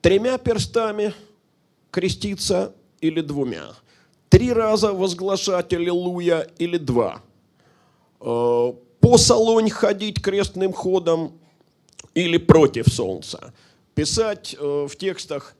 Тремя 0.00 0.38
перстами 0.38 1.12
креститься 1.90 2.74
или 3.00 3.20
двумя. 3.20 3.74
Три 4.28 4.52
раза 4.52 4.92
возглашать 4.92 5.72
Аллилуйя 5.72 6.48
или 6.58 6.78
два. 6.78 7.22
Э, 8.20 8.72
по 9.00 9.18
салонь 9.18 9.70
ходить 9.70 10.22
крестным 10.22 10.72
ходом 10.72 11.38
или 12.14 12.38
против 12.38 12.88
солнца 12.88 13.52
писать 13.96 14.54
э, 14.58 14.86
в 14.88 14.94
текстах, 14.96 15.56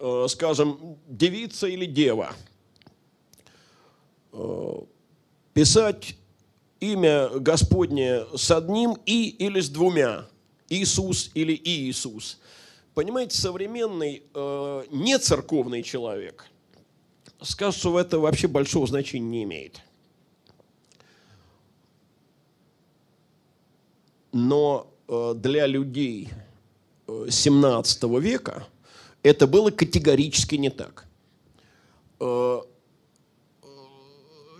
э, 0.00 0.26
скажем, 0.28 0.98
девица 1.06 1.68
или 1.68 1.86
дева, 1.86 2.34
писать 5.52 6.16
имя 6.80 7.28
Господне 7.38 8.24
с 8.34 8.50
одним 8.50 8.98
и 9.06 9.28
или 9.28 9.60
с 9.60 9.68
двумя, 9.68 10.26
Иисус 10.68 11.30
или 11.34 11.54
Иисус. 11.54 12.40
Понимаете, 12.94 13.38
современный 13.38 14.24
э, 14.34 14.84
нецерковный 14.90 15.82
человек 15.82 16.46
что 17.42 17.98
это 17.98 18.18
вообще 18.18 18.48
большого 18.48 18.86
значения 18.86 19.28
не 19.28 19.42
имеет. 19.44 19.80
Но 24.32 24.92
э, 25.08 25.34
для 25.36 25.66
людей, 25.66 26.30
17 27.28 28.02
века 28.20 28.66
это 29.22 29.46
было 29.46 29.70
категорически 29.70 30.56
не 30.56 30.70
так. 30.70 31.06
Э, 32.20 32.60
э, 33.62 33.66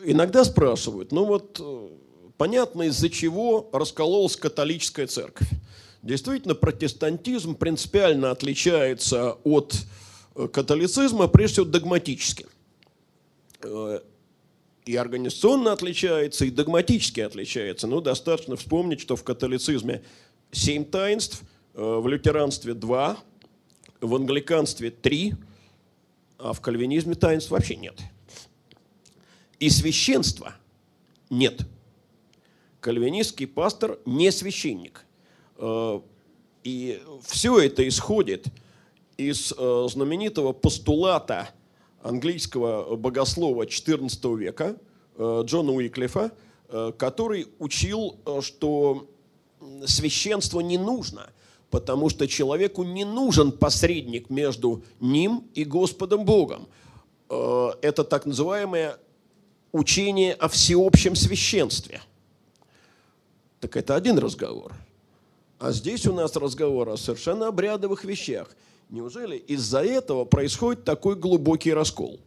иногда 0.04 0.44
спрашивают, 0.44 1.12
ну 1.12 1.24
вот 1.24 1.58
э, 1.60 1.88
понятно, 2.36 2.82
из-за 2.84 3.10
чего 3.10 3.68
раскололась 3.72 4.36
католическая 4.36 5.06
церковь. 5.06 5.48
Действительно, 6.02 6.54
протестантизм 6.54 7.54
принципиально 7.54 8.32
отличается 8.32 9.36
от 9.44 9.76
католицизма, 10.52 11.28
прежде 11.28 11.52
всего, 11.52 11.66
догматически. 11.66 12.46
И 13.64 14.96
организационно 14.96 15.72
отличается, 15.72 16.44
и 16.44 16.50
догматически 16.50 17.20
отличается. 17.20 17.86
Ну, 17.86 18.00
достаточно 18.00 18.56
вспомнить, 18.56 19.00
что 19.00 19.16
в 19.16 19.22
католицизме 19.24 20.02
семь 20.50 20.84
таинств– 20.84 21.42
Э, 21.74 21.98
в 21.98 22.06
лютеранстве 22.06 22.74
два, 22.74 23.18
в 24.00 24.14
англиканстве 24.14 24.90
три, 24.90 25.34
а 26.38 26.52
в 26.52 26.60
кальвинизме 26.60 27.14
таинств 27.14 27.50
вообще 27.50 27.76
нет. 27.76 27.98
И 29.58 29.70
священства 29.70 30.54
нет. 31.30 31.62
Кальвинистский 32.80 33.46
пастор 33.46 33.98
не 34.04 34.30
священник. 34.30 35.06
Э, 35.56 36.00
и 36.62 37.02
все 37.24 37.58
это 37.58 37.86
исходит 37.88 38.46
из 39.16 39.54
э, 39.56 39.88
знаменитого 39.90 40.52
постулата 40.52 41.48
английского 42.02 42.96
богослова 42.96 43.64
XIV 43.64 44.36
века 44.36 44.76
Джона 45.18 45.72
Уиклифа, 45.72 46.32
который 46.96 47.48
учил, 47.58 48.16
что 48.40 49.08
священство 49.86 50.60
не 50.60 50.78
нужно– 50.78 51.30
потому 51.72 52.10
что 52.10 52.28
человеку 52.28 52.84
не 52.84 53.04
нужен 53.04 53.50
посредник 53.50 54.28
между 54.28 54.84
ним 55.00 55.48
и 55.54 55.64
Господом 55.64 56.26
Богом. 56.26 56.68
Э, 57.30 57.70
это 57.80 58.04
так 58.04 58.26
называемое 58.26 58.98
учение 59.72 60.34
о 60.34 60.48
всеобщем 60.48 61.16
священстве. 61.16 62.02
Так 63.58 63.78
это 63.78 63.96
один 63.96 64.18
разговор. 64.18 64.74
А 65.58 65.72
здесь 65.72 66.06
у 66.06 66.12
нас 66.12 66.36
разговор 66.36 66.90
о 66.90 66.98
совершенно 66.98 67.48
обрядовых 67.48 68.04
вещах. 68.04 68.54
Неужели 68.92 69.36
из-за 69.36 69.82
этого 69.82 70.24
происходит 70.24 70.84
такой 70.84 71.16
глубокий 71.16 71.72
раскол? 71.72 72.20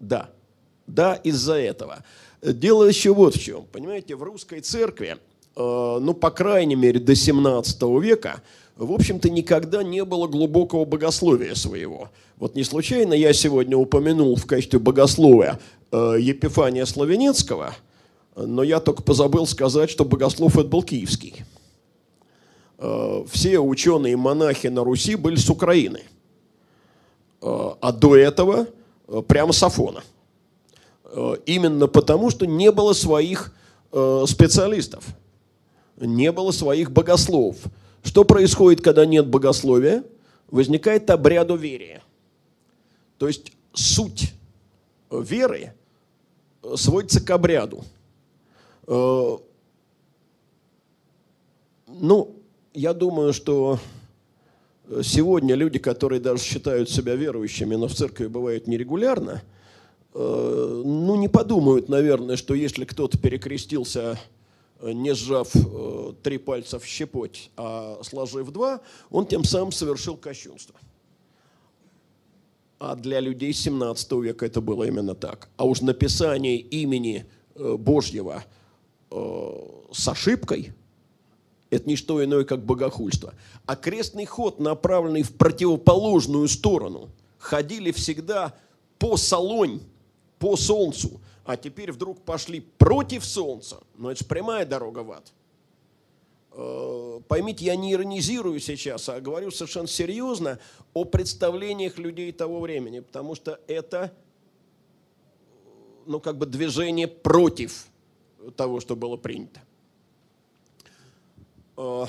Да, 0.00 0.30
да, 0.86 1.14
из-за 1.14 1.54
этого. 1.54 2.04
Дело 2.42 2.84
еще 2.84 3.14
вот 3.14 3.36
в 3.36 3.40
чем. 3.40 3.66
Понимаете, 3.70 4.16
в 4.16 4.22
русской 4.22 4.60
церкви, 4.60 5.18
э, 5.56 5.98
ну, 6.00 6.14
по 6.14 6.30
крайней 6.30 6.74
мере, 6.74 6.98
до 6.98 7.14
17 7.14 7.82
века 8.00 8.42
в 8.76 8.92
общем-то, 8.92 9.30
никогда 9.30 9.82
не 9.82 10.04
было 10.04 10.26
глубокого 10.26 10.84
богословия 10.84 11.54
своего. 11.54 12.10
Вот 12.36 12.54
не 12.54 12.62
случайно 12.62 13.14
я 13.14 13.32
сегодня 13.32 13.76
упомянул 13.76 14.36
в 14.36 14.44
качестве 14.44 14.78
богословия 14.78 15.58
э, 15.92 16.16
Епифания 16.20 16.84
Славенецкого, 16.84 17.74
но 18.36 18.62
я 18.62 18.80
только 18.80 19.02
позабыл 19.02 19.46
сказать, 19.46 19.88
что 19.88 20.04
богослов 20.04 20.58
это 20.58 20.68
был 20.68 20.82
киевский. 20.82 21.44
Э, 22.78 23.24
все 23.28 23.58
ученые-монахи 23.58 24.68
на 24.68 24.84
Руси 24.84 25.16
были 25.16 25.36
с 25.36 25.48
Украины, 25.48 26.02
э, 27.42 27.70
а 27.80 27.92
до 27.92 28.16
этого 28.16 28.66
э, 29.08 29.22
прямо 29.26 29.52
с 29.52 29.62
Афона. 29.62 30.02
Именно 31.46 31.86
потому, 31.86 32.30
что 32.30 32.46
не 32.46 32.70
было 32.70 32.92
своих 32.92 33.54
специалистов, 33.90 35.04
не 35.98 36.30
было 36.30 36.50
своих 36.50 36.90
богословов– 36.90 37.56
что 38.06 38.24
происходит, 38.24 38.82
когда 38.82 39.04
нет 39.04 39.26
богословия? 39.26 40.04
Возникает 40.48 41.10
обрядоверие. 41.10 42.02
То 43.18 43.26
есть 43.26 43.52
суть 43.72 44.32
веры 45.10 45.72
сводится 46.76 47.20
к 47.20 47.28
обряду. 47.30 47.82
Ну, 48.86 49.56
я 52.76 52.92
думаю, 52.92 53.32
что 53.32 53.78
сегодня 55.02 55.54
люди, 55.54 55.78
которые 55.78 56.20
даже 56.20 56.42
считают 56.42 56.90
себя 56.90 57.16
верующими, 57.16 57.74
но 57.74 57.88
в 57.88 57.94
церкви 57.94 58.26
бывают 58.26 58.66
нерегулярно, 58.66 59.42
э, 60.12 60.82
ну, 60.84 61.16
не 61.16 61.28
подумают, 61.28 61.88
наверное, 61.88 62.36
что 62.36 62.54
если 62.54 62.84
кто-то 62.84 63.16
перекрестился 63.18 64.20
не 64.82 65.14
сжав 65.14 65.56
э, 65.56 66.12
три 66.22 66.36
пальца 66.36 66.78
в 66.78 66.84
щепоть, 66.84 67.50
а 67.56 67.98
сложив 68.02 68.50
два, 68.50 68.82
он 69.10 69.26
тем 69.26 69.42
самым 69.42 69.72
совершил 69.72 70.18
кощунство. 70.18 70.78
А 72.78 72.94
для 72.94 73.20
людей 73.20 73.54
17 73.54 74.12
века 74.12 74.44
это 74.44 74.60
было 74.60 74.84
именно 74.84 75.14
так. 75.14 75.48
А 75.56 75.64
уж 75.64 75.80
написание 75.80 76.58
имени 76.58 77.24
э, 77.54 77.76
Божьего 77.78 78.44
э, 79.10 79.52
с 79.92 80.08
ошибкой– 80.08 80.74
это 81.70 81.88
не 81.88 81.96
что 81.96 82.22
иное, 82.22 82.44
как 82.44 82.64
богохульство. 82.64 83.34
А 83.66 83.76
крестный 83.76 84.26
ход, 84.26 84.60
направленный 84.60 85.22
в 85.22 85.36
противоположную 85.36 86.48
сторону, 86.48 87.10
ходили 87.38 87.90
всегда 87.90 88.54
по 88.98 89.16
салонь, 89.16 89.80
по 90.38 90.56
солнцу, 90.56 91.20
а 91.44 91.56
теперь 91.56 91.92
вдруг 91.92 92.20
пошли 92.22 92.60
против 92.60 93.24
солнца. 93.24 93.78
Но 93.96 94.10
это 94.10 94.20
же 94.20 94.26
прямая 94.26 94.66
дорога 94.66 95.00
в 95.00 95.12
ад. 95.12 95.32
Э, 96.52 97.20
поймите, 97.28 97.64
я 97.66 97.76
не 97.76 97.92
иронизирую 97.92 98.60
сейчас, 98.60 99.08
а 99.08 99.20
говорю 99.20 99.50
совершенно 99.50 99.88
серьезно 99.88 100.58
о 100.94 101.04
представлениях 101.04 101.98
людей 101.98 102.32
того 102.32 102.60
времени, 102.60 103.00
потому 103.00 103.34
что 103.34 103.60
это 103.66 104.12
ну, 106.06 106.20
как 106.20 106.38
бы 106.38 106.46
движение 106.46 107.08
против 107.08 107.86
того, 108.56 108.80
что 108.80 108.96
было 108.96 109.16
принято. 109.16 109.60
Э, 111.76 112.06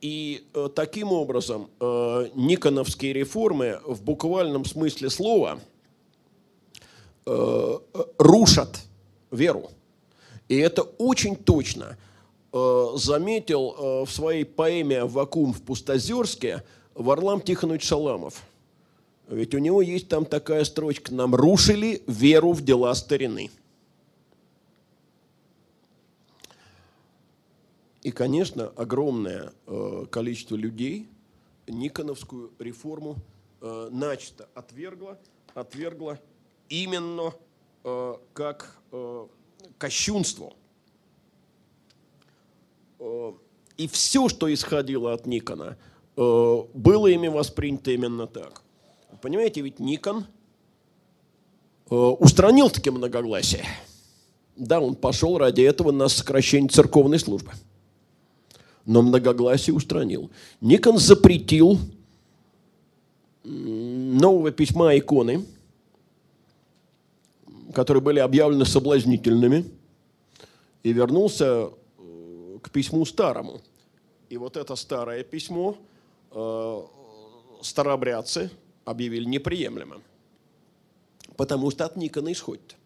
и 0.00 0.46
э, 0.52 0.68
таким 0.74 1.12
образом 1.12 1.70
никоновские 1.80 3.12
реформы 3.12 3.80
в 3.86 4.02
буквальном 4.02 4.64
смысле 4.64 5.08
слова 5.10 5.60
рушат 8.18 8.80
веру. 9.30 9.70
И 10.48 10.56
это 10.56 10.82
очень 10.82 11.36
точно– 11.36 11.96
Э, 12.56 12.92
заметил 12.94 13.74
э, 13.76 14.04
в 14.04 14.12
своей 14.12 14.44
поэме 14.44 15.04
«Вакуум 15.04 15.52
в 15.52 15.60
Пустозерске» 15.60 16.62
Варлам 16.94 17.40
Тихонович 17.40 17.82
Шаламов. 17.82 18.44
Ведь 19.26 19.56
у 19.56 19.58
него 19.58 19.82
есть 19.82 20.06
там 20.06 20.24
такая 20.24 20.62
строчка 20.62 21.12
«Нам 21.12 21.34
рушили 21.34 22.04
веру 22.06 22.52
в 22.52 22.62
дела 22.62 22.94
старины». 22.94 23.50
И, 28.04 28.12
конечно, 28.12 28.68
огромное 28.76 29.52
э, 29.66 30.06
количество 30.10 30.54
людей 30.54 31.08
Никоновскую 31.66 32.52
реформу 32.58 33.16
начисто 33.90 34.46
отвергло, 34.54 35.18
отвергло 35.54 36.20
именно 36.68 37.32
как 38.34 38.78
кощунство– 39.78 40.52
Э, 43.04 43.32
и 43.76 43.88
все, 43.88 44.28
что 44.28 44.52
исходило 44.52 45.12
от 45.12 45.26
Никона, 45.26 45.76
э, 46.16 46.62
было 46.74 47.06
ими 47.08 47.28
воспринято 47.28 47.90
именно 47.90 48.26
так. 48.26 48.62
Понимаете, 49.20 49.60
ведь 49.60 49.78
Никон 49.78 50.26
э, 51.90 51.94
устранил 51.94 52.70
таки 52.70 52.90
многогласие. 52.90 53.64
Да, 54.56 54.80
он 54.80 54.94
пошел 54.94 55.38
ради 55.38 55.62
этого 55.62 55.90
на 55.90 56.08
сокращение 56.08 56.68
церковной 56.68 57.18
службы. 57.18 57.50
Но 58.86 59.02
многогласие 59.02 59.74
устранил. 59.74 60.30
Никон 60.60 60.98
запретил 60.98 61.78
нового 63.44 64.50
письма 64.50 64.96
иконы, 64.96 65.44
которые 67.74 68.02
были 68.02 68.18
объявлены 68.18 68.64
соблазнительными, 68.64 69.64
и 70.82 70.92
вернулся 70.92 71.70
к 72.62 72.70
письму 72.70 73.04
старому. 73.04 73.60
И 74.28 74.36
вот 74.36 74.56
это 74.56 74.74
старое 74.76 75.22
письмо 75.22 75.76
э, 76.30 76.82
старообрядцы 77.62 78.50
объявили 78.84 79.24
неприемлемым, 79.24 80.02
потому 81.36 81.70
что 81.70 81.84
от 81.84 81.96
Никона 81.96 82.32
исходит. 82.32 82.76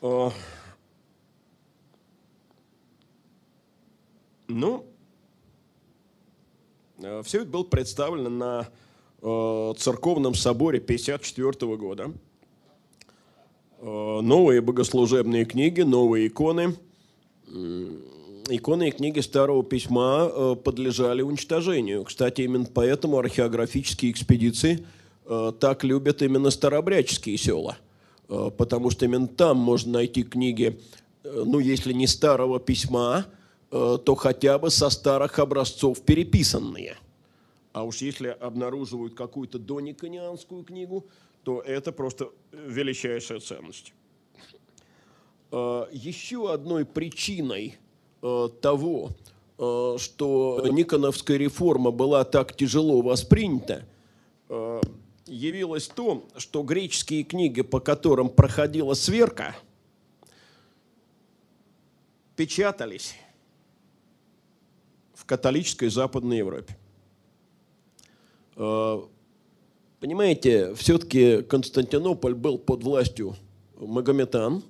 Э, 0.00 0.30
ну, 4.58 4.86
э, 6.98 7.22
все 7.24 7.42
это 7.42 7.50
было 7.50 7.64
представлено 7.64 8.30
на 8.30 8.68
э, 9.20 9.74
церковном 9.78 10.34
соборе 10.34 10.78
1954 10.78 11.76
года– 11.76 12.12
Э, 13.84 14.20
новые 14.22 14.60
богослужебные 14.60 15.44
книги, 15.44 15.80
новые 15.80 16.28
иконы. 16.28 16.76
Иконы 18.48 18.88
и 18.88 18.90
книги 18.92 19.18
Старого 19.18 19.64
Письма 19.64 20.54
подлежали 20.54 21.22
уничтожению. 21.22 22.04
Кстати, 22.04 22.42
именно 22.42 22.66
поэтому 22.72 23.18
археографические 23.18 24.12
экспедиции 24.12 24.86
так 25.58 25.84
любят 25.84 26.22
именно 26.22 26.50
старообрядческие 26.50 27.36
села. 27.36 27.76
Потому 28.28 28.90
что 28.90 29.04
именно 29.04 29.28
там 29.28 29.58
можно 29.58 29.92
найти 29.94 30.22
книги, 30.22 30.80
ну, 31.24 31.58
если 31.58 31.92
не 31.92 32.06
Старого 32.06 32.58
Письма, 32.58 33.26
то 33.72 34.14
хотя 34.16 34.58
бы 34.58 34.68
со 34.68 34.90
старых 34.90 35.38
образцов 35.38 36.02
переписанные. 36.02 36.98
А 37.72 37.84
уж 37.84 38.02
если 38.02 38.28
обнаруживают 38.28 39.14
какую-то 39.14 39.58
дониконианскую 39.58 40.62
книгу, 40.62 41.06
то 41.42 41.60
это 41.62 41.90
просто 41.90 42.30
величайшая 42.52 43.40
ценность. 43.40 43.94
А, 45.50 45.88
еще 45.90 46.52
одной 46.52 46.84
причиной 46.84 47.78
а, 48.20 48.48
того, 48.48 49.10
что 49.56 50.66
Никоновская 50.72 51.36
реформа 51.36 51.92
была 51.92 52.24
так 52.24 52.56
тяжело 52.56 53.00
воспринята, 53.00 53.86
явилось 55.24 55.86
то, 55.86 56.26
что 56.36 56.62
греческие 56.62 57.22
книги, 57.22 57.62
по 57.62 57.78
которым 57.78 58.28
проходила 58.28 58.94
сверка, 58.94 59.54
печатались 62.34 63.14
в 65.22 65.24
католической 65.24 65.88
Западной 65.88 66.38
Европе. 66.38 66.76
Понимаете, 70.02 70.74
все-таки 70.74 71.42
Константинополь 71.42 72.34
был 72.34 72.58
под 72.58 72.82
властью 72.82 73.36
Магометан. 73.78 74.64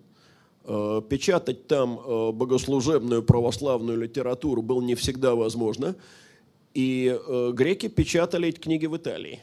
Э, 0.65 1.01
печатать 1.09 1.67
там 1.67 1.99
э, 1.99 2.33
богослужебную 2.33 3.23
православную 3.23 3.99
литературу 3.99 4.61
было 4.61 4.83
не 4.83 4.95
всегда 4.95 5.35
возможно. 5.35 5.97
И 6.75 7.19
э, 7.19 7.51
греки 7.55 7.89
печатали 7.89 8.51
эти 8.51 8.61
книги 8.61 8.85
в 8.85 8.95
Италии. 8.95 9.41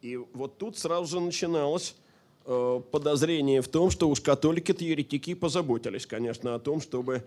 И 0.00 0.16
вот 0.16 0.56
тут 0.56 0.78
сразу 0.78 1.18
же 1.18 1.20
начиналось 1.20 1.94
подозрение 2.44 3.60
в 3.60 3.66
том, 3.68 3.90
что 3.90 4.08
уж 4.08 4.22
католики-то 4.22 4.82
еретики 4.82 5.34
позаботились, 5.34 6.06
конечно, 6.06 6.54
о 6.54 6.60
том, 6.60 6.80
чтобы 6.80 7.24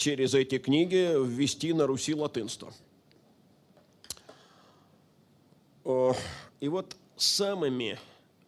через 0.00 0.34
эти 0.34 0.58
книги 0.58 1.12
ввести 1.14 1.72
на 1.74 1.86
Руси 1.86 2.14
латынство. 2.14 2.72
И 5.84 6.68
вот 6.68 6.96
самыми 7.16 7.98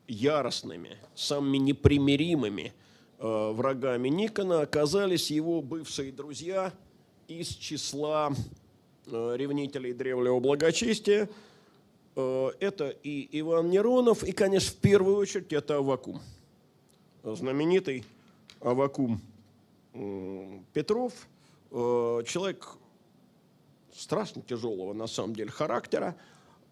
яростными, 0.09 0.97
самыми 1.15 1.59
непримиримыми 1.59 2.73
э, 3.19 3.51
врагами 3.53 4.09
Никона 4.09 4.63
оказались 4.63 5.31
его 5.31 5.63
бывшие 5.63 6.13
друзья 6.13 6.73
из 7.29 7.49
числа 7.49 8.33
э, 9.07 9.35
ревнителей 9.37 9.93
древнего 9.93 10.41
благочестия. 10.41 11.29
Э, 12.17 12.51
это 12.61 12.91
и 13.03 13.29
Иван 13.41 13.71
Неронов, 13.71 14.25
и, 14.25 14.33
конечно, 14.33 14.73
в 14.73 14.77
первую 14.77 15.17
очередь 15.17 15.53
это 15.53 15.77
Авакум. 15.77 16.21
Знаменитый 17.23 18.05
Авакум 18.61 19.21
Петров, 20.73 21.13
человек 21.73 22.77
страшно 23.95 24.43
тяжелого, 24.43 24.93
на 24.93 25.07
самом 25.07 25.35
деле, 25.35 25.51
характера, 25.51 26.17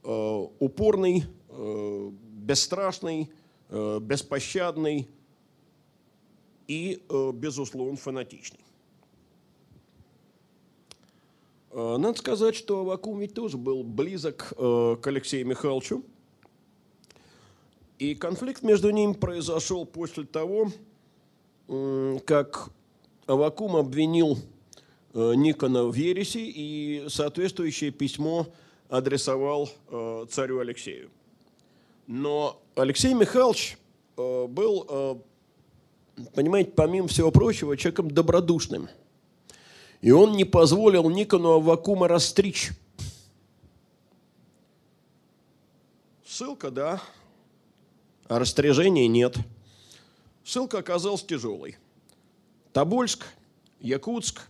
Э, 0.02 0.46
упорный, 0.58 1.24
э, 1.50 2.10
бесстрашный, 2.10 3.30
э, 3.68 3.98
беспощадный 4.00 5.08
и, 6.66 7.02
безусловно, 7.34 7.96
фанатичный. 7.96 8.60
Надо 11.72 12.14
сказать, 12.14 12.54
что 12.54 12.80
Авакум 12.80 13.18
ведь 13.18 13.34
тоже 13.34 13.56
был 13.56 13.82
близок 13.82 14.52
к 14.56 15.00
Алексею 15.04 15.46
Михайловичу. 15.46 16.04
И 17.98 18.14
конфликт 18.14 18.62
между 18.62 18.90
ними 18.90 19.12
произошел 19.12 19.84
после 19.84 20.24
того, 20.24 20.70
как 22.24 22.70
Авакум 23.26 23.74
обвинил 23.74 24.38
Никона 25.14 25.84
в 25.84 25.94
ереси, 25.94 26.38
и 26.38 27.04
соответствующее 27.08 27.90
письмо– 27.90 28.46
адресовал 28.90 29.70
э, 29.88 30.26
царю 30.28 30.58
Алексею. 30.58 31.10
Но 32.06 32.60
Алексей 32.74 33.14
Михайлович 33.14 33.78
э, 34.16 34.46
был 34.48 34.86
э, 34.88 35.14
понимаете, 36.34 36.72
помимо 36.72 37.08
всего 37.08 37.30
прочего, 37.30 37.76
человеком 37.76 38.10
добродушным. 38.10 38.88
И 40.00 40.10
он 40.10 40.32
не 40.32 40.44
позволил 40.44 41.08
Никону 41.08 41.52
Аввакума 41.52 42.08
расстричь. 42.08 42.70
Ссылка, 46.26 46.70
да, 46.70 47.02
а 48.26 48.38
растряжения 48.38 49.06
нет. 49.06 49.36
Ссылка 50.42 50.78
оказалась 50.78 51.22
тяжелой. 51.22 51.76
Тобольск, 52.72 53.26
Якутск, 53.80 54.48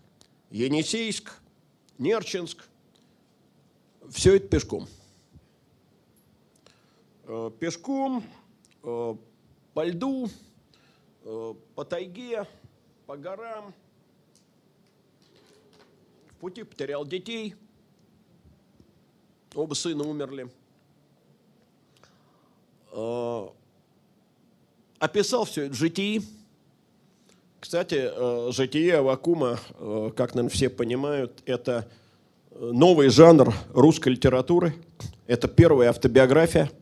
Енисейск, 0.50 1.32
Нерчинск. 1.98 2.64
Все 4.10 4.36
это 4.36 4.48
пешком. 4.48 4.88
Э, 7.24 7.50
пешком, 7.60 8.24
э, 8.82 9.14
по 9.72 9.84
льду, 9.84 10.28
э, 11.22 11.54
по 11.76 11.84
тайге, 11.84 12.48
по 13.06 13.16
горам. 13.16 13.72
В 16.30 16.34
пути 16.40 16.64
потерял 16.64 17.06
детей. 17.06 17.54
Оба 19.54 19.74
сына 19.74 20.02
умерли. 20.04 20.50
Описал 24.98 25.44
все 25.44 25.66
это 25.66 25.74
в 25.74 25.76
житии. 25.76 26.22
Кстати, 27.60 28.10
житие 28.52 28.96
Авакума, 28.96 29.58
как, 30.16 30.34
наверное, 30.34 30.48
все 30.48 30.70
понимают, 30.70 31.42
это 31.44 31.86
новый 32.58 33.10
жанр 33.10 33.54
русской 33.74 34.08
литературы. 34.10 34.74
Это 35.26 35.46
первая 35.46 35.90
автобиография– 35.90 36.70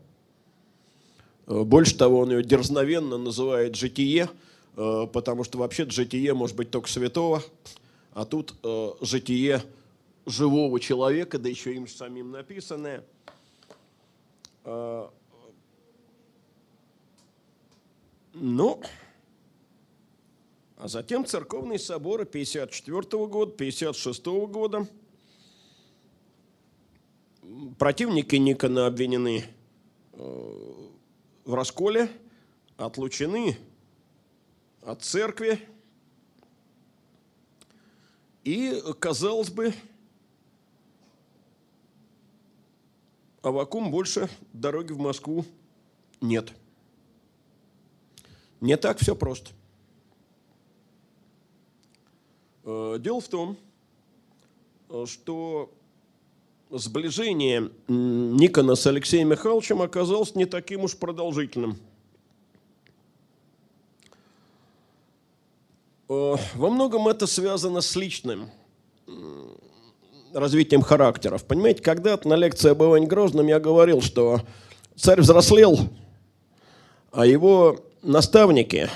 Э, 1.49 1.63
больше 1.63 1.97
того, 1.97 2.19
он 2.19 2.31
ее 2.31 2.43
дерзновенно 2.43 3.17
называет 3.17 3.75
«житие», 3.75 4.29
э, 4.77 5.07
потому 5.11 5.43
что 5.43 5.57
вообще 5.57 5.89
житие 5.89 6.33
может 6.33 6.55
быть 6.55 6.69
только 6.69 6.87
святого, 6.87 7.43
а 8.13 8.23
тут 8.25 8.53
э, 8.63 8.91
житие 9.01 9.63
живого 10.25 10.79
человека, 10.79 11.39
да 11.39 11.49
еще 11.49 11.73
им 11.73 11.87
самим 11.87 12.31
написанное. 12.31 13.03
Ну, 18.33 18.81
а 20.79 20.87
затем 20.87 21.25
церковные 21.25 21.77
соборы 21.77 22.25
54 22.25 23.27
года, 23.27 23.51
56 23.51 24.25
года. 24.25 24.87
Противники 27.77 28.37
Никона 28.37 28.87
обвинены 28.87 29.43
в 30.13 31.53
расколе, 31.53 32.09
отлучены 32.77 33.57
от 34.81 35.03
церкви. 35.03 35.59
И, 38.45 38.81
казалось 38.99 39.49
бы, 39.49 39.73
Авакум 43.41 43.91
больше 43.91 44.29
дороги 44.53 44.93
в 44.93 44.99
Москву 44.99 45.43
нет. 46.21 46.53
Не 48.61 48.77
так 48.77 48.97
все 48.99 49.13
просто. 49.13 49.51
Э, 49.51 49.53
дело 52.65 53.21
в 53.21 53.27
том, 53.27 53.57
что 55.05 55.71
сближение 56.69 57.71
Никона 57.87 58.75
с 58.75 58.85
Алексеем 58.85 59.29
Михайловичем 59.29 59.81
оказалось 59.81 60.35
не 60.35 60.45
таким 60.45 60.83
уж 60.83 60.95
продолжительным. 60.95 61.77
Э, 66.09 66.35
во 66.55 66.69
многом 66.69 67.07
это 67.07 67.27
связано 67.27 67.81
с 67.81 67.95
личным 67.95 68.49
развитием 70.33 70.81
характеров. 70.81 71.43
Понимаете, 71.45 71.81
когда-то 71.81 72.27
на 72.27 72.35
лекции 72.35 72.69
об 72.69 72.83
Иване 72.83 73.07
Грозном 73.07 73.47
я 73.47 73.59
говорил, 73.59 74.01
что 74.01 74.41
царь 74.95 75.21
взрослел, 75.21 75.79
а 77.11 77.25
его 77.25 77.79
наставники 78.03 78.89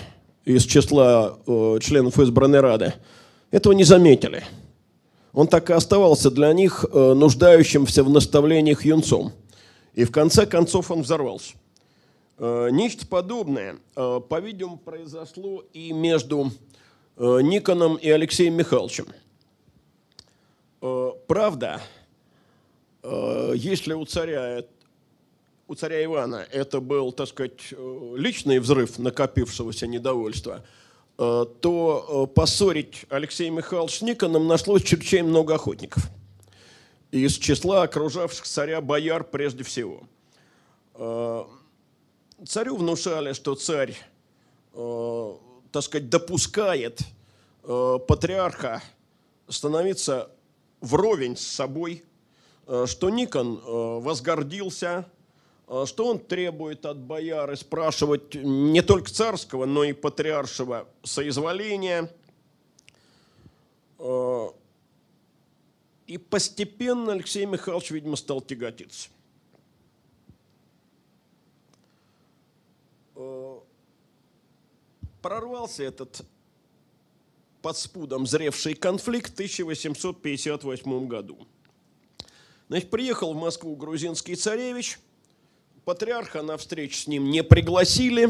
из 0.45 0.65
числа 0.65 1.39
э, 1.47 1.79
членов 1.81 2.19
избранной 2.19 2.59
Рады 2.59 2.93
этого 3.53 3.73
не 3.73 3.83
заметили– 3.83 4.43
он 5.33 5.47
так 5.47 5.71
и 5.71 5.73
оставался 5.73 6.29
для 6.29 6.53
них 6.53 6.85
э, 6.85 7.13
нуждающимся 7.13 8.03
в 8.03 8.09
наставлениях 8.09 8.85
юнцом. 8.85 9.33
И 9.95 10.05
в 10.05 10.11
конце 10.11 10.45
концов 10.45 10.91
он 10.91 11.01
взорвался. 11.01 11.55
Э, 12.37 12.69
нечто 12.71 13.07
подобное, 13.07 13.77
э, 13.95 14.21
по-видимому, 14.29 14.77
произошло 14.77 15.63
и 15.73 15.91
между 15.91 16.51
Никоном 17.15 17.97
и 17.97 18.09
Алексеем 18.09 18.55
Михайловичем. 18.55 19.05
Правда, 21.27 21.79
если 23.03 23.93
у 23.93 24.03
царя, 24.05 24.65
у 25.67 25.75
царя 25.75 26.03
Ивана 26.03 26.43
это 26.51 26.81
был, 26.81 27.11
так 27.11 27.27
сказать, 27.27 27.71
личный 28.15 28.57
взрыв 28.57 28.97
накопившегося 28.97 29.85
недовольства– 29.85 30.65
то 31.15 32.27
э, 32.29 32.33
поссорить 32.33 33.05
Алексея 33.09 33.51
Михайловича 33.51 33.97
с 33.97 34.01
Никоном 34.01 34.47
нашлось 34.47 34.83
чрезвычайно 34.83 35.29
много 35.29 35.55
охотников. 35.55 36.09
Из 37.11 37.37
числа 37.37 37.83
окружавших 37.83 38.45
царя 38.45 38.81
бояр 38.81 39.23
прежде 39.23 39.63
всего. 39.63 40.01
Э, 40.95 41.43
царю 42.45 42.77
внушали, 42.77 43.33
что 43.33 43.55
царь, 43.55 43.95
так 44.73 45.83
сказать, 45.83 46.09
допускает 46.09 47.01
патриарха 47.61 48.81
становиться 49.47 50.31
вровень 50.81 51.37
с 51.37 51.45
собой, 51.45 52.03
что 52.65 53.11
Никон 53.11 53.61
возгордился, 54.01 55.05
что 55.67 56.07
он 56.07 56.19
требует 56.19 56.85
от 56.85 56.99
бояры 56.99 57.55
спрашивать 57.55 58.35
не 58.35 58.81
только 58.81 59.09
царского, 59.09 59.65
но 59.65 59.83
и 59.83 59.93
патриаршего 59.93 60.87
соизволения. 61.03 62.11
А, 63.97 64.53
и 66.05 66.17
постепенно 66.17 67.13
Алексей 67.13 67.45
Михайлович, 67.45 67.91
видимо, 67.91 68.17
стал 68.17 68.41
тяготиться. 68.41 69.09
А, 73.15 73.63
прорвался 75.21 75.83
этот 75.83 76.25
под 77.61 77.77
спудом 77.77 78.27
зревший 78.27 78.73
конфликт 78.73 79.31
в 79.31 79.33
1858 79.35 81.07
году. 81.07 81.47
Значит, 82.67 82.89
приехал 82.89 83.33
в 83.33 83.37
Москву 83.37 83.77
грузинский 83.77 84.35
царевич– 84.35 84.99
Патриарха 85.85 86.41
на 86.41 86.55
встречу 86.55 86.95
с 86.95 87.07
ним 87.07 87.29
не 87.29 87.43
пригласили. 87.43 88.29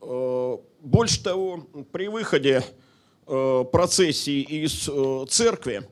Э, 0.00 0.58
больше 0.80 1.22
того, 1.22 1.68
при 1.92 2.08
выходе 2.08 2.64
э, 3.26 3.64
процессии 3.70 4.42
из 4.42 4.88
э, 4.88 5.26
церкви 5.28 5.88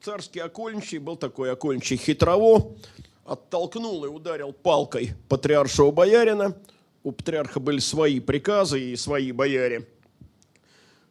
царский 0.00 0.40
окольничий, 0.40 0.98
был 0.98 1.16
такой 1.16 1.50
окольничий 1.50 1.96
хитрово, 1.96 2.76
оттолкнул 3.24 4.04
и 4.04 4.08
ударил 4.08 4.52
палкой 4.52 5.14
патриаршего 5.28 5.90
боярина. 5.90 6.56
У 7.02 7.10
патриарха 7.10 7.58
были 7.58 7.78
свои 7.78 8.20
приказы 8.20 8.92
и 8.92 8.96
свои 8.96 9.32
бояре. 9.32 9.88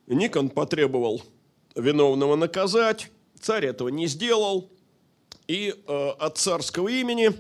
Никон 0.08 0.50
потребовал 0.50 1.22
виновного 1.76 2.36
наказать, 2.36 3.10
царь 3.42 3.66
этого 3.66 3.90
не 3.90 4.08
сделал– 4.08 4.70
и 5.54 5.72
э, 5.72 6.10
от 6.20 6.40
царского 6.40 6.88
имени 6.88 7.32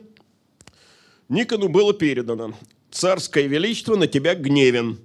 Никону 1.29 1.67
было 1.67 1.93
передано 1.95 2.53
«Царское 2.91 3.47
величество 3.47 3.95
на 3.95 4.05
тебя 4.05 4.35
гневен, 4.35 4.99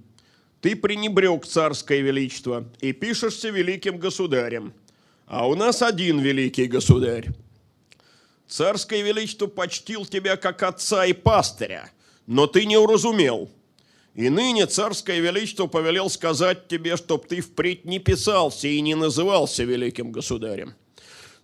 ты 0.61 0.77
пренебрег 0.77 1.47
царское 1.47 2.03
величество 2.03 2.69
и 2.83 2.93
пишешься 2.93 3.49
великим 3.49 3.97
государем, 3.97 4.75
а 5.27 5.49
у 5.49 5.55
нас 5.55 5.81
один 5.81 6.19
великий 6.19 6.67
государь. 6.67 7.29
Царское 8.47 9.01
величество 9.01 9.47
почтил 9.47 10.05
тебя 10.05 10.37
как 10.37 10.63
отца 10.63 11.07
и 11.07 11.15
пастыря, 11.15 11.91
но 12.27 12.47
ты 12.47 12.67
не 12.67 12.77
уразумел. 12.77 13.49
И 14.15 14.29
ныне 14.29 14.67
царское 14.67 15.21
величество 15.21 15.67
повелел 15.67 16.11
сказать 16.11 16.69
тебе, 16.69 16.99
чтоб 16.99 17.27
ты 17.27 17.41
впредь 17.41 17.87
не 17.87 18.01
писался 18.01 18.69
и 18.69 18.79
не 18.83 18.95
назывался 18.95 19.65
великим 19.65 20.13
государем. 20.13 20.75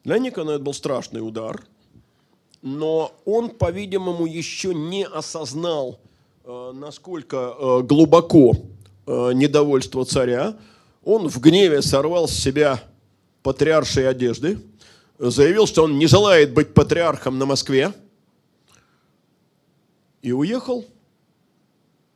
Для 0.04 0.18
Никона 0.18 0.50
это 0.52 0.62
был 0.62 0.74
страшный 0.74 1.26
удар, 1.26 1.64
но 2.60 3.12
он, 3.24 3.48
по-видимому, 3.48 4.26
еще 4.26 4.74
не 4.74 5.06
осознал, 5.06 5.98
э, 6.44 6.72
насколько 6.74 7.54
э, 7.58 7.80
глубоко 7.82 8.52
э, 9.06 9.32
недовольство 9.32 10.04
царя. 10.04 10.58
Он 11.04 11.28
в 11.28 11.40
гневе 11.40 11.80
сорвал 11.80 12.28
с 12.28 12.32
себя 12.32 12.82
патриаршей 13.42 14.06
одежды, 14.06 14.58
заявил, 15.18 15.66
что 15.66 15.84
он 15.84 15.98
не 15.98 16.06
желает 16.06 16.52
быть 16.52 16.74
патриархом 16.74 17.38
на 17.38 17.46
Москве, 17.46 17.92
и 20.20 20.32
уехал 20.32 20.84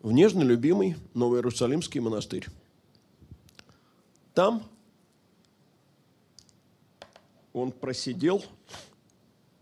в 0.03 0.13
нежно 0.13 0.43
любимый 0.43 0.97
Новоиерусалимский 1.15 2.01
монастырь. 2.01 2.47
Там 4.35 4.63
он 7.59 7.73
просидел 7.73 8.45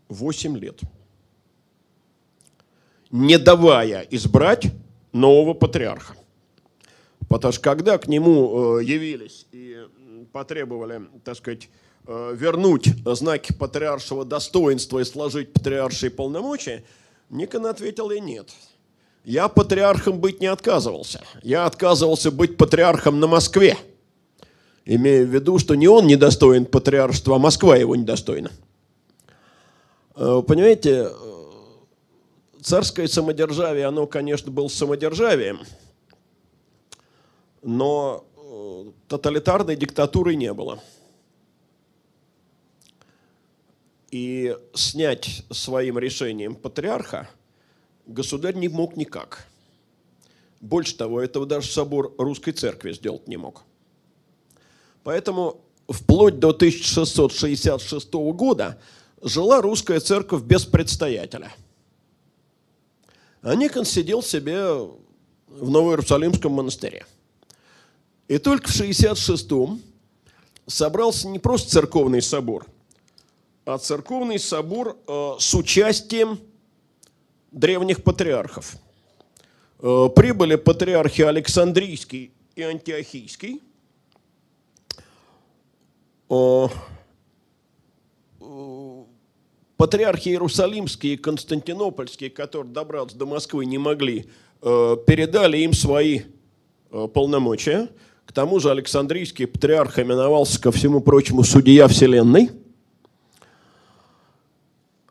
8 0.09 0.57
лет, 0.57 0.79
не 3.11 3.37
давая 3.37 4.01
избрать 4.11 4.67
нового 5.11 5.53
патриарха. 5.53 6.15
Потому 7.29 7.51
что 7.51 7.61
когда 7.61 7.97
к 7.97 8.07
нему 8.07 8.79
э, 8.79 8.83
явились 8.83 9.47
и 9.51 9.85
потребовали, 10.31 11.01
так 11.23 11.35
сказать, 11.35 11.69
э, 12.05 12.35
вернуть 12.35 12.89
знаки 13.05 13.53
патриаршего 13.53 14.23
достоинства 14.23 14.99
и 14.99 15.03
сложить 15.03 15.51
патриаршие 15.51 16.09
полномочия, 16.09 16.83
Никон 17.29 17.65
ответил 17.65 18.11
и 18.11 18.19
нет. 18.19 18.51
Я 19.25 19.49
патриархом 19.49 20.21
быть 20.21 20.39
не 20.39 20.47
отказывался. 20.47 21.21
Я 21.43 21.65
отказывался 21.65 22.31
быть 22.31 22.55
патриархом 22.55 23.19
на 23.19 23.27
Москве. 23.27 23.77
Имея 24.89 25.25
в 25.25 25.29
виду, 25.29 25.59
что 25.59 25.75
не 25.75 25.89
он 25.89 26.07
недостоин 26.07 26.65
патриаршества, 26.65 27.35
а 27.35 27.39
Москва 27.39 27.75
его 27.75 27.93
недостойна. 27.97 28.51
Э, 30.15 30.41
понимаете, 30.47 31.11
царское 32.61 33.09
самодержавие, 33.09 33.85
оно, 33.85 34.07
конечно, 34.07 34.49
было 34.49 34.69
самодержавием, 34.69 35.59
но 37.61 38.25
э, 38.37 38.91
тоталитарной 39.09 39.75
диктатуры 39.75 40.35
не 40.35 40.53
было. 40.53 40.81
И 44.09 44.55
снять 44.73 45.43
своим 45.51 45.99
решением 45.99 46.55
патриарха 46.55 47.29
государь 48.05 48.55
не 48.55 48.69
мог 48.69 48.95
никак. 48.95 49.47
Больше 50.61 50.95
того, 50.95 51.19
этого 51.19 51.45
даже 51.45 51.67
собор 51.67 52.15
русской 52.17 52.53
церкви 52.53 52.93
сделать 52.93 53.27
не 53.27 53.35
мог. 53.35 53.66
Поэтому 55.07 55.61
вплоть 55.87 56.37
до 56.37 56.49
1666 56.49 58.13
года 58.13 58.77
жила 59.21 59.61
русская 59.61 60.01
церковь 60.01 60.41
без 60.41 60.65
предстоятеля. 60.65 61.53
А 63.41 63.55
Никон 63.55 63.85
сидел 63.85 64.21
себе 64.21 64.61
в 65.47 65.69
Новоиерусалимском 65.69 66.51
монастыре– 66.51 67.05
и 68.27 68.37
только 68.37 68.67
в 68.67 68.75
66-м 68.75 69.81
собрался 70.65 71.29
не 71.29 71.39
просто 71.39 71.69
церковный 71.69 72.21
собор, 72.21 72.67
а 73.63 73.77
церковный 73.77 74.39
собор 74.39 74.97
э, 75.07 75.35
с 75.39 75.55
участием 75.55 76.37
древних 77.53 78.03
патриархов. 78.03 78.75
Э, 79.79 80.09
прибыли 80.13 80.57
патриархи 80.57 81.21
Александрийский 81.21 82.33
и 82.57 82.63
Антиохийский. 82.63 83.61
Э, 86.29 86.67
патриархи 89.77 90.29
Иерусалимские 90.29 91.13
и 91.13 91.17
Константинопольские, 91.17 92.29
которые 92.29 92.73
добраться 92.73 93.17
до 93.17 93.25
Москвы 93.25 93.65
не 93.65 93.77
могли, 93.77 94.29
передали 94.61 95.57
им 95.57 95.73
свои 95.73 96.21
полномочия– 97.13 97.89
к 98.27 98.33
тому 98.33 98.59
же 98.59 98.69
Александрийский 98.69 99.47
патриарх 99.47 99.97
именовался, 99.99 100.61
ко 100.61 100.73
всему 100.73 100.99
прочему, 100.99 101.43
судья 101.43 101.87
Вселенной. 101.87 102.51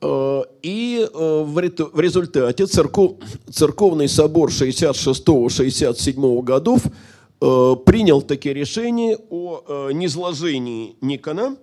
Э, 0.03 0.43
и 0.63 1.01
э, 1.01 1.43
в 1.43 1.59
результате 1.99 2.67
церков, 2.67 3.15
церковный 3.51 4.09
собор 4.09 4.51
66-67 4.51 6.43
годов 6.43 6.83
э, 6.85 6.91
принял 7.39 8.23
такие 8.23 8.55
решения 8.55 9.19
о 9.31 9.91
низложении 9.91 10.97
Никона, 11.01 11.57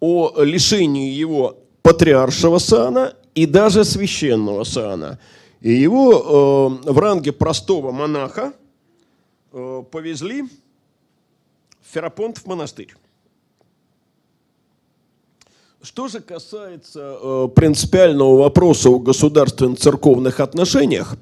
о 0.00 0.42
лишении 0.42 1.10
его 1.10 1.58
патриаршего 1.82 2.58
сана 2.58 3.14
и 3.34 3.46
даже 3.46 3.84
священного 3.84 4.64
сана. 4.64 5.18
И 5.60 5.72
его 5.72 6.78
в 6.84 6.98
ранге 6.98 7.32
простого 7.32 7.92
монаха 7.92 8.52
повезли 9.50 10.44
Ферапонтов 11.94 12.46
монастырь. 12.46 12.94
Что 15.84 16.08
же 16.08 16.20
касается 16.20 17.18
э, 17.20 17.48
принципиального 17.54 18.38
вопроса 18.38 18.88
о 18.88 18.98
государственно-церковных 18.98 20.40
отношениях, 20.40 21.14
э, 21.14 21.16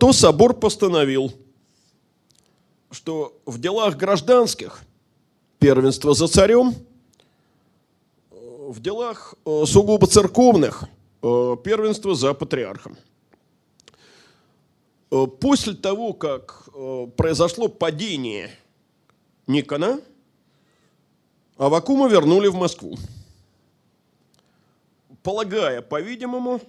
то 0.00 0.12
собор 0.14 0.54
постановил, 0.54 1.30
что 2.94 3.36
в 3.44 3.60
делах 3.60 3.96
гражданских 3.96 4.80
первенство 5.58 6.14
за 6.14 6.28
царем, 6.28 6.74
в 8.20 8.80
делах 8.80 9.34
э, 9.44 9.64
сугубо 9.66 10.06
церковных 10.06 10.84
э, 11.22 11.56
первенство 11.62 12.14
за 12.14 12.32
патриархом. 12.32 12.96
Э, 15.10 15.26
после 15.26 15.74
того, 15.74 16.12
как 16.14 16.68
произошло 17.16 17.68
падение– 17.68 18.50
Никона, 19.46 20.00
а 21.58 21.68
Вакума 21.68 22.08
вернули 22.08 22.48
в 22.48 22.54
Москву. 22.54 22.96
Полагая, 25.22 25.82
по-видимому, 25.82 26.60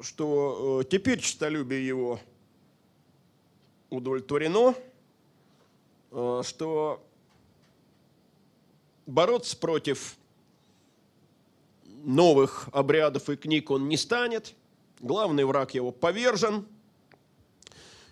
что 0.00 0.82
теперь 0.90 1.20
честолюбие 1.20 1.86
его 1.86 2.20
удовлетворено, 3.88 4.74
что 6.14 7.04
бороться 9.06 9.56
против 9.56 10.16
новых 12.04 12.68
обрядов 12.72 13.28
и 13.30 13.36
книг 13.36 13.70
он 13.70 13.88
не 13.88 13.96
станет, 13.96 14.54
главный 15.00 15.44
враг 15.44 15.74
его 15.74 15.90
повержен. 15.90 16.66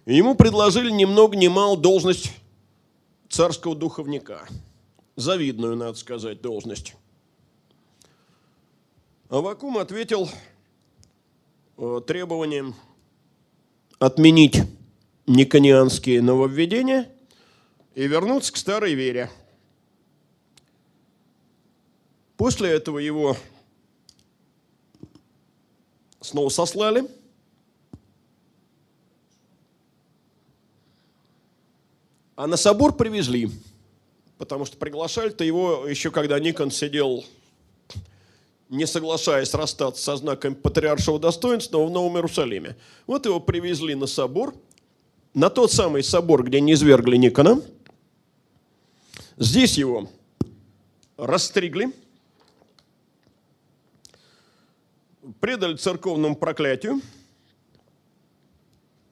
Ему 0.05 0.34
предложили 0.34 0.90
ни 0.90 1.05
много 1.05 1.36
ни 1.36 1.46
мало 1.46 1.76
должность 1.76 2.32
царского 3.28 3.76
духовника. 3.76 4.48
Завидную, 5.14 5.76
надо 5.76 5.94
сказать, 5.96 6.40
должность. 6.40 6.94
Авакум 9.28 9.78
ответил 9.78 10.28
э, 11.78 12.00
требованием 12.07 12.74
отменить 13.98 14.62
никонианские 15.26 16.20
нововведения 16.20 17.09
и 17.95 18.07
вернуться 18.07 18.53
к 18.53 18.57
старой 18.57 18.95
вере. 18.95 19.30
После 22.36 22.70
этого 22.70 22.99
его 22.99 23.36
снова 26.20 26.49
сослали– 26.49 27.05
А 32.43 32.49
на 32.49 32.57
собор 32.57 32.95
привезли, 32.95 33.51
потому 34.36 34.64
что 34.64 34.76
приглашали-то 34.76 35.45
его 35.45 35.86
еще 35.86 36.11
когда 36.11 36.40
Никон 36.40 36.72
сидел, 36.72 37.24
не 38.68 38.84
соглашаясь 38.84 39.55
расстаться 39.55 40.03
со 40.03 40.16
знаком 40.16 40.57
патриаршего 40.57 41.20
достоинства 41.20 41.84
в 41.84 41.90
Новом 41.93 42.16
Иерусалиме. 42.16 42.76
Вот 43.07 43.26
его 43.26 43.38
привезли 43.38 43.95
на 43.95 44.09
собор, 44.09 44.55
на 45.34 45.51
тот 45.51 45.70
самый 45.70 46.03
собор, 46.03 46.43
где 46.43 46.61
не 46.61 46.72
извергли 46.72 47.16
Никона. 47.16 47.62
Здесь 49.36 49.78
его 49.78 50.08
расстригли, 51.16 51.92
предали 55.40 55.76
церковному 55.76 56.36
проклятию. 56.36 57.00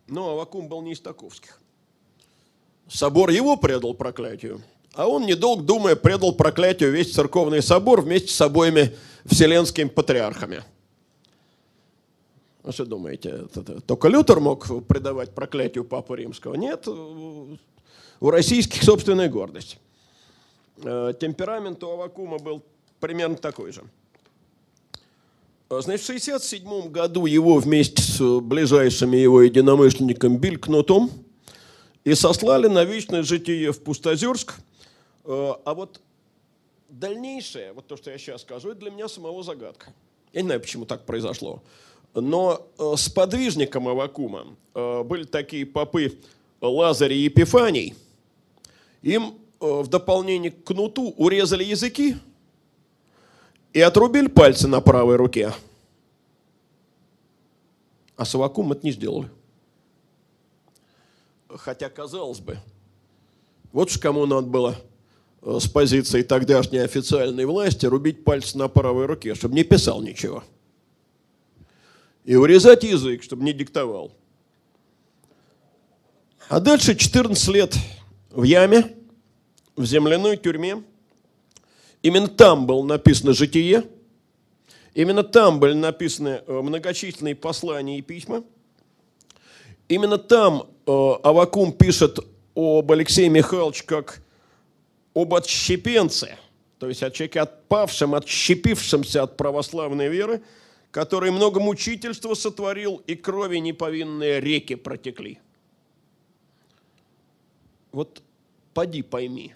Но 0.06 0.30
Авакум 0.30 0.68
был 0.68 0.82
не 0.82 0.92
из 0.92 1.00
таковских. 1.00 1.60
Собор 2.88 3.30
его 3.30 3.56
предал 3.56 3.94
проклятию, 3.94 4.60
а 4.94 5.06
он, 5.06 5.24
недолго 5.24 5.62
думая, 5.62 5.94
предал 5.94 6.34
проклятию 6.34 6.90
весь 6.90 7.12
церковный 7.12 7.62
собор 7.62 8.00
вместе 8.00 8.32
с 8.32 8.40
обоими 8.40 8.96
вселенскими 9.24 9.88
патриархами. 9.88 10.64
Вы 12.64 12.72
что 12.72 12.84
думаете, 12.84 13.46
только 13.86 14.08
Лютер 14.08 14.40
мог 14.40 14.86
предавать 14.86 15.32
проклятию 15.34 15.84
Папу 15.84 16.14
Римского? 16.14 16.56
Нет, 16.56 16.88
у 16.88 17.56
российских 18.20 18.82
собственная 18.82 19.28
гордость. 19.28 19.78
Э, 20.82 21.12
темперамент 21.18 21.82
у 21.84 21.90
Авакума 21.90 22.38
был 22.38 22.62
примерно 23.00 23.36
такой 23.36 23.72
же. 23.72 23.82
Значит, 25.68 26.00
в 26.00 26.10
1967 26.10 26.90
году 26.90 27.26
его 27.26 27.58
вместе 27.58 28.02
с 28.02 28.40
ближайшими 28.40 29.16
его 29.16 29.42
единомышленниками 29.42 30.36
Билькнутом 30.36 31.10
и 32.02 32.14
сослали 32.14 32.66
на 32.66 32.84
вечное 32.84 33.22
житие 33.22 33.72
в 33.72 33.80
Пустозерск. 33.82 34.54
Э, 35.24 35.52
а 35.64 35.74
вот 35.74 36.00
дальнейшее, 36.88 37.72
вот 37.72 37.86
то, 37.86 37.96
что 37.96 38.10
я 38.10 38.18
сейчас 38.18 38.42
скажу, 38.42 38.70
это 38.70 38.80
для 38.80 38.90
меня 38.90 39.08
самого 39.08 39.42
загадка. 39.42 39.92
Я 40.32 40.42
не 40.42 40.48
знаю, 40.48 40.60
почему 40.60 40.86
так 40.86 41.04
произошло. 41.06 41.62
Но 42.14 42.66
э, 42.78 42.94
с 42.96 43.08
подвижником 43.08 43.86
Авакума 43.86 44.56
э, 44.74 45.02
были 45.04 45.24
такие 45.24 45.66
попы 45.66 46.18
Лазарь 46.60 47.12
и 47.12 47.18
Епифаний. 47.18 47.94
Им 49.02 49.34
в 49.60 49.86
дополнение 49.88 50.50
к 50.50 50.64
кнуту 50.64 51.10
урезали 51.16 51.62
языки 51.62 52.16
и 53.72 53.80
отрубили 53.80 54.26
пальцы 54.26 54.66
на 54.66 54.80
правой 54.80 55.16
руке. 55.16 55.52
А 58.16 58.24
с 58.24 58.34
Авакумом 58.34 58.72
это 58.72 58.86
не 58.86 58.92
сделали. 58.92 59.30
Хотя, 61.48 61.88
казалось 61.90 62.40
бы, 62.40 62.58
вот 63.72 63.90
уж 63.90 63.98
кому 63.98 64.26
надо 64.26 64.46
было 64.46 64.76
э, 65.42 65.58
с 65.60 65.66
позиции 65.68 66.22
тогдашней 66.22 66.78
официальной 66.78 67.44
власти 67.44 67.86
рубить 67.86 68.24
пальцы 68.24 68.56
на 68.56 68.68
правой 68.68 69.06
руке, 69.06 69.34
чтобы 69.34 69.54
не 69.54 69.64
писал 69.64 70.00
ничего. 70.02 70.42
И 72.24 72.34
урезать 72.34 72.84
язык, 72.84 73.22
чтобы 73.22 73.42
не 73.44 73.52
диктовал. 73.52 74.12
А 76.48 76.60
дальше 76.60 76.94
14 76.94 77.48
лет 77.48 77.76
в 78.30 78.42
яме, 78.42 78.96
в 79.80 79.86
земляной 79.86 80.36
тюрьме. 80.36 80.82
Именно 82.02 82.28
там 82.28 82.66
было 82.66 82.82
написано 82.84 83.32
«Житие». 83.32 83.84
Именно 84.92 85.22
там 85.22 85.60
были 85.60 85.74
написаны 85.74 86.42
э, 86.46 86.60
многочисленные 86.60 87.36
послания 87.36 87.98
и 87.98 88.02
письма. 88.02 88.42
Именно 89.88 90.18
там 90.18 90.66
э, 90.86 90.90
Авакум 91.22 91.72
пишет 91.72 92.18
об 92.54 92.90
Алексее 92.90 93.28
Михайловиче 93.28 93.84
как 93.84 94.20
об 95.14 95.32
отщепенце, 95.34 96.36
то 96.78 96.88
есть 96.88 97.02
о 97.02 97.10
человеке 97.10 97.40
отпавшем, 97.40 98.14
отщепившемся 98.14 99.22
от 99.22 99.36
православной 99.36 100.08
веры, 100.08 100.42
который 100.90 101.30
много 101.30 101.60
мучительства 101.60 102.34
сотворил 102.34 103.02
и 103.06 103.14
крови 103.14 103.58
неповинные 103.58 104.40
реки 104.40 104.74
протекли. 104.74 105.38
Вот 107.92 108.22
поди 108.74 109.02
пойми, 109.02 109.54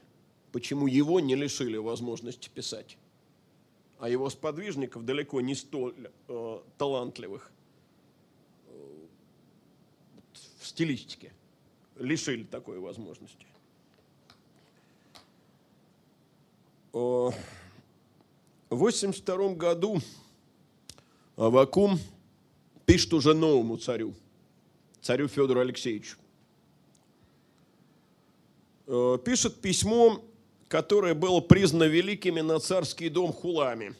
почему 0.54 0.86
его 0.86 1.20
не 1.20 1.34
лишили 1.34 1.76
возможности 1.76 2.48
писать, 2.48 2.96
а 3.98 4.08
его 4.08 4.30
сподвижников 4.30 5.04
далеко 5.04 5.42
не 5.42 5.54
столь 5.54 6.10
э, 6.28 6.60
талантливых 6.78 7.50
э, 8.68 8.72
в 10.60 10.66
стилистике– 10.66 11.32
лишили 11.96 12.44
такой 12.44 12.78
возможности. 12.78 13.46
В 16.92 17.34
1982 18.70 19.54
году 19.54 20.00
Авакум 21.36 21.98
пишет 22.86 23.12
уже 23.12 23.34
новому 23.34 23.76
царю, 23.76 24.14
царю 25.00 25.26
Федору 25.28 25.60
Алексеевичу. 25.60 26.18
Э, 28.86 29.18
пишет 29.24 29.60
письмо, 29.60 30.22
которое 30.68 31.14
было 31.14 31.40
признано 31.40 31.84
великими 31.84 32.40
на 32.40 32.58
царский 32.58 33.08
дом 33.08 33.32
хулами. 33.32 33.94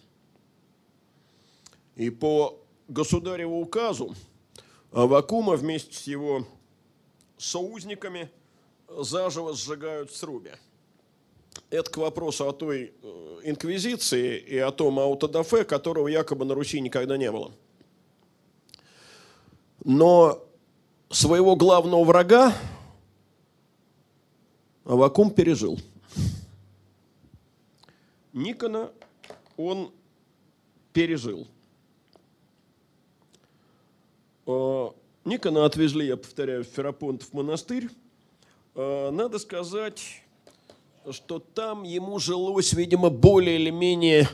И 1.97 2.11
по 2.11 2.61
государеву 2.89 3.61
указу 3.61 4.15
Авакума 4.93 5.57
вместе 5.57 5.95
с 5.95 6.07
его 6.07 6.47
соузниками 7.37 8.31
заживо 8.89 9.55
сжигают 9.55 10.11
в 10.11 10.17
срубе. 10.17 10.59
Это 11.71 11.91
к 11.91 11.97
вопросу 11.97 12.49
о 12.49 12.53
той 12.53 12.93
э, 13.03 13.41
инквизиции 13.45 14.39
и 14.39 14.59
о 14.59 14.71
том 14.71 14.99
аутодафе, 14.99 15.65
которого 15.65 16.09
якобы 16.09 16.45
на 16.45 16.55
Руси 16.55 16.81
никогда 16.81 17.17
не 17.17 17.31
было. 17.31 17.53
Но 19.85 20.43
своего 21.11 21.57
главного 21.57 22.05
врага 22.05 22.55
Авакум 24.85 25.31
пережил. 25.31 25.79
Никона 28.35 28.91
он 29.57 29.93
пережил. 30.93 31.47
Э, 34.47 34.89
Никона 35.25 35.65
отвезли, 35.65 36.07
я 36.07 36.17
повторяю, 36.17 36.65
в 36.65 36.67
Ферапонтов 36.67 37.33
монастырь. 37.33 37.89
Э, 38.75 39.11
надо 39.11 39.39
сказать, 39.39 40.21
что 41.13 41.39
там 41.39 41.85
ему 41.85 42.19
жилось, 42.19 42.73
видимо, 42.73 43.09
более 43.09 43.55
или 43.55 43.71
менее 43.71 44.29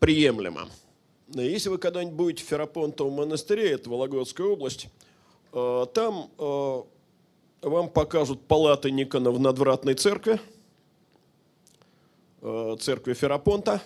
приемлемо. 0.00 0.68
Если 1.28 1.68
вы 1.68 1.78
когда-нибудь 1.78 2.16
будете 2.16 2.44
в 2.44 2.48
Ферапонтовом 2.48 3.12
монастыре, 3.12 3.70
это 3.70 3.88
Вологодская 3.88 4.46
область, 4.48 4.88
э, 5.52 5.86
там 5.94 6.30
вам 7.60 7.88
покажут 7.88 8.40
палаты 8.46 8.90
Никона 8.90 9.30
в 9.30 9.38
надвратной 9.38 9.94
церкви, 9.94 10.40
церкви 12.80 13.14
Ферапонта. 13.14 13.80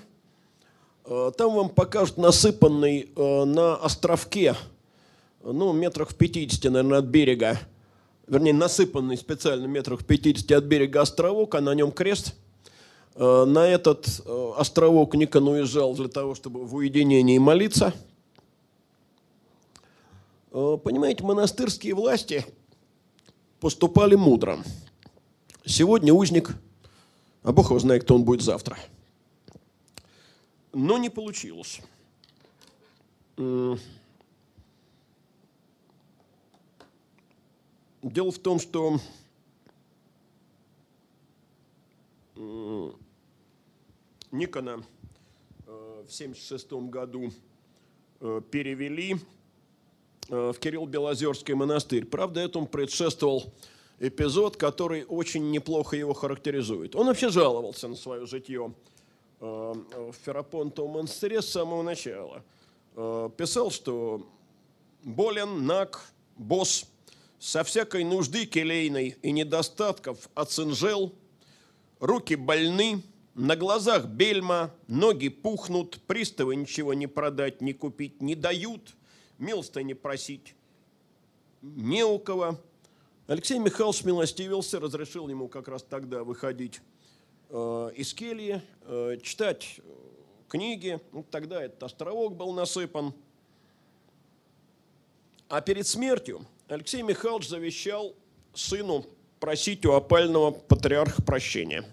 Там 1.05 1.55
вам 1.55 1.69
покажут 1.69 2.17
насыпанный 2.17 3.11
на 3.17 3.77
островке 3.77 4.55
ну, 5.45 5.73
метрах 5.73 6.11
в 6.11 6.15
50, 6.15 6.65
наверное, 6.65 6.99
от 6.99 7.07
берега, 7.07 7.59
вернее, 8.27 8.53
насыпанный 8.53 9.17
специально 9.17 9.67
метрах 9.67 10.01
в 10.01 10.05
50 10.05 10.53
от 10.53 10.65
берега 10.65 11.01
островок, 11.01 11.55
а 11.55 11.61
на 11.61 11.75
нем 11.75 11.91
крест. 11.91 12.35
Э, 13.15 13.45
на 13.45 13.67
этот 13.67 14.23
э, 14.25 14.53
островок 14.57 15.15
Никон 15.15 15.49
уезжал 15.49 15.95
для 15.95 16.09
того, 16.09 16.35
чтобы 16.35 16.65
в 16.65 16.75
уединении 16.75 17.39
молиться. 17.39 17.93
Э, 20.53 20.79
понимаете, 20.83 21.25
монастырские 21.25 21.95
власти 21.95 22.47
поступали 23.61 24.15
мудро. 24.15 24.59
Сегодня 25.65 26.13
узник, 26.13 26.55
а 27.43 27.53
Бог 27.53 27.71
его 27.71 27.79
знает, 27.79 28.05
кто 28.05 28.15
он 28.15 28.25
будет 28.25 28.43
завтра. 28.43 28.77
Но 30.73 30.99
не 30.99 31.11
получилось. 31.11 31.81
Дело 38.03 38.33
в 38.33 38.39
том, 38.39 38.59
что 38.59 38.99
Никона 44.33 44.83
э, 45.67 46.03
в 46.07 46.11
1976 46.11 46.73
году 46.73 47.31
э, 48.21 48.41
перевели 48.51 49.17
э, 50.29 50.53
в 50.53 50.59
Кирилл 50.59 50.87
Белозерский 50.87 51.53
монастырь. 51.55 52.07
Правда, 52.07 52.41
этому 52.41 52.67
предшествовал 52.67 53.53
эпизод, 53.99 54.57
который 54.57 55.05
очень 55.05 55.51
неплохо 55.51 55.97
его 55.97 56.13
характеризует. 56.13 56.97
Он 56.97 57.07
вообще 57.07 57.31
жаловался 57.31 57.89
на 57.89 57.97
свое 57.97 58.27
житье 58.27 58.75
в 59.41 60.15
Ферапонтовом 60.25 60.93
монастыре 60.93 61.43
с 61.43 61.49
самого 61.49 61.83
начала. 61.83 62.43
Писал, 63.37 63.71
что 63.71 64.27
болен, 65.03 65.67
наг, 65.67 66.05
босс– 66.37 66.87
со 67.43 67.65
всякой 67.65 68.05
нужды 68.05 68.47
келейной 68.47 69.17
и 69.21 69.33
недостатков 69.33 70.31
оцинжел, 70.37 71.13
руки 71.99 72.37
больны, 72.37 73.03
на 73.35 73.57
глазах 73.57 74.05
бельма, 74.05 74.73
ноги 74.87 75.27
пухнут, 75.27 76.01
приставы 76.07 76.55
ничего 76.55 76.95
не 76.95 77.09
продать, 77.09 77.61
не 77.61 77.73
купить 77.73 78.23
не 78.23 78.37
дают, 78.37 78.95
милости 79.39 79.93
просить 79.95 80.55
не 81.63 82.05
у 82.05 82.21
кого. 82.21 82.61
Алексей 83.33 83.59
Михайлович 83.59 84.05
милостивился, 84.05 84.79
разрешил 84.79 85.27
ему 85.27 85.49
как 85.49 85.67
раз 85.67 85.83
тогда 85.83 86.23
выходить 86.23 86.83
э, 87.49 87.91
из 87.97 88.13
кельи, 88.13 88.61
э, 88.83 89.17
читать 89.23 89.77
э, 89.79 89.83
книги. 90.49 91.01
Ну, 91.13 91.25
тогда 91.31 91.65
этот 91.65 91.83
островок 91.83 92.37
был 92.37 92.53
насыпан. 92.53 93.15
А 95.49 95.63
перед 95.63 95.87
смертью 95.87 96.45
Алексей 96.69 97.01
Михайлович 97.01 97.49
завещал 97.49 98.15
сыну 98.53 99.07
просить 99.41 99.87
у 99.87 99.93
опального 99.93 100.51
патриарха 100.51 101.23
прощения. 101.23 101.87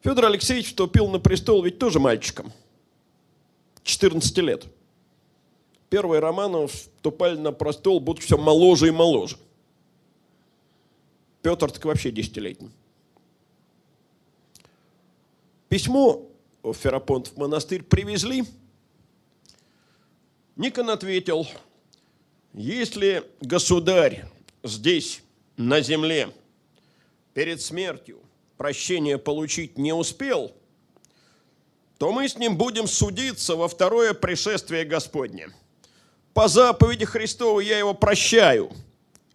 Федор 0.00 0.24
Алексеевич 0.24 0.70
вступил 0.70 1.06
на 1.06 1.20
престол 1.20 1.62
ведь 1.62 1.78
тоже 1.78 2.00
мальчиком, 2.00 2.52
14 3.84 4.38
лет. 4.38 4.66
Первые 5.88 6.18
Романовы 6.18 6.66
вступали 6.66 7.36
на 7.36 7.52
престол, 7.52 8.00
будут 8.00 8.24
все 8.24 8.36
моложе 8.36 8.88
и 8.88 8.90
моложе. 8.90 9.36
Петр 11.42 11.70
так 11.70 11.84
вообще 11.84 12.10
десятилетний. 12.10 12.70
Письмо 15.68 16.26
в 16.62 16.72
Ферапонтов 16.74 17.36
монастырь 17.36 17.82
привезли. 17.82 18.44
Никон 20.56 20.90
ответил– 20.90 21.46
если 22.54 23.24
государь 23.40 24.24
здесь, 24.64 25.22
на 25.56 25.80
земле, 25.80 26.30
перед 27.34 27.60
смертью 27.60 28.18
прощения 28.56 29.18
получить 29.18 29.78
не 29.78 29.92
успел, 29.92 30.52
то 31.98 32.10
мы 32.10 32.28
с 32.28 32.36
ним 32.36 32.56
будем 32.56 32.86
судиться 32.86 33.54
во 33.54 33.68
второе 33.68 34.14
пришествие 34.14 34.84
Господне. 34.84 35.50
По 36.32 36.48
заповеди 36.48 37.04
Христовой 37.04 37.66
я 37.66 37.78
его 37.78 37.94
прощаю, 37.94 38.72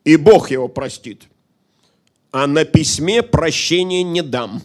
и 0.03 0.15
Бог 0.15 0.49
его 0.51 0.67
простит. 0.67 1.27
А 2.33 2.47
на 2.47 2.65
письме 2.65 3.21
прощения 3.21 4.01
не 4.01 4.23
дам. 4.23 4.63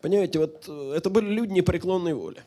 Понимаете, 0.00 0.40
вот 0.40 0.64
э, 0.66 0.94
это 0.96 1.08
были 1.08 1.26
люди 1.26 1.52
непреклонной 1.52 2.14
воли. 2.14 2.42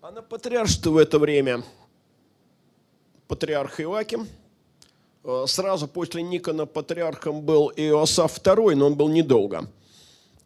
А 0.00 0.12
на 0.12 0.22
патриаршестве 0.22 0.92
в 0.92 0.96
это 0.96 1.18
время 1.18 1.64
патриарх 3.26 3.80
Иваким. 3.80 4.28
Э, 5.24 5.46
сразу 5.48 5.88
после 5.88 6.22
Никона 6.22 6.66
патриархом 6.66 7.42
был 7.42 7.72
Иосаф 7.74 8.38
II, 8.38 8.76
но 8.76 8.86
он 8.86 8.94
был 8.94 9.08
недолго. 9.08 9.68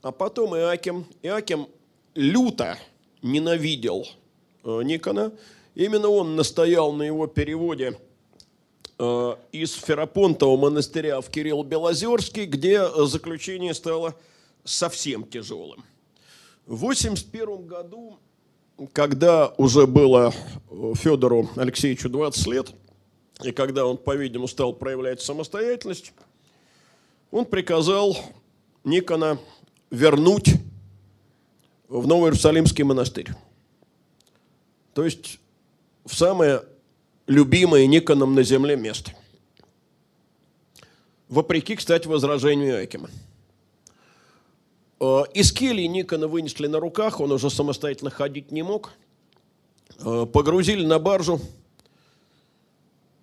А 0.00 0.10
потом 0.10 0.56
Иаким. 0.56 1.04
Иаким 1.20 1.68
люто 2.14 2.78
ненавидел 3.20 4.08
э, 4.64 4.80
Никона. 4.84 5.32
Именно 5.74 6.08
он 6.08 6.34
настоял 6.34 6.92
на 6.92 7.02
его 7.02 7.26
переводе 7.26 7.98
из 9.52 9.72
Ферапонтового 9.74 10.56
монастыря 10.56 11.20
в 11.20 11.28
Кирилл-Белозерский, 11.28 12.46
где 12.46 12.88
заключение 13.06 13.74
стало 13.74 14.14
совсем 14.64 15.24
тяжелым. 15.24 15.84
В 16.66 16.84
1981 16.84 17.66
году, 17.66 18.18
когда 18.92 19.48
уже 19.56 19.86
было 19.86 20.32
Федору 20.94 21.50
Алексеевичу 21.56 22.08
20 22.08 22.46
лет, 22.46 22.72
и 23.42 23.50
когда 23.50 23.86
он, 23.86 23.96
по-видимому, 23.98 24.46
стал 24.46 24.72
проявлять 24.72 25.20
самостоятельность, 25.20 26.12
он 27.32 27.44
приказал 27.44 28.16
Никона 28.84 29.38
вернуть 29.90 30.54
в 31.88 32.06
Новый 32.06 32.28
Иерусалимский 32.28 32.84
монастырь. 32.84 33.30
То 34.94 35.04
есть 35.04 35.40
в 36.04 36.14
самое 36.14 36.62
любимое 37.32 37.86
Никоном 37.86 38.34
на 38.34 38.42
земле 38.42 38.76
место. 38.76 39.12
Вопреки, 41.28 41.76
кстати, 41.76 42.06
возражению 42.06 42.84
Экима. 42.84 43.08
Э, 45.00 45.22
из 45.34 45.50
кельи 45.50 45.86
Никона 45.86 46.28
вынесли 46.28 46.66
на 46.66 46.78
руках, 46.78 47.20
он 47.20 47.32
уже 47.32 47.50
самостоятельно 47.50 48.10
ходить 48.10 48.52
не 48.52 48.62
мог. 48.62 48.92
Э, 49.98 50.26
погрузили 50.30 50.84
на 50.84 50.98
баржу, 50.98 51.40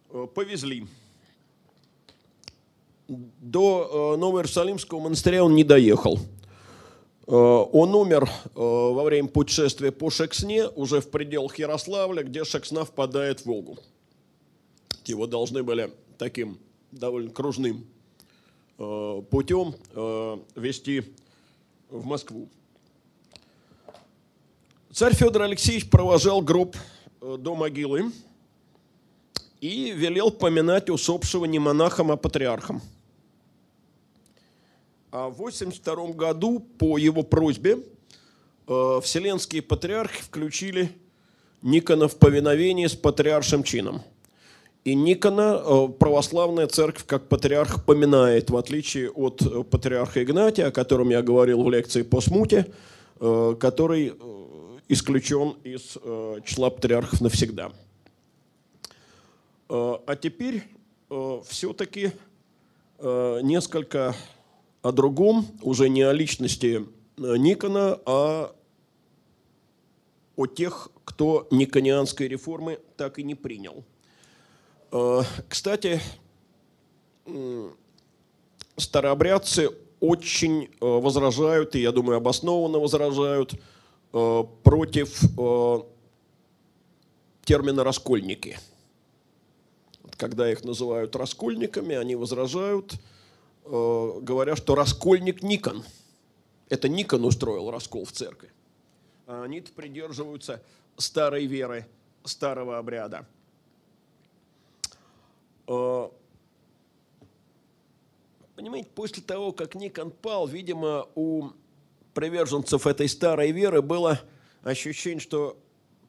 э, 0.10 0.28
повезли. 0.34 0.88
До 3.08 4.18
Новоиерусалимского 4.20 5.00
монастыря 5.00 5.44
он 5.44 5.56
не 5.56 5.64
доехал– 5.64 6.20
он 7.32 7.94
умер 7.94 8.28
во 8.56 9.04
время 9.04 9.28
путешествия 9.28 9.92
по 9.92 10.10
Шексне, 10.10 10.68
уже 10.68 11.00
в 11.00 11.12
пределах 11.12 11.60
Ярославля, 11.60 12.24
где 12.24 12.44
Шексна 12.44 12.86
впадает 12.86 13.42
в 13.42 13.46
Волгу. 13.46 13.78
Его 15.10 15.28
должны 15.28 15.64
были 15.64 15.92
таким 16.18 16.60
довольно 16.92 17.32
кружным 17.32 17.86
э, 18.78 19.22
путем 19.30 19.76
вести 20.56 21.04
в 21.90 22.06
Москву. 22.06 22.48
Царь 24.92 25.16
Федор 25.16 25.44
Алексеевич 25.44 25.90
провожал 25.90 26.42
гроб 26.42 26.76
до 27.22 27.56
могилы 27.56 28.12
и 29.62 29.92
велел 29.92 30.32
поминать 30.32 30.90
усопшего 30.90 31.46
не 31.46 31.60
монахом, 31.60 32.12
а 32.12 32.18
патриархом. 32.18 32.82
А 35.12 35.30
в 35.30 35.42
1982 35.42 36.14
году 36.14 36.60
по 36.60 36.98
его 36.98 37.24
просьбе 37.24 37.80
э, 38.68 39.00
вселенские 39.04 39.64
патриархи 39.64 40.22
включили 40.22 40.92
Никона 41.62 42.08
в 42.08 42.18
повиновение 42.18 42.88
с 42.88 42.96
патриаршим 42.96 43.64
чином. 43.64 44.04
И 44.90 44.96
Никона 44.96 45.62
э, 45.64 45.88
православная 46.00 46.66
церковь 46.66 47.06
как 47.06 47.30
патриарх 47.30 47.86
поминает, 47.86 48.50
в 48.50 48.58
отличие 48.58 49.12
от 49.12 49.40
э, 49.40 49.64
патриарха 49.64 50.24
Игнатия, 50.24 50.66
о 50.66 50.72
котором 50.72 51.10
я 51.10 51.22
говорил 51.22 51.62
в 51.62 51.70
лекции 51.70 52.02
по 52.02 52.22
смуте, 52.22 52.74
э, 53.20 53.56
который 53.60 54.16
исключен 54.88 55.50
из 55.64 55.96
числа 56.44 56.72
патриархов 56.72 57.22
навсегда. 57.22 57.72
А 59.68 60.16
теперь 60.20 60.64
все-таки 61.46 62.12
несколько 63.00 64.16
о 64.82 64.92
другом, 64.92 65.46
уже 65.62 65.90
не 65.90 66.02
о 66.02 66.12
личности 66.12 66.88
Никона, 67.18 68.00
а 68.08 68.56
о 70.36 70.48
тех, 70.48 70.90
кто 71.06 71.48
никонианской 71.52 72.28
реформы 72.28 72.80
так 72.98 73.20
и 73.20 73.24
не 73.24 73.36
принял. 73.36 73.84
Э, 74.92 75.22
кстати, 75.48 76.02
старообрядцы 78.76 79.70
очень 80.00 80.64
э, 80.64 80.68
возражают, 80.80 81.76
и 81.76 81.82
я 81.82 81.92
думаю, 81.92 82.18
обоснованно 82.18 82.80
возражают 82.80 83.54
против 84.12 85.22
термина 87.44 87.84
«раскольники». 87.84 88.58
Когда 90.18 90.52
их 90.52 90.64
называют 90.64 91.16
раскольниками, 91.16 91.96
они 91.96 92.16
возражают– 92.16 92.96
Э, 93.72 94.20
говоря, 94.22 94.56
что 94.56 94.74
раскольник 94.74 95.44
Никон. 95.44 95.84
Это 96.70 96.90
Никон 96.90 97.24
устроил 97.24 97.70
раскол 97.70 98.04
в 98.04 98.12
церкви. 98.12 98.50
А 99.28 99.44
они 99.44 99.62
придерживаются 99.62 100.64
старой 100.98 101.46
веры, 101.46 101.86
старого 102.24 102.80
обряда. 102.80 103.28
Э, 105.70 106.10
понимаете, 108.56 108.90
после 108.96 109.22
того, 109.22 109.52
как 109.52 109.76
Никон 109.76 110.10
пал, 110.10 110.48
видимо, 110.48 111.08
у 111.14 111.50
приверженцев 112.16 112.88
этой 112.88 113.08
старой 113.08 113.52
веры 113.52 113.84
было 113.84 114.20
ощущение, 114.64 115.20
что 115.20 115.58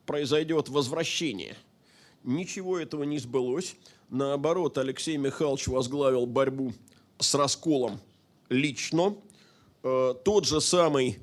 произойдет 0.06 0.70
возвращение. 0.70 1.56
Ничего 2.24 2.78
этого 2.78 3.02
не 3.02 3.18
сбылось. 3.18 3.76
Наоборот, 4.08 4.78
Алексей 4.78 5.18
Михайлович 5.18 5.68
возглавил 5.68 6.24
борьбу 6.24 6.72
с 7.18 7.34
расколом 7.34 8.00
лично. 8.48 9.14
Э, 9.82 10.14
тот 10.24 10.46
же 10.46 10.62
самый 10.62 11.18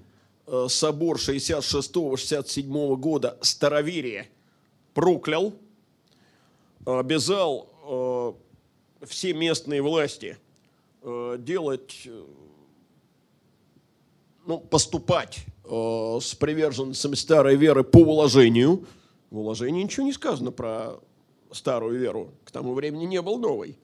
э, 0.46 0.68
собор 0.70 1.18
66-67 1.18 2.96
года 2.98 3.40
Староверие 3.42 4.30
проклял, 4.94 5.56
обязал 6.86 7.74
э, 7.88 8.34
все 9.06 9.34
местные 9.34 9.82
власти 9.82 10.38
делать, 11.40 12.08
ну, 14.46 14.60
поступать 14.60 15.46
с 15.64 16.36
приверженцами 16.36 17.16
старой 17.16 17.56
веры 17.56 17.84
по 17.84 17.98
уложению. 18.00 18.86
В 19.30 19.40
уложении 19.40 19.84
ничего 19.84 20.06
не 20.06 20.12
сказано 20.12 20.52
про 20.52 21.00
старую 21.52 21.98
веру. 22.00 22.32
К 22.44 22.52
тому 22.52 22.74
времени 22.74 23.06
не 23.06 23.22
был 23.22 23.38
новой. 23.38 23.78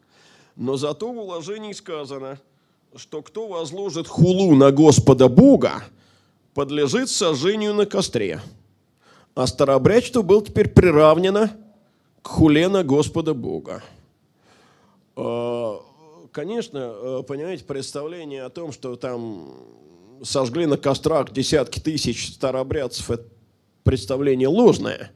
Но 0.55 0.75
зато 0.75 1.11
в 1.11 1.17
уложении 1.17 1.71
сказано, 1.71 2.39
что 2.95 3.21
кто 3.21 3.47
возложит 3.47 4.07
хулу 4.07 4.55
на 4.55 4.71
Господа 4.71 5.29
Бога, 5.29 5.83
подлежит 6.53 7.09
сожжению 7.09 7.73
на 7.73 7.85
костре. 7.85 8.41
А 9.35 9.47
старообрядчество 9.47 10.21
было 10.21 10.43
теперь 10.43 10.69
приравнено 10.69 11.57
к 12.23 12.27
хуле 12.27 12.69
на 12.69 12.83
Господа 12.83 13.33
Бога. 13.33 13.83
А, 15.15 15.79
конечно, 16.31 16.77
э, 16.79 17.23
понимаете, 17.27 17.65
представление 17.65 18.43
о 18.43 18.49
том, 18.49 18.71
что 18.71 18.95
там 18.95 19.53
сожгли 20.23 20.65
на 20.65 20.77
кострах 20.77 21.31
десятки 21.31 21.79
тысяч 21.79 22.33
старообрядцев, 22.33 23.11
это 23.11 23.27
представление 23.83 24.47
ложное, 24.47 25.11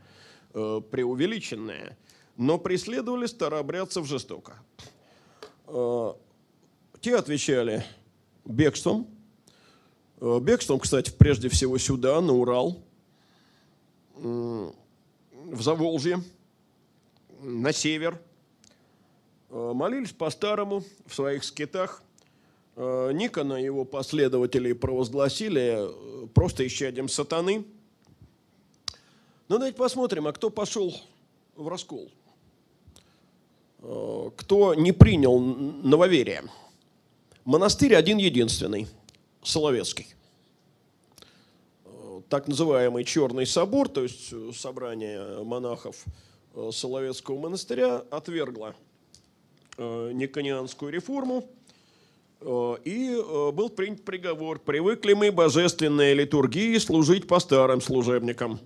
э, 0.53 0.81
преувеличенное, 0.91 1.97
но 2.35 2.59
преследовали 2.59 3.25
старообрядцев 3.25 4.05
жестоко. 4.05 4.53
Э, 5.67 6.13
те 6.99 7.15
отвечали 7.15 7.85
бегством. 8.43 9.07
Э, 10.19 10.39
бегством, 10.41 10.79
кстати, 10.79 11.09
прежде 11.17 11.47
всего 11.47 11.77
сюда, 11.77 12.19
на 12.19 12.33
Урал, 12.33 12.83
в 14.13 15.61
Заволжье, 15.61 16.23
на 17.41 17.73
север. 17.73 18.19
Э, 19.49 19.71
молились 19.73 20.11
по-старому 20.11 20.83
в 21.05 21.13
своих 21.13 21.43
скитах. 21.43 22.03
Никона 22.75 23.55
и 23.59 23.63
его 23.63 23.85
последователи 23.85 24.71
провозгласили 24.73 25.89
просто 26.35 26.67
исчадием 26.67 27.09
сатаны. 27.09 27.65
Но 28.87 28.93
ну, 29.47 29.55
давайте 29.57 29.77
посмотрим, 29.79 30.27
а 30.27 30.31
кто 30.31 30.51
пошел 30.51 30.95
в 31.55 31.67
раскол– 31.67 32.11
Э, 33.79 34.29
кто 34.35 34.73
не 34.73 34.91
принял 34.91 35.39
нововерие. 35.39 36.43
Монастырь 37.45 37.95
один-единственный, 37.95 38.87
Соловецкий. 39.43 40.07
так 42.29 42.47
называемый 42.47 43.05
Черный 43.05 43.45
собор, 43.45 43.87
то 43.87 44.03
есть 44.03 44.33
э, 44.33 44.51
собрание 44.53 45.43
монахов 45.43 46.03
э, 46.05 46.09
Соловецкого 46.71 47.39
монастыря, 47.39 48.03
отвергло 48.09 48.75
э, 49.77 50.11
Никонианскую 50.13 50.91
реформу, 50.91 51.43
и 52.39 53.19
был 53.51 53.69
принят 53.71 54.05
приговор. 54.05 54.59
Привыкли 54.59 55.13
мы 55.13 55.31
божественной 55.31 56.13
литургии 56.13 56.77
служить 56.77 57.27
по 57.27 57.39
старым 57.39 57.81
служебникам. 57.81 58.59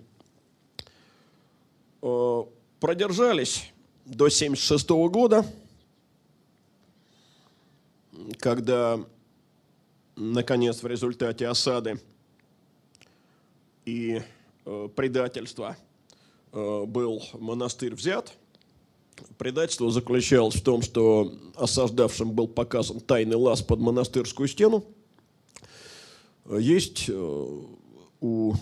Продержались 2.80 3.72
до 4.04 4.24
1976 4.26 4.90
года, 5.10 5.46
когда, 8.38 9.00
наконец, 10.16 10.82
в 10.82 10.86
результате 10.86 11.46
осады 11.46 12.00
и 13.84 14.22
э, 14.64 14.88
предательства 14.94 15.76
э, 15.78 15.91
был 16.52 17.22
монастырь 17.34 17.94
взят. 17.94 18.34
Предательство 19.38 19.90
заключалось 19.90 20.54
в 20.56 20.62
том, 20.62 20.82
что 20.82 21.32
осаждавшим 21.56 22.32
был 22.32 22.48
показан 22.48 23.00
тайный 23.00 23.36
лаз 23.36 23.62
под 23.62 23.80
монастырскую 23.80 24.48
стену. 24.48 24.84
Есть 26.50 27.08
э, 27.08 27.62
у 28.20 28.54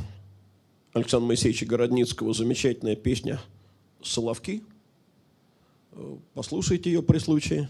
Александра 0.93 1.27
Моисеевича 1.27 1.67
Городницкого 1.67 2.35
замечательная 2.35 2.97
песня 2.97 3.41
«Соловки». 4.03 4.63
Э, 5.93 6.17
послушайте 6.35 6.91
ее 6.91 7.03
при 7.03 7.19
случае. 7.19 7.69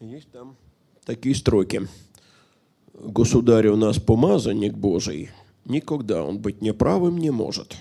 Есть 0.00 0.30
там 0.30 0.56
такие 1.04 1.34
строки 1.34 1.86
государь 2.98 3.68
у 3.68 3.76
нас 3.76 3.98
помазанник 3.98 4.74
Божий, 4.74 5.30
никогда 5.64 6.24
он 6.24 6.38
быть 6.38 6.62
неправым 6.62 7.18
не 7.18 7.30
может. 7.30 7.76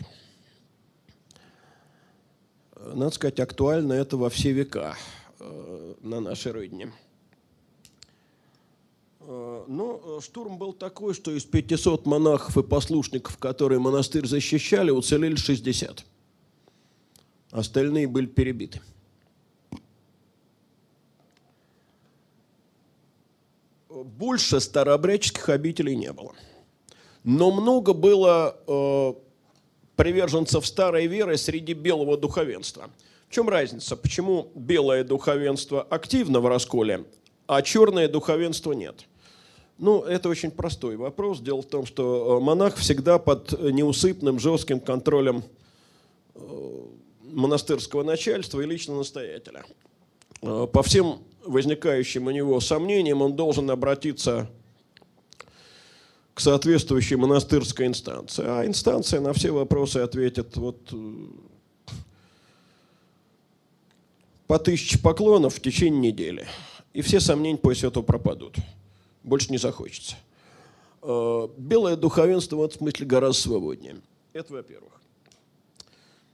Надо 2.94 3.12
сказать, 3.12 3.40
актуально 3.40 3.94
это 3.94 4.18
во 4.18 4.30
все 4.30 4.52
века 4.52 4.96
э, 5.40 5.94
на 6.02 6.20
нашей 6.20 6.52
родине. 6.52 6.92
Э, 9.22 9.64
но 9.68 10.02
э, 10.04 10.20
штурм 10.22 10.58
был 10.58 10.72
такой, 10.74 11.16
что 11.16 11.32
из 11.32 11.46
500 11.46 12.06
монахов 12.06 12.58
и 12.58 12.64
послушников, 12.64 13.38
которые 13.38 13.80
монастырь 13.80 14.28
защищали, 14.28 14.92
уцелели 14.92 15.36
60. 15.36 16.06
Остальные 17.52 18.08
были 18.08 18.28
перебиты. 18.28 18.82
Больше 24.06 24.60
старообрядческих 24.60 25.50
обителей 25.50 25.96
не 25.96 26.14
было. 26.14 26.34
Но 27.24 27.52
много 27.52 27.94
было 27.94 28.56
э, 28.68 29.14
приверженцев 29.96 30.66
старой 30.66 31.08
веры 31.08 31.38
среди 31.38 31.74
белого 31.74 32.18
духовенства. 32.18 32.90
В 33.28 33.34
чем 33.34 33.50
разница? 33.50 33.98
Почему 33.98 34.52
белое 34.54 35.04
духовенство 35.04 35.82
активно 35.82 36.40
в 36.40 36.48
расколе, 36.48 37.06
а 37.48 37.62
черное 37.64 38.08
духовенство 38.08 38.74
нет? 38.74 39.08
Ну, 39.78 40.04
это 40.04 40.30
очень 40.30 40.52
простой 40.52 40.96
вопрос. 40.96 41.40
Дело 41.40 41.62
в 41.62 41.66
том, 41.66 41.86
что 41.86 42.38
э, 42.38 42.44
монах 42.44 42.76
всегда 42.76 43.18
под 43.18 43.60
неусыпным, 43.60 44.40
жестким 44.40 44.80
контролем 44.80 45.44
э, 46.36 46.86
монастырского 47.24 48.04
начальства 48.04 48.62
и 48.62 48.66
лично 48.66 48.96
настоятеля. 48.96 49.66
Э, 50.44 50.68
по 50.72 50.84
всем 50.84 51.24
возникающим 51.46 52.28
у 52.28 52.32
него 52.32 52.60
сомнениям 52.60 53.22
он 53.22 53.36
должен 53.36 53.70
обратиться 53.70 54.50
к 56.34 56.40
соответствующей 56.40 57.16
монастырской 57.16 57.88
инстанции. 57.88 58.44
А 58.46 58.66
инстанция 58.66 59.22
на 59.22 59.34
все 59.34 59.52
вопросы 59.52 59.98
ответит 59.98 60.58
вот 60.58 60.90
э, 60.92 61.26
по 64.48 64.60
тысяче 64.60 65.00
поклонов 65.00 65.56
в 65.56 65.62
течение 65.62 66.12
недели. 66.12 66.46
И 66.94 67.02
все 67.02 67.20
сомнения 67.20 67.58
после 67.58 67.88
этого 67.90 68.04
пропадут. 68.04 68.58
Больше 69.24 69.52
не 69.52 69.58
захочется. 69.58 70.18
Э, 71.02 71.48
белое 71.58 71.96
духовенство 71.96 72.58
в 72.58 72.64
этом 72.64 72.80
смысле 72.80 73.06
гораздо 73.06 73.42
свободнее. 73.42 73.96
Это 74.34 74.54
во-первых. 74.54 74.92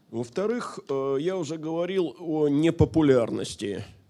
Во-вторых, 0.09 0.79
я 0.89 1.37
уже 1.37 1.57
говорил 1.57 2.17
о 2.19 2.49
непопулярности 2.49 3.85
Э, 3.85 4.00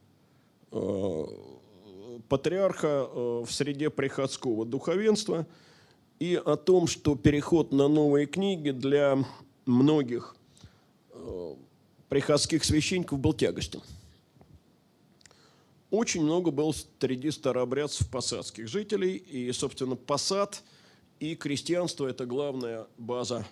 патриарха 2.31 3.09
э, 3.09 3.43
в 3.45 3.51
среде 3.51 3.89
приходского 3.89 4.65
духовенства 4.65 5.45
и 6.19 6.35
о 6.35 6.55
том, 6.55 6.87
что 6.87 7.15
переход 7.15 7.71
на 7.71 7.87
новые 7.87 8.25
книги 8.25 8.71
для 8.71 9.17
многих 9.65 10.35
э, 11.11 11.55
приходских 12.07 12.63
священников 12.63 13.19
был 13.19 13.33
тягостен. 13.33 13.81
Очень 15.89 16.23
много 16.23 16.51
было 16.51 16.73
среди 16.99 17.31
старообрядцев 17.31 18.09
посадских 18.09 18.69
жителей, 18.69 19.17
и, 19.17 19.51
собственно, 19.51 19.97
посад 19.97 20.63
и 21.19 21.35
крестьянство– 21.35 22.07
это 22.07 22.25
главная 22.25 22.87
база 22.97 23.45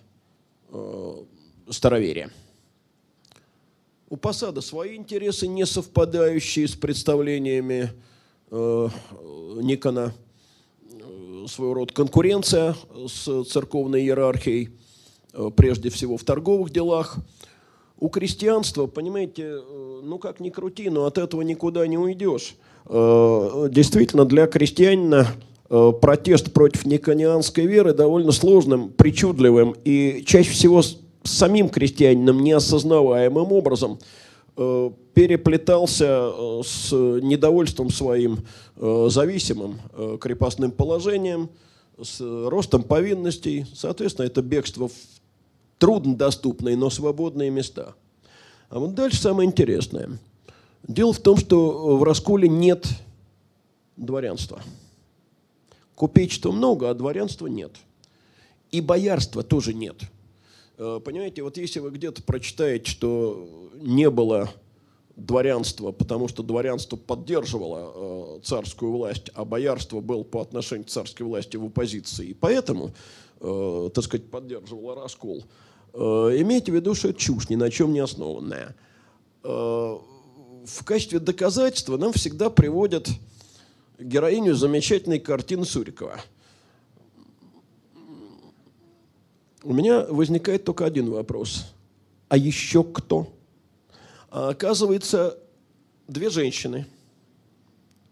староверия. 1.68 2.30
У 4.12 4.16
посада 4.16 4.60
свои 4.60 4.96
интересы, 4.96 5.46
не 5.46 5.64
совпадающие 5.64 6.66
с 6.66 6.72
представлениями 6.72 7.92
э, 8.50 8.88
Никона, 9.62 10.12
э, 10.90 11.46
своего 11.46 11.74
рода 11.74 11.94
конкуренция 11.94 12.74
с 13.06 13.44
церковной 13.44 14.02
иерархией, 14.02 14.70
э, 15.32 15.50
прежде 15.54 15.90
всего 15.90 16.16
в 16.16 16.24
торговых 16.24 16.72
делах. 16.72 17.18
У 18.00 18.08
крестьянства, 18.08 18.88
понимаете, 18.88 19.44
э, 19.44 20.00
ну 20.02 20.18
как 20.18 20.40
ни 20.40 20.50
крути, 20.50 20.90
но 20.90 21.04
от 21.04 21.16
этого 21.16 21.42
никуда 21.42 21.86
не 21.86 21.96
уйдешь. 21.96 22.56
Э, 22.86 23.68
действительно, 23.70 24.24
для 24.24 24.48
крестьянина 24.48 25.28
э, 25.68 25.92
протест 26.02 26.52
против 26.52 26.84
никонианской 26.84 27.64
веры 27.64 27.94
довольно 27.94 28.32
сложным, 28.32 28.88
причудливым 28.88 29.76
и 29.84 30.24
чаще 30.26 30.50
всего 30.50 30.82
самим 31.24 31.68
крестьянином 31.68 32.42
неосознаваемым 32.42 33.52
образом 33.52 33.98
э, 34.56 34.90
переплетался 35.14 36.30
э, 36.32 36.62
с 36.64 36.92
недовольством 36.92 37.90
своим 37.90 38.44
э, 38.76 39.08
зависимым 39.10 39.80
крепостным 40.20 40.70
положением, 40.70 41.50
с 42.02 42.20
ростом 42.20 42.82
повинностей. 42.82 43.66
Соответственно, 43.74 44.26
это 44.26 44.42
бегство 44.42 44.88
в 44.88 44.94
труднодоступные, 45.78 46.76
но 46.76 46.90
свободные 46.90 47.50
места. 47.50 47.94
А 48.70 48.78
вот 48.78 48.94
дальше 48.94 49.20
самое 49.20 49.48
интересное. 49.48 50.18
Дело 50.86 51.12
в 51.12 51.18
том, 51.18 51.36
что 51.36 51.96
в 51.96 52.02
Расколе 52.02 52.48
нет 52.48 52.86
дворянства. 53.96 54.62
Купечества 55.94 56.52
много, 56.52 56.88
а 56.88 56.94
дворянства 56.94 57.46
нет. 57.48 57.72
И 58.70 58.80
боярства 58.80 59.42
тоже 59.42 59.74
нет– 59.74 59.96
понимаете, 61.04 61.42
вот 61.42 61.58
если 61.58 61.78
вы 61.78 61.90
где-то 61.90 62.22
прочитаете, 62.22 62.90
что 62.90 63.70
не 63.74 64.08
было 64.08 64.50
дворянства, 65.14 65.92
потому 65.92 66.26
что 66.28 66.42
дворянство 66.42 66.96
поддерживало 66.96 68.38
э, 68.38 68.40
царскую 68.42 68.92
власть, 68.92 69.30
а 69.34 69.44
боярство 69.44 70.00
было 70.00 70.22
по 70.22 70.40
отношению 70.40 70.86
к 70.86 70.88
царской 70.88 71.26
власти 71.26 71.58
в 71.58 71.66
оппозиции, 71.66 72.28
и 72.28 72.34
поэтому, 72.34 72.92
э, 73.40 73.90
так 73.92 74.04
сказать, 74.04 74.30
поддерживало 74.30 74.94
раскол, 74.94 75.44
имейте 75.92 76.70
в 76.72 76.74
виду, 76.76 76.94
что 76.94 77.08
это 77.08 77.18
чушь, 77.18 77.50
ни 77.50 77.56
на 77.56 77.68
чем 77.68 77.92
не 77.92 77.98
основанная. 77.98 78.76
В 79.42 80.84
качестве 80.84 81.18
доказательства 81.18 81.96
нам 81.96 82.12
всегда 82.12 82.48
приводят 82.48 83.08
героиню 83.98 84.54
замечательной 84.54 85.18
картины 85.18 85.64
Сурикова– 85.64 86.20
у 89.62 89.72
меня 89.72 90.04
возникает 90.06 90.64
только 90.64 90.84
один 90.84 91.10
вопрос. 91.10 91.74
А 92.28 92.36
еще 92.36 92.84
кто? 92.84 93.32
А 94.30 94.50
оказывается, 94.50 95.38
две 96.06 96.30
женщины, 96.30 96.86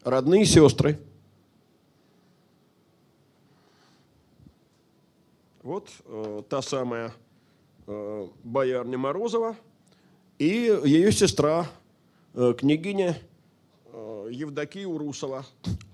родные 0.02 0.44
сестры. 0.44 0.98
Вот 5.62 5.88
э, 6.06 6.42
та 6.48 6.62
самая 6.62 7.12
э, 7.86 8.28
боярня 8.42 8.96
Морозова 8.96 9.56
и 10.38 10.80
ее 10.84 11.12
сестра, 11.12 11.68
э, 12.34 12.54
княгиня 12.56 13.18
э, 13.92 14.28
Евдокия 14.30 14.86
Урусова. 14.86 15.44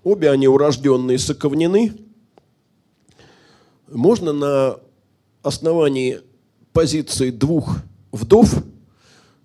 Обе 0.04 0.30
они 0.30 0.46
урожденные 0.46 1.18
соковнены. 1.18 1.92
Можно 3.88 4.32
на 4.32 4.80
основании 5.44 6.20
позиции 6.72 7.30
двух 7.30 7.76
вдов 8.10 8.54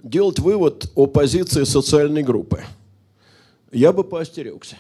делать 0.02 0.40
вывод 0.40 0.92
о 0.96 1.06
позиции 1.06 1.64
социальной 1.64 2.24
группы. 2.24 2.64
Я 3.72 3.94
бы 3.94 4.04
поостерегся. 4.04 4.78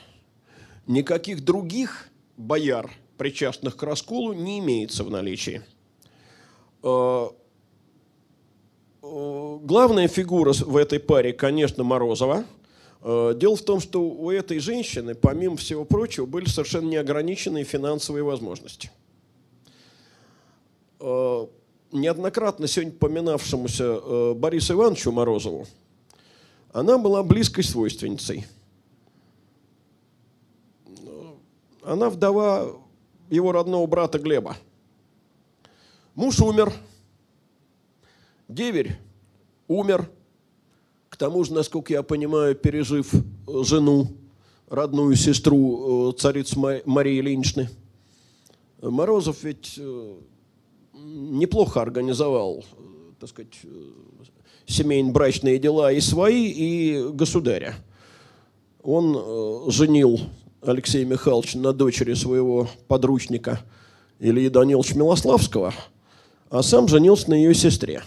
никаких 0.87 1.43
других 1.45 2.09
бояр, 2.37 2.89
причастных 3.17 3.75
к 3.75 3.83
расколу, 3.83 4.33
не 4.33 4.57
имеется 4.59 5.03
в 5.03 5.11
наличии. 5.11 5.61
Э, 6.81 7.27
э, 9.03 9.59
главная 9.61 10.07
фигура 10.07 10.53
в 10.53 10.75
этой 10.75 10.99
паре, 10.99 11.33
конечно, 11.33 11.83
Морозова. 11.83 12.45
Э, 13.01 13.33
дело 13.35 13.55
в 13.55 13.61
том, 13.61 13.79
что 13.79 14.01
у 14.01 14.31
этой 14.31 14.59
женщины, 14.59 15.13
помимо 15.13 15.57
всего 15.57 15.85
прочего, 15.85 16.25
были 16.25 16.45
совершенно 16.45 16.87
неограниченные 16.87 17.65
финансовые 17.65 18.23
возможности. 18.23 18.89
Неоднократно 20.99 22.67
сегодня 22.67 22.91
поминавшемуся 22.93 24.33
Борису 24.35 24.73
Ивановичу 24.73 25.11
Морозову, 25.11 25.65
она 26.71 26.97
была 26.97 27.23
близкой 27.23 27.63
свойственницей. 27.63 28.45
Она 31.81 32.09
вдова 32.09 32.75
его 33.29 33.51
родного 33.51 33.87
брата 33.87 34.19
Глеба. 34.19 34.57
Муж 36.15 36.39
умер, 36.41 36.73
деверь 38.47 38.97
умер, 39.67 40.09
к 41.07 41.15
тому 41.15 41.43
же, 41.43 41.53
насколько 41.53 41.93
я 41.93 42.03
понимаю, 42.03 42.55
пережив 42.55 43.13
э, 43.13 43.19
жену, 43.63 44.07
родную 44.67 45.15
сестру 45.15 46.09
э, 46.09 46.17
царицы 46.17 46.59
Марии 46.85 47.19
Ильиничны. 47.19 47.69
Морозов 48.81 49.43
ведь 49.43 49.75
э, 49.77 50.15
неплохо 51.03 51.81
организовал, 51.81 52.63
так 53.19 53.29
сказать, 53.29 53.53
семейно-брачные 54.67 55.57
дела 55.59 55.91
и 55.91 55.99
свои, 55.99 56.47
и 56.47 57.09
государя. 57.11 57.75
Он 58.81 59.69
женил 59.71 60.19
Алексея 60.61 61.05
Михайловича 61.05 61.59
на 61.59 61.73
дочери 61.73 62.13
своего 62.13 62.69
подручника 62.87 63.59
Ильи 64.19 64.49
Даниловича 64.49 64.95
Милославского, 64.95 65.73
а 66.49 66.63
сам 66.63 66.87
женился 66.87 67.29
на 67.29 67.35
ее 67.35 67.53
сестре. 67.53 68.03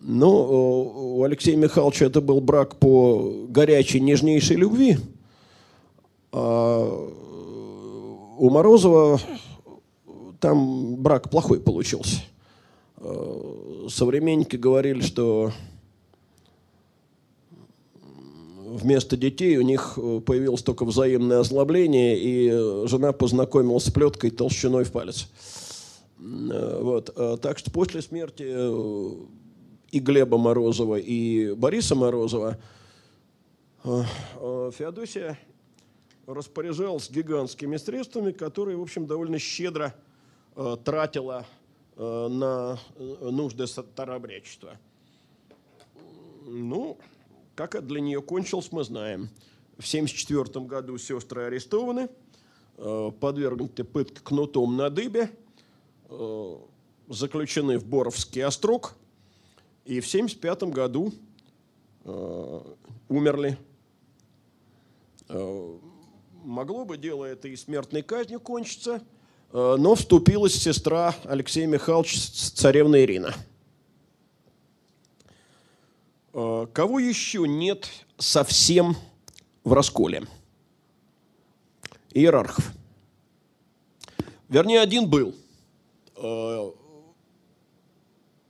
Но 0.00 0.26
ну, 0.26 1.16
у 1.18 1.22
Алексея 1.24 1.56
Михайловича 1.56 2.06
это 2.06 2.20
был 2.20 2.40
брак 2.40 2.76
по 2.76 3.46
горячей, 3.48 4.00
нежнейшей 4.00 4.56
любви, 4.56 4.98
а 6.32 7.10
у 8.38 8.50
Морозова 8.50 9.20
там 10.40 10.96
брак 10.96 11.30
плохой 11.30 11.60
получился. 11.60 12.22
Современники 13.88 14.56
говорили, 14.56 15.02
что 15.02 15.52
вместо 18.66 19.16
детей 19.16 19.56
у 19.56 19.62
них 19.62 19.94
э, 19.96 20.20
появилось 20.24 20.62
только 20.62 20.84
взаимное 20.84 21.40
озлобление, 21.40 22.18
и 22.18 22.50
э, 22.52 22.86
жена 22.86 23.12
познакомилась 23.12 23.84
с 23.84 23.90
плеткой 23.90 24.30
толщиной 24.30 24.84
в 24.84 24.92
палец. 24.92 25.28
Э, 26.18 26.80
вот. 26.82 27.14
Так 27.40 27.58
что 27.58 27.70
после 27.70 28.02
смерти 28.02 28.42
и 29.90 30.00
Глеба 30.00 30.38
Морозова, 30.38 30.96
и 30.96 31.54
Бориса 31.54 31.94
Морозова 31.94 32.58
Феодосия 33.84 35.38
распоряжалась 36.26 37.08
гигантскими 37.08 37.76
средствами, 37.76 38.32
которые, 38.32 38.76
в 38.76 38.82
общем, 38.82 39.06
довольно 39.06 39.38
щедро 39.38 39.94
тратила 40.84 41.46
на 41.96 42.78
нужды 42.96 43.66
старообрядчества. 43.66 44.78
Ну, 46.46 46.98
как 47.56 47.74
это 47.74 47.86
для 47.86 48.00
нее 48.00 48.22
кончилось, 48.22 48.70
мы 48.70 48.84
знаем. 48.84 49.30
В 49.78 49.86
1974 49.86 50.64
году 50.66 50.96
сестры 50.98 51.44
арестованы, 51.44 52.08
э, 52.76 53.10
подвергнуты 53.18 53.82
пытке 53.82 54.20
кнутом 54.22 54.76
на 54.76 54.90
дыбе, 54.90 55.30
э, 56.08 56.56
заключены 57.08 57.78
в 57.78 57.86
Боровский 57.86 58.44
острог, 58.44 58.94
и 59.84 60.00
в 60.00 60.06
1975 60.06 60.70
году 60.72 61.12
э, 62.04 62.60
умерли. 63.08 63.58
Могло 66.44 66.84
бы 66.84 66.96
дело 66.96 67.24
это 67.24 67.48
и 67.48 67.56
смертной 67.56 68.02
казнью 68.02 68.38
кончиться, 68.38 69.02
но 69.52 69.94
вступилась 69.94 70.54
сестра 70.54 71.14
Алексея 71.24 71.66
Михайловича 71.66 72.18
царевна 72.54 73.02
Ирина– 73.02 73.34
Э, 76.38 76.66
кого 76.70 76.98
еще 76.98 77.48
нет 77.48 77.88
совсем 78.18 78.94
в 79.64 79.72
расколе? 79.72 80.24
Иерархов. 82.12 82.72
Вернее, 84.50 84.80
один 84.80 85.08
был. 85.08 85.34
Э, 86.16 86.70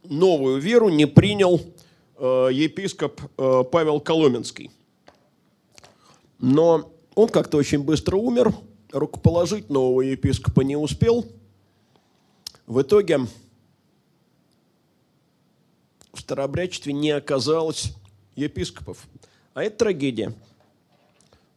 новую 0.02 0.58
веру 0.58 0.88
не 0.88 1.06
принял 1.06 1.60
э, 2.16 2.48
епископ 2.52 3.20
Павел 3.70 4.00
Коломенский. 4.00 4.72
Но 6.40 6.90
он 7.14 7.28
как-то 7.28 7.56
очень 7.56 7.84
быстро 7.84 8.16
умер, 8.16 8.52
рукоположить 8.92 9.70
нового 9.70 10.02
епископа 10.02 10.62
не 10.62 10.76
успел. 10.76 11.26
В 12.66 12.82
итоге 12.82 13.20
в 16.12 16.20
старообрядчестве 16.20 16.92
не 16.92 17.10
оказалось 17.10 17.92
епископов. 18.34 19.06
А 19.54 19.62
это 19.62 19.78
трагедия. 19.78 20.34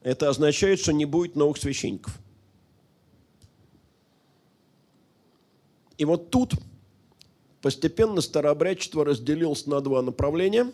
Это 0.01 0.29
означает, 0.29 0.79
что 0.79 0.93
не 0.93 1.05
будет 1.05 1.35
новых 1.35 1.57
священников. 1.57 2.17
И 5.97 6.05
вот 6.05 6.29
тут 6.29 6.53
постепенно 7.61 8.21
старообрядчество 8.21 9.03
разделилось 9.03 9.65
на 9.65 9.81
два 9.81 10.01
направления, 10.01 10.71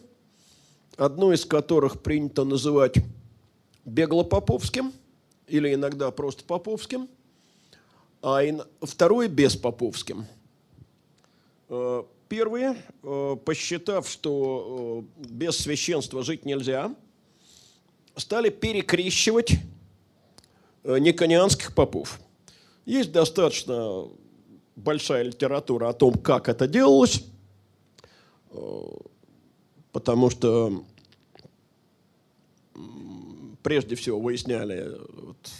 одно 0.98 1.34
из 1.34 1.46
которых 1.46 2.04
принято 2.04 2.44
называть 2.44 2.98
беглопоповским 3.86 4.94
или 5.48 5.74
иногда 5.74 6.12
просто 6.12 6.44
поповским, 6.44 7.10
а 8.22 8.42
второе 8.82 9.28
беспоповским. 9.28 10.26
Э, 11.70 12.04
Первые, 12.28 12.76
э, 13.04 13.36
посчитав, 13.46 14.10
что 14.10 15.06
э, 15.20 15.26
без 15.30 15.58
священства 15.58 16.24
жить 16.24 16.44
нельзя, 16.44 16.96
стали 18.16 18.50
перекрещивать 18.50 19.52
никонианских 20.84 21.76
попов. 21.76 22.20
Есть 22.86 23.12
достаточно 23.12 24.08
большая 24.76 25.24
литература 25.24 25.90
о 25.90 25.94
том, 25.94 26.14
как 26.16 26.48
это 26.48 26.68
делалось, 26.68 27.24
потому 29.92 30.30
что 30.30 30.84
прежде 33.66 33.96
всего 33.96 34.22
выясняли, 34.22 34.96
вот, 35.14 35.52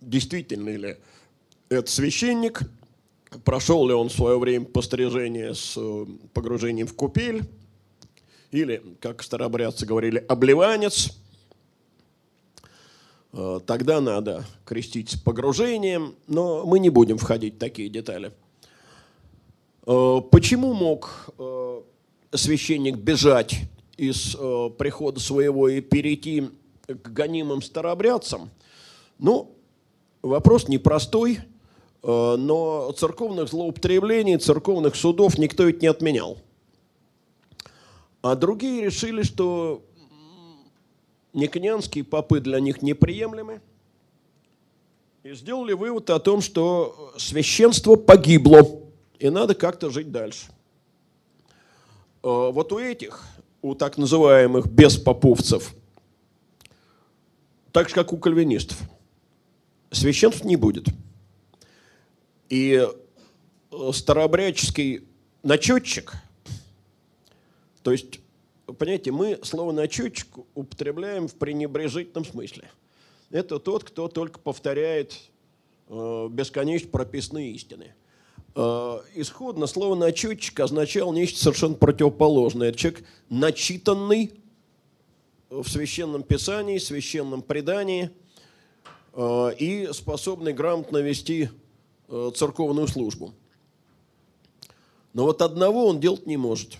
действительно 0.00 0.68
ли 0.68 0.96
это 1.70 1.90
священник– 1.90 2.60
прошел 3.44 3.86
ли 3.86 3.94
он 3.94 4.08
в 4.08 4.12
свое 4.12 4.38
время 4.38 4.64
пострижение 4.64 5.54
с 5.54 5.74
э, 5.76 6.06
погружением 6.32 6.86
в 6.86 6.94
купель, 6.94 7.44
или, 8.50 8.82
как 9.00 9.22
старообрядцы 9.22 9.86
говорили, 9.86 10.24
обливанец, 10.28 11.18
э, 13.32 13.60
тогда 13.66 14.00
надо 14.00 14.44
крестить 14.64 15.10
с 15.10 15.16
погружением, 15.16 16.14
но 16.26 16.66
мы 16.66 16.78
не 16.78 16.90
будем 16.90 17.18
входить 17.18 17.54
в 17.54 17.58
такие 17.58 17.88
детали. 17.88 18.32
Э, 19.86 20.20
почему 20.30 20.74
мог 20.74 21.30
священник 22.34 22.96
бежать 22.96 23.56
из 23.98 24.34
прихода 24.78 25.20
своего 25.20 25.68
и 25.68 25.82
перейти 25.82 26.48
к 26.86 27.08
гонимым 27.08 27.62
старообрядцам? 27.62 28.50
Ну, 29.18 29.54
вопрос 30.22 30.68
непростой– 30.68 31.40
Э, 32.02 32.36
но 32.36 32.92
церковных 32.92 33.48
злоупотреблений, 33.48 34.36
церковных 34.36 34.96
судов 34.96 35.38
никто 35.38 35.64
ведь 35.64 35.82
не 35.82 35.88
отменял. 35.88 36.38
А 38.22 38.34
другие 38.34 38.84
решили, 38.84 39.22
что 39.22 39.84
никонианские 41.32 42.04
попы 42.04 42.40
для 42.40 42.60
них 42.60 42.82
неприемлемы, 42.82 43.60
и 45.22 45.34
сделали 45.34 45.72
вывод 45.72 46.10
о 46.10 46.18
том, 46.18 46.40
что 46.40 47.12
священство 47.16 47.94
погибло, 47.94 48.68
и 49.20 49.30
надо 49.30 49.54
как-то 49.54 49.88
жить 49.90 50.10
дальше. 50.10 50.46
Э, 52.24 52.50
вот 52.50 52.72
у 52.72 52.78
этих, 52.78 53.24
у 53.60 53.76
так 53.76 53.96
называемых 53.96 54.66
беспоповцев, 54.66 55.72
так 57.72 57.88
же, 57.88 57.94
как 57.94 58.12
у 58.12 58.18
кальвинистов, 58.18 58.78
священств 59.90 60.44
не 60.44 60.56
будет– 60.56 60.86
и 62.52 62.86
э, 63.70 63.92
старообрядческий 63.94 65.04
начетчик, 65.42 66.12
то 67.82 67.92
есть, 67.92 68.20
понимаете, 68.66 69.10
мы 69.10 69.38
слово 69.42 69.72
начетчик 69.72 70.28
употребляем 70.54 71.28
в 71.28 71.34
пренебрежительном 71.36 72.26
смысле. 72.26 72.70
это 73.30 73.58
тот, 73.58 73.84
кто 73.84 74.06
только 74.08 74.38
повторяет 74.38 75.18
э, 75.88 76.28
бесконечно 76.30 76.90
прописные 76.90 77.52
истины. 77.52 77.94
Э, 78.54 78.98
исходно 79.14 79.66
слово 79.66 79.94
«начетчик» 79.94 80.60
означало 80.60 81.14
нечто 81.14 81.38
совершенно 81.38 81.74
противоположное. 81.74 82.68
Это 82.68 82.76
человек 82.76 83.04
начитанный 83.30 84.34
в 85.52 85.68
священном 85.68 86.22
писании, 86.22 86.78
священном 86.78 87.42
предании 87.42 88.10
э, 89.12 89.54
и 89.58 89.90
способный 89.92 90.54
грамотно 90.54 90.96
вести 90.98 91.50
э, 92.08 92.30
церковную 92.34 92.88
службу. 92.88 93.34
Но 95.12 95.24
вот 95.24 95.42
одного 95.42 95.88
он 95.88 96.00
делать 96.00 96.26
не 96.26 96.38
может. 96.38 96.78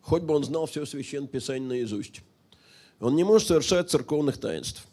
Хоть 0.00 0.22
бы 0.22 0.34
он 0.34 0.44
знал 0.44 0.64
все 0.64 0.86
священное 0.86 1.28
писание 1.28 1.68
наизусть. 1.68 2.22
Он 3.00 3.14
не 3.14 3.24
может 3.24 3.48
совершать 3.48 3.90
церковных 3.90 4.38
таинств. 4.38 4.86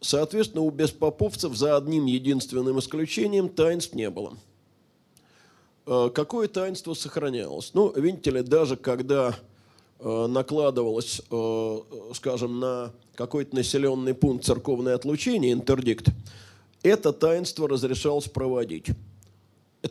Соответственно, 0.00 0.62
у 0.62 0.70
беспоповцев 0.70 1.54
за 1.54 1.76
одним 1.76 2.06
единственным 2.06 2.78
исключением 2.80 3.48
таинств 3.48 3.94
не 3.94 4.10
было. 4.10 4.36
Э, 5.86 6.10
какое 6.12 6.48
таинство 6.48 6.94
сохранялось? 6.94 7.70
Ну, 7.74 7.92
видите 7.92 8.32
ли, 8.32 8.42
даже 8.42 8.76
когда 8.76 9.38
накладывалось, 10.00 11.22
э, 11.30 11.78
скажем, 12.14 12.60
на 12.60 12.92
какой-то 13.14 13.56
населенный 13.56 14.14
пункт 14.14 14.44
церковное 14.44 14.94
отлучение, 14.94 15.52
интердикт, 15.52 16.08
это 16.82 17.12
таинство 17.12 17.68
разрешалось 17.68 18.28
проводить. 18.28 18.86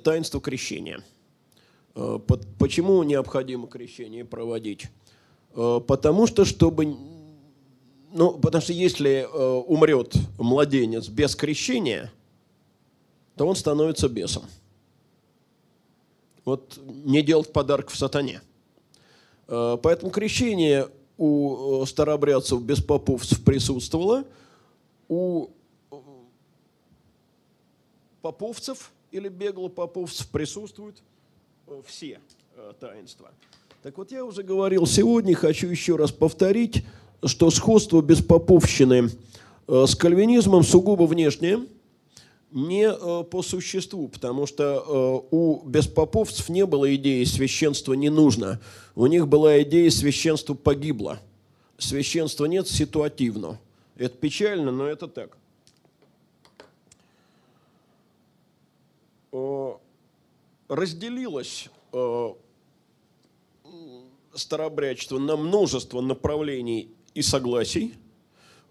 Таинство 0.03 0.39
крещения. 0.39 1.01
Почему 1.93 3.01
необходимо 3.03 3.67
крещение 3.67 4.23
проводить? 4.23 4.88
Потому 5.53 6.27
что, 6.27 6.45
чтобы 6.45 6.95
ну, 8.11 8.31
потому 8.38 8.61
что 8.61 8.73
если 8.73 9.27
э, 9.31 9.53
умрет 9.67 10.15
младенец 10.38 11.09
без 11.09 11.35
крещения, 11.35 12.11
то 13.35 13.45
он 13.45 13.55
становится 13.55 14.07
бесом. 14.07 14.43
Вот 16.45 16.79
не 17.05 17.21
делать 17.21 17.51
подарок 17.51 17.89
в 17.89 17.97
сатане. 17.97 18.41
Э, 19.48 19.78
поэтому 19.82 20.11
крещение 20.11 20.90
у 21.18 21.84
э, 21.84 21.86
старообрядцев 21.86 22.61
без 22.61 22.82
поповцев 22.82 23.44
присутствовало, 23.44 24.26
у 25.07 25.48
э, 25.91 25.95
поповцев 28.22 28.91
или 29.11 29.30
беглопоповцев 29.30 30.28
присутствуют 30.28 31.02
все 31.86 32.19
таинства. 32.80 33.32
Так 33.84 33.98
вот, 33.98 34.11
я 34.11 34.26
уже 34.26 34.44
говорил 34.44 34.86
сегодня, 34.86 35.36
хочу 35.36 35.68
еще 35.68 35.95
раз 35.95 36.11
повторить, 36.11 36.84
что 37.24 37.49
сходство 37.49 38.02
беспоповщины 38.02 39.10
с 39.68 39.95
кальвинизмом 39.95 40.64
сугубо 40.64 41.03
внешнее, 41.03 41.65
не 42.52 42.90
э, 42.90 43.24
по 43.24 43.41
существу, 43.41 44.07
потому 44.07 44.45
что 44.45 44.64
э, 44.64 45.36
у 45.36 45.61
беспоповцев 45.65 46.49
не 46.49 46.65
было 46.65 46.95
идеи 46.95 47.24
священства 47.26 47.94
не 47.94 48.10
нужно. 48.10 48.61
У 48.95 49.06
них 49.07 49.28
была 49.28 49.61
идея 49.64 49.90
священства 49.90 50.53
погибло. 50.53 51.19
Священства 51.78 52.45
нет 52.45 52.68
ситуативно. 52.68 53.60
Это 53.95 54.18
печально, 54.18 54.72
но 54.72 54.88
это 54.88 55.07
так. 55.07 55.38
Разделилось 60.68 61.69
старобрячество 64.34 65.19
на 65.19 65.36
множество 65.36 66.02
направлений 66.02 66.90
и 67.14 67.22
согласий. 67.22 67.94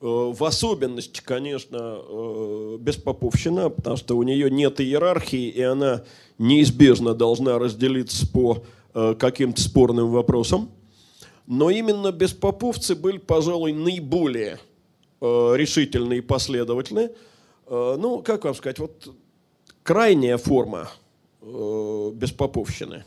Э, 0.06 0.32
в 0.32 0.44
особенности, 0.44 1.20
конечно, 1.20 1.98
э, 1.98 2.76
беспоповщина, 2.78 3.70
потому 3.70 3.96
что 3.96 4.16
у 4.16 4.22
нее 4.22 4.48
нет 4.48 4.80
иерархии, 4.80 5.48
и 5.48 5.60
она 5.62 6.04
неизбежно 6.38 7.12
должна 7.12 7.58
разделиться 7.58 8.30
по 8.30 8.62
э, 8.94 9.16
каким-то 9.18 9.60
спорным 9.60 10.12
вопросам. 10.12 10.70
Но 11.48 11.70
именно 11.70 12.12
беспоповцы 12.12 12.94
были, 12.94 13.18
пожалуй, 13.18 13.72
наиболее 13.72 14.58
решительные 15.20 16.18
и 16.18 16.20
последовательные. 16.20 17.12
Ну, 17.68 18.20
как 18.22 18.44
вам 18.44 18.54
сказать, 18.54 18.78
вот 18.78 19.14
крайняя 19.82 20.36
форма 20.36 20.90
беспоповщины 21.40 23.04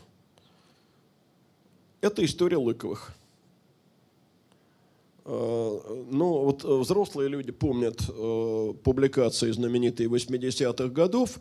–это 2.00 2.24
история 2.24 2.56
Лыковых– 2.56 3.14
ну, 5.24 6.44
вот 6.44 6.64
э, 6.64 6.78
взрослые 6.78 7.28
люди 7.28 7.52
помнят 7.52 8.00
э, 8.08 8.74
публикации 8.82 9.50
знаменитые 9.50 10.08
80-х 10.08 10.88
годов. 10.88 11.38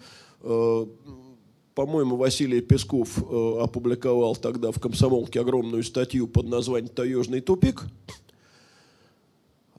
По-моему, 1.76 2.18
Василий 2.18 2.62
Песков 2.62 3.18
опубликовал 3.18 4.36
тогда 4.36 4.72
в 4.72 4.82
«Комсомолке» 4.82 5.40
огромную 5.40 5.84
статью 5.84 6.28
под 6.28 6.48
названием 6.48 6.94
«Таежный 6.94 7.40
тупик». 7.40 7.86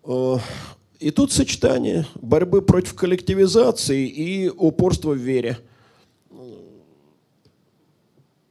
И 0.06 1.10
тут 1.10 1.32
сочетание 1.32 2.06
борьбы 2.14 2.62
против 2.62 2.94
коллективизации 2.94 4.06
и 4.06 4.48
упорства 4.48 5.12
в 5.12 5.18
вере. 5.18 5.58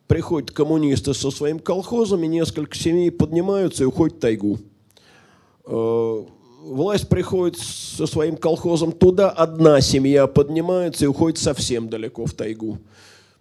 Приходят 0.07 0.51
коммунисты 0.51 1.13
со 1.13 1.31
своим 1.31 1.59
колхозом, 1.59 2.23
и 2.23 2.27
несколько 2.27 2.75
семей 2.75 3.11
поднимаются 3.11 3.83
и 3.83 3.87
уходят 3.87 4.17
в 4.17 4.19
тайгу. 4.19 4.59
Э, 5.71 6.25
власть 6.63 7.07
приходит 7.09 7.59
со 7.59 8.07
своим 8.07 8.37
колхозом 8.37 8.91
туда, 8.91 9.29
одна 9.29 9.81
семья 9.81 10.25
поднимается 10.25 11.05
и 11.05 11.07
уходит 11.07 11.37
совсем 11.37 11.89
далеко 11.89 12.25
в 12.25 12.33
тайгу. 12.33 12.79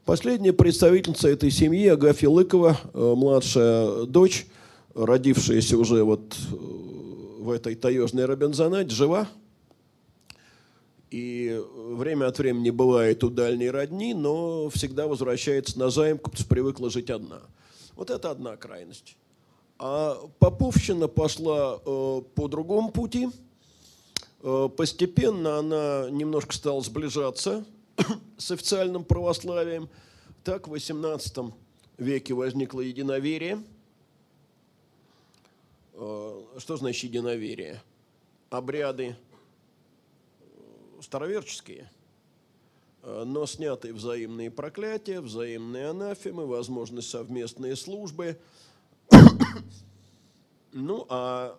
Последняя 0.05 0.53
представительница 0.53 1.29
этой 1.29 1.51
семьи, 1.51 1.89
Агафья 1.89 2.29
Лыкова, 2.29 2.77
э, 2.93 3.15
младшая 3.17 4.05
дочь, 4.05 4.47
родившаяся 4.95 5.79
уже 5.79 6.05
вот 6.05 6.37
э, 6.53 6.55
в 7.41 7.51
этой 7.51 7.75
таежной 7.75 8.27
Робинзонате, 8.27 8.95
жива. 8.95 9.27
И 11.11 11.59
время 11.75 12.27
от 12.27 12.39
времени 12.39 12.69
бывает 12.69 13.25
у 13.25 13.31
дальней 13.31 13.71
родни, 13.71 14.13
но 14.13 14.69
всегда 14.69 15.07
возвращается 15.07 15.79
на 15.79 15.91
что 15.91 16.19
привыкла 16.47 16.91
жить 16.91 17.09
одна. 17.09 17.41
Вот 17.97 18.11
это 18.11 18.31
одна 18.31 18.55
крайность. 18.59 19.17
А 19.79 20.29
Поповщина 20.41 21.07
пошла 21.07 21.81
э, 21.85 22.23
по 22.35 22.49
другому 22.49 22.91
пути. 22.91 23.29
Э, 24.43 24.69
постепенно 24.77 25.59
она 25.59 26.11
немножко 26.11 26.53
стала 26.53 26.81
сближаться 26.81 27.65
с 28.39 28.51
официальным 28.51 29.05
православием. 29.05 29.89
Так 30.43 30.67
в 30.67 30.75
XVIII 30.75 31.53
веке 31.97 32.35
возникло 32.35 32.81
единоверие. 32.81 33.63
Э, 35.95 36.43
что 36.59 36.77
значит 36.77 37.05
единоверие? 37.05 37.81
Обряды 38.51 39.15
староверческие, 41.03 41.89
но 43.05 43.47
снятые 43.47 43.95
взаимные 43.95 44.51
проклятия, 44.51 45.21
взаимные 45.21 45.91
анафемы, 45.91 46.47
возможность 46.47 47.11
совместные 47.11 47.77
службы– 47.77 48.37
ну, 50.73 51.07
а 51.09 51.57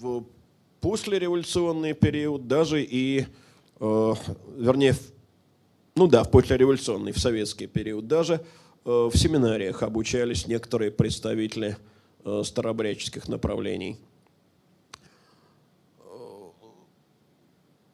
в 0.00 0.24
послереволюционный 0.80 1.94
период 1.94 2.48
даже 2.48 2.82
и, 2.82 3.26
э, 3.80 4.14
вернее, 4.56 4.94
ну 5.94 6.06
да, 6.06 6.24
в 6.24 6.30
послереволюционный, 6.30 7.12
в 7.12 7.18
советский 7.18 7.66
период 7.66 8.06
даже 8.06 8.34
э, 8.34 8.40
в 8.84 9.12
семинариях 9.14 9.82
обучались 9.82 10.46
некоторые 10.46 10.90
представители 10.90 11.76
э, 12.24 12.42
старобряческих 12.44 13.28
направлений. 13.28 13.98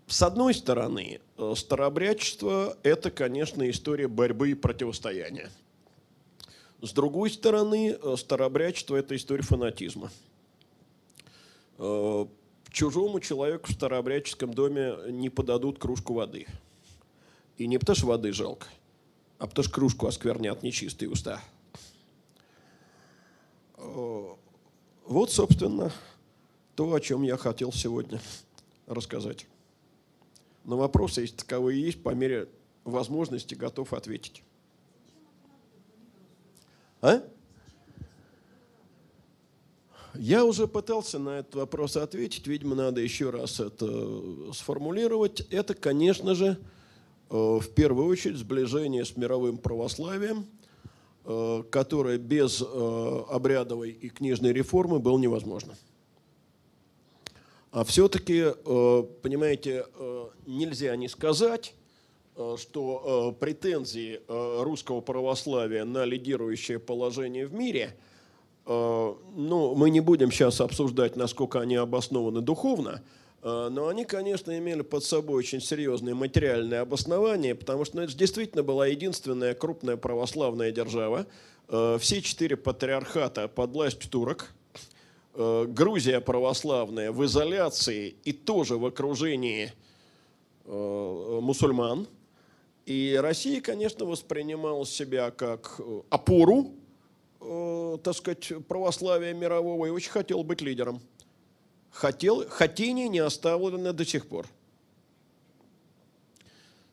С 0.07 0.23
одной 0.23 0.55
стороны, 0.55 1.21
э, 1.37 1.55
старообрядчество– 1.57 2.77
это, 2.85 3.11
конечно, 3.11 3.69
история 3.69 4.07
борьбы 4.07 4.53
и 4.53 4.55
противостояния. 4.55 5.51
С 6.87 6.93
другой 6.93 7.31
стороны, 7.31 7.99
э, 8.01 8.15
старообрядчество– 8.17 8.95
это 8.97 9.17
история 9.17 9.43
фанатизма. 9.43 10.09
Э, 11.79 12.27
чужому 12.71 13.19
человеку 13.19 13.67
в 13.67 13.73
старообрядческом 13.73 14.55
доме 14.55 14.95
не 15.09 15.29
подадут 15.29 15.81
кружку 15.81 16.15
воды. 16.15 16.47
И 17.59 17.67
не 17.67 17.79
потому, 17.79 17.97
что 17.97 18.07
воды 18.07 18.33
жалко, 18.33 18.69
а 19.39 19.49
потому, 19.49 19.65
что 19.65 19.75
кружку 19.75 20.07
осквернят 20.07 20.63
нечистые 20.63 21.11
уста. 21.11 21.43
Э, 23.79 24.35
вот, 25.07 25.33
собственно, 25.33 25.93
то, 26.77 26.95
о 26.95 27.01
чем 27.01 27.25
я 27.25 27.37
хотел 27.37 27.73
сегодня 27.73 28.21
рассказать. 28.87 29.49
На 30.63 30.77
вопросы, 30.77 31.23
если 31.23 31.35
таковые 31.35 31.83
есть, 31.83 32.01
по 32.01 32.11
мере 32.11 32.49
возможности 32.85 33.57
готов 33.57 33.93
ответить. 33.93 34.45
А? 37.07 37.23
Я 40.15 40.45
уже 40.45 40.67
пытался 40.67 41.19
на 41.21 41.39
этот 41.39 41.55
вопрос 41.55 41.97
ответить, 41.97 42.47
видимо, 42.47 42.75
надо 42.75 43.01
еще 43.01 43.31
раз 43.31 43.61
это 43.61 44.53
сформулировать. 44.53 45.43
Это, 45.51 45.75
конечно 45.75 46.35
же, 46.35 46.59
в 47.29 47.65
первую 47.75 48.09
очередь 48.09 48.39
сближение 48.39 49.05
с 49.05 49.17
мировым 49.17 49.59
православием, 49.59 50.47
которое 51.71 52.19
без 52.19 52.61
обрядовой 52.61 53.91
и 53.91 54.09
книжной 54.09 54.53
реформы 54.53 54.99
было 54.99 55.19
невозможно. 55.19 55.77
А 57.71 57.85
все-таки, 57.85 58.53
понимаете, 59.23 59.87
нельзя 60.47 60.97
не 60.97 61.09
сказать, 61.09 61.75
что 62.59 63.37
претензии 63.41 64.21
русского 64.63 65.01
православия 65.01 65.85
на 65.85 66.05
лидирующее 66.05 66.79
положение 66.79 67.47
в 67.47 67.55
мире– 67.55 67.97
Э, 68.67 69.15
ну, 69.35 69.75
мы 69.75 69.91
не 69.91 70.01
будем 70.01 70.31
сейчас 70.31 70.61
обсуждать, 70.61 71.17
насколько 71.17 71.61
они 71.61 71.77
обоснованы 71.77 72.41
духовно, 72.41 73.03
э, 73.43 73.69
но 73.71 73.89
они, 73.89 74.05
конечно, 74.05 74.57
имели 74.59 74.83
под 74.83 75.05
собой 75.05 75.39
очень 75.39 75.61
серьезные 75.61 76.15
материальные 76.15 76.81
обоснования, 76.81 77.55
потому 77.55 77.85
что 77.85 77.97
ну, 77.97 78.03
это 78.03 78.17
действительно 78.17 78.65
была 78.65 78.89
единственная 78.89 79.55
крупная 79.55 79.97
православная 79.97 80.73
держава. 80.73 81.27
Э, 81.69 81.97
все 82.01 82.21
четыре 82.21 82.57
патриархата 82.57 83.49
под 83.49 83.71
властью 83.71 84.11
турок. 84.11 84.53
Грузия 85.35 86.23
православная 86.23 87.13
в 87.13 87.23
изоляции 87.27 88.17
и 88.25 88.33
тоже 88.33 88.79
в 88.79 88.87
окружении 88.87 89.71
мусульман. 90.65 92.09
И 92.87 93.19
Россия, 93.21 93.61
конечно, 93.61 94.05
воспринимала 94.05 94.87
себя 94.87 95.31
как 95.33 95.81
опору 96.09 96.73
э, 97.41 97.99
так 98.03 98.15
сказать, 98.15 98.53
православия 98.69 99.35
мирового 99.35 99.87
и 99.87 99.91
очень 99.91 100.11
хотел 100.11 100.43
быть 100.45 100.61
лидером. 100.61 101.01
Хотел, 101.91 102.49
хотение 102.49 103.09
не 103.09 103.19
оставлено 103.19 103.93
до 103.93 104.05
сих 104.05 104.29
пор. 104.29 104.47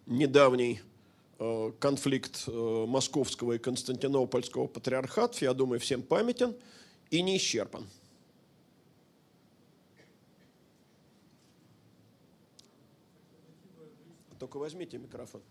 Недавний 0.06 0.82
э, 1.40 1.72
конфликт 1.80 2.44
э, 2.48 2.86
московского 2.88 3.54
и 3.54 3.58
константинопольского 3.58 4.68
патриархатов, 4.68 5.42
я 5.42 5.54
думаю, 5.54 5.80
всем 5.80 6.02
памятен 6.02 6.56
и 7.10 7.22
не 7.22 7.38
исчерпан. 7.38 7.88
Только 14.40 14.58
возьмите 14.58 14.98
микрофон. 14.98 15.42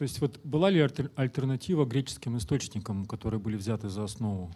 То 0.00 0.04
есть 0.04 0.18
вот 0.22 0.40
была 0.44 0.70
ли 0.70 0.80
альтернатива 1.14 1.84
греческим 1.84 2.38
источникам, 2.38 3.04
которые 3.04 3.38
были 3.38 3.56
взяты 3.56 3.90
за 3.90 4.04
основу? 4.04 4.50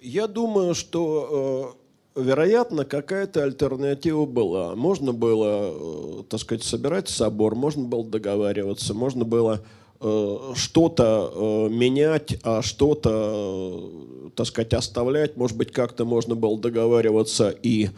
Я 0.00 0.26
думаю, 0.26 0.74
что, 0.74 1.76
э, 2.16 2.20
вероятно, 2.20 2.84
какая-то 2.84 3.44
альтернатива 3.44 4.26
была. 4.26 4.74
Можно 4.74 5.12
было, 5.12 5.70
э, 5.72 6.22
так 6.28 6.40
сказать, 6.40 6.64
собирать 6.64 7.08
собор, 7.08 7.54
можно 7.54 7.84
было 7.84 8.04
договариваться, 8.04 8.92
можно 8.92 9.24
было 9.24 9.62
э, 10.00 10.52
что-то 10.56 11.68
менять, 11.70 12.40
а 12.42 12.62
что-то 12.62 13.88
так 14.34 14.46
сказать, 14.46 14.74
оставлять. 14.74 15.36
Может 15.36 15.56
быть, 15.56 15.72
как-то 15.72 16.04
можно 16.04 16.34
было 16.34 16.58
договариваться 16.58 17.50
и 17.50 17.90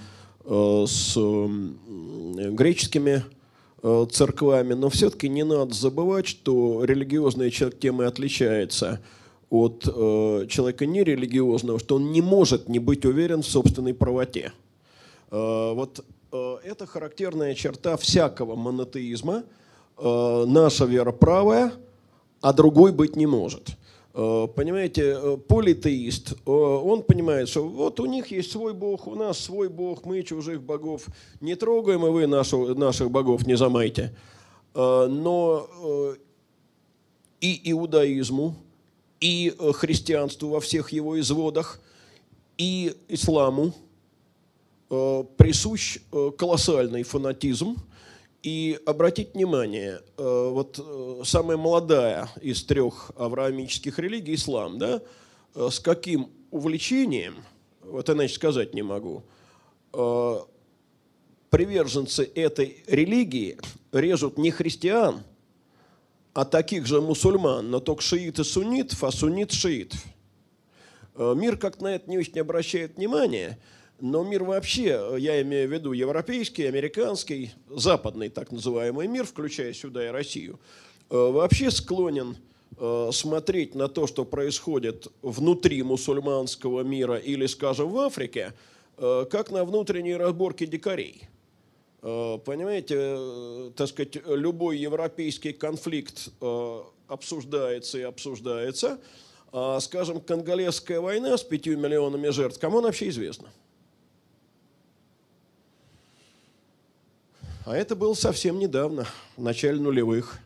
э, 0.45 0.85
с 0.87 1.17
греческими 1.17 3.25
э, 3.83 4.07
церквами, 4.11 4.75
но 4.75 4.89
все-таки 4.89 5.29
не 5.29 5.45
надо 5.45 5.75
забывать, 5.75 6.27
что 6.27 6.85
религиозный 6.85 7.51
человек 7.51 7.81
тем 7.81 8.03
и 8.03 8.05
отличается 8.05 9.01
от 9.51 9.87
э, 9.87 10.47
человека 10.49 10.87
нерелигиозного, 10.87 11.79
что 11.79 11.97
он 11.97 12.13
не 12.13 12.23
может 12.23 12.69
не 12.69 12.79
быть 12.79 13.05
уверен 13.05 13.43
в 13.43 13.47
собственной 13.47 13.95
правоте. 13.95 14.53
Вот 15.31 16.05
это 16.31 16.87
характерная 16.87 17.55
черта 17.55 17.97
всякого 17.97 18.55
монотеизма. 18.55 19.45
Наша 19.99 20.85
вера 20.85 21.11
правая, 21.11 21.73
а 22.43 22.53
другой 22.53 22.93
быть 22.93 23.17
не 23.17 23.27
может– 23.27 23.77
понимаете, 24.13 25.17
э, 25.17 25.37
политеист, 25.37 26.33
э, 26.33 26.51
он 26.51 27.03
понимает, 27.03 27.49
что 27.49 27.67
вот 27.67 27.99
у 27.99 28.07
них 28.07 28.27
есть 28.31 28.53
свой 28.53 28.75
бог, 28.75 29.07
у 29.07 29.15
нас 29.15 29.39
свой 29.39 29.69
бог, 29.69 30.05
мы 30.05 30.23
чужих 30.23 30.63
богов 30.63 31.07
не 31.41 31.55
трогаем, 31.55 32.05
и 32.07 32.11
вы 32.11 32.27
нашу, 32.27 32.75
наших 32.75 33.11
богов 33.11 33.47
не 33.47 33.57
замайте. 33.57 34.15
Но 34.75 35.69
и 37.43 37.71
иудаизму, 37.71 38.55
и 39.21 39.55
христианству 39.75 40.49
во 40.49 40.61
всех 40.61 40.93
его 40.93 41.21
изводах, 41.21 41.79
и 42.57 42.97
исламу 43.09 43.75
присущ 44.89 45.99
колоссальный 46.39 47.03
фанатизм– 47.03 47.77
и 48.43 48.79
обратить 48.87 49.35
внимание, 49.35 50.01
э, 50.17 50.49
вот 50.51 50.79
э, 50.79 51.23
самая 51.25 51.57
молодая 51.57 52.29
из 52.41 52.65
трех 52.65 53.13
авраамических 53.17 53.99
религий, 53.99 54.35
ислам, 54.35 54.79
да, 54.79 55.01
э, 55.55 55.69
с 55.71 55.79
каким 55.79 56.31
увлечением, 56.51 57.37
вот 57.83 58.11
иначе 58.11 58.35
сказать 58.35 58.75
не 58.75 58.83
могу, 58.83 59.25
приверженцы 61.51 62.31
этой 62.35 62.83
религии 62.87 63.59
режут 63.93 64.39
не 64.39 64.51
христиан, 64.51 65.23
а 66.33 66.45
таких 66.45 66.87
же 66.87 67.01
мусульман, 67.01 67.71
но 67.71 67.81
только 67.81 68.03
шииты 68.03 68.43
суннитов, 68.45 69.05
а 69.05 69.11
суннит 69.11 69.53
шиитов. 69.53 70.03
Мир 71.17 71.59
как 71.59 71.81
на 71.83 71.95
это 71.95 72.09
не 72.09 72.19
очень 72.19 72.41
обращает 72.41 72.97
внимания– 72.97 73.59
но 74.03 74.25
мир 74.25 74.43
вообще, 74.43 75.15
я 75.19 75.41
имею 75.43 75.69
в 75.69 75.73
виду 75.73 75.93
европейский, 75.93 76.65
американский, 76.65 77.53
западный 77.71 78.31
так 78.31 78.51
называемый 78.51 79.07
мир, 79.07 79.25
включая 79.25 79.73
сюда 79.73 80.05
и 80.05 80.09
Россию, 80.09 80.59
э, 81.09 81.17
вообще 81.17 81.71
склонен 81.71 82.37
э, 82.79 83.11
смотреть 83.13 83.77
на 83.77 83.87
то, 83.87 84.09
что 84.09 84.25
происходит 84.25 85.07
внутри 85.23 85.85
мусульманского 85.85 86.81
мира 86.81 87.15
или, 87.15 87.47
скажем, 87.47 87.91
в 87.91 87.99
Африке, 87.99 88.55
э, 88.99 89.25
как 89.31 89.53
на 89.53 89.65
внутренние 89.65 90.17
разборки 90.17 90.67
дикарей. 90.67 91.29
Понимаете, 92.01 93.71
так 93.77 93.87
сказать, 93.87 94.17
любой 94.27 94.77
европейский 94.77 95.53
конфликт 95.53 96.31
обсуждается 97.07 97.99
и 97.99 98.03
обсуждается, 98.03 98.99
а, 99.53 99.79
скажем, 99.79 100.21
конголезская 100.21 101.01
война 101.01 101.37
с 101.39 101.45
пятью 101.45 101.79
миллионами 101.79 102.31
жертв, 102.31 102.59
кому 102.59 102.79
она 102.79 102.89
вообще 102.89 103.09
известна? 103.11 103.51
А 107.65 107.77
это 107.77 107.95
было 107.95 108.15
совсем 108.15 108.59
недавно, 108.59 109.07
в 109.37 109.43
начале 109.43 109.79
нулевых. 109.79 110.41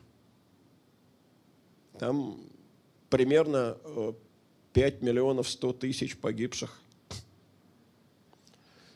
Там 1.97 2.39
примерно 3.09 3.75
5 4.73 4.93
э, 4.93 5.05
миллионов 5.05 5.49
100 5.49 5.73
тысяч 5.73 6.15
погибших. 6.15 6.79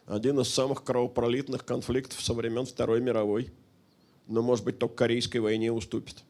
Один 0.05 0.39
из 0.39 0.53
самых 0.53 0.83
кровопролитных 0.83 1.65
конфликтов 1.65 2.21
со 2.21 2.35
времен 2.35 2.67
Второй 2.67 3.01
мировой. 3.01 3.49
Но, 4.27 4.43
может 4.43 4.65
быть, 4.65 4.77
только 4.77 4.95
Корейской 4.97 5.37
войне 5.37 5.71
уступит. 5.71 6.23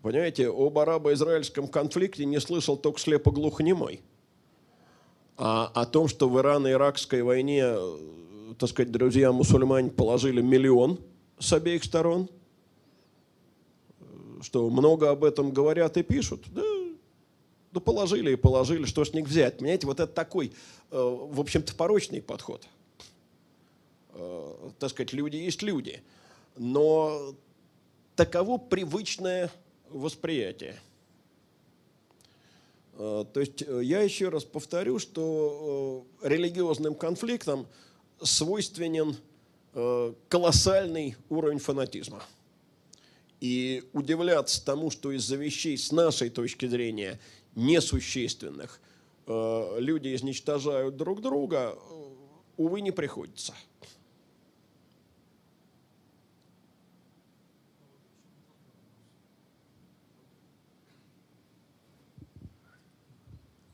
Понимаете, 0.00 0.48
об 0.48 0.78
арабо-израильском 0.78 1.68
конфликте 1.68 2.24
не 2.24 2.40
слышал 2.40 2.78
только 2.78 3.00
слепо-глухонемой. 3.00 4.00
А 5.36 5.70
о 5.74 5.84
том, 5.84 6.08
что 6.08 6.26
в 6.28 6.38
Ирано-Иракской 6.38 7.22
войне 7.22 7.74
так 8.58 8.68
сказать, 8.68 8.92
друзья 8.92 9.32
мусульмане 9.32 9.90
положили 9.90 10.40
миллион 10.40 11.00
с 11.38 11.52
обеих 11.52 11.84
сторон, 11.84 12.28
что 14.42 14.68
много 14.70 15.10
об 15.10 15.24
этом 15.24 15.52
говорят 15.52 15.96
и 15.96 16.02
пишут. 16.02 16.44
Да, 16.52 16.62
да 17.72 17.80
положили 17.80 18.32
и 18.32 18.36
положили, 18.36 18.84
что 18.84 19.04
с 19.04 19.12
них 19.12 19.26
взять. 19.26 19.58
Понимаете, 19.58 19.86
вот 19.86 20.00
это 20.00 20.12
такой, 20.12 20.52
э, 20.90 20.96
в 20.96 21.40
общем-то, 21.40 21.74
порочный 21.74 22.22
подход. 22.22 22.66
Э, 24.10 24.70
так 24.78 24.90
сказать, 24.90 25.12
люди 25.12 25.36
есть 25.36 25.62
люди. 25.62 26.02
Но 26.56 27.34
таково 28.14 28.58
привычное 28.58 29.50
восприятие. 29.88 30.76
Э, 32.92 33.24
то 33.32 33.40
есть 33.40 33.62
я 33.62 34.02
еще 34.02 34.28
раз 34.28 34.44
повторю, 34.44 34.98
что 34.98 36.06
религиозным 36.22 36.94
конфликтам 36.94 37.66
свойственен 38.24 39.16
э, 39.74 40.14
колоссальный 40.28 41.16
уровень 41.28 41.58
фанатизма. 41.58 42.22
И 43.40 43.84
удивляться 43.92 44.64
тому, 44.64 44.90
что 44.90 45.12
из-за 45.12 45.36
вещей 45.36 45.76
с 45.76 45.92
нашей 45.92 46.30
точки 46.30 46.66
зрения 46.66 47.20
несущественных 47.54 48.80
э, 49.26 49.76
люди 49.78 50.14
изничтожают 50.14 50.96
друг 50.96 51.20
друга, 51.20 51.76
э, 51.76 52.04
увы, 52.56 52.80
не 52.80 52.90
приходится. 52.90 53.54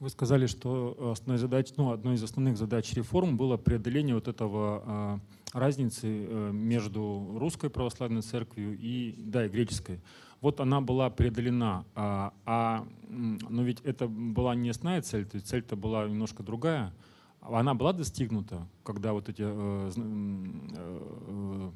Вы 0.01 0.09
сказали, 0.09 0.47
что 0.47 1.13
основной 1.13 1.37
задач, 1.37 1.75
ну, 1.77 1.93
одной 1.93 2.15
из 2.15 2.23
основных 2.23 2.57
задач 2.57 2.91
реформ 2.95 3.37
было 3.37 3.59
преодоление 3.59 4.15
вот 4.15 4.29
этого 4.29 4.83
а, 4.87 5.21
разницы 5.53 6.07
э, 6.07 6.51
между 6.53 7.37
русской 7.39 7.69
православной 7.69 8.23
церковью 8.23 8.79
и, 8.81 9.15
да, 9.19 9.45
и 9.45 9.51
греческой. 9.51 10.01
Вот 10.41 10.59
она 10.61 10.81
была 10.81 11.11
преодолена, 11.11 11.85
а, 11.95 12.33
а, 12.47 12.87
но 13.11 13.63
ведь 13.63 13.83
это 13.83 14.09
была 14.09 14.55
не 14.55 14.71
основная 14.71 15.03
цель, 15.03 15.27
то 15.27 15.35
есть 15.37 15.49
цель-то 15.49 15.77
была 15.77 16.09
немножко 16.09 16.43
другая. 16.43 16.95
Она 17.43 17.75
была 17.75 17.93
достигнута, 17.93 18.67
когда 18.85 19.13
вот 19.13 19.29
эти 19.29 19.43
э, 19.43 19.91
э, 19.97 21.71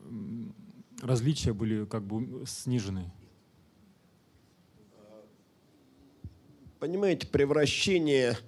э, 0.00 0.46
различия 1.02 1.52
были 1.52 1.84
как 1.84 2.04
бы 2.04 2.44
снижены. 2.46 3.12
Понимаете, 6.78 7.26
превращение 7.26 8.38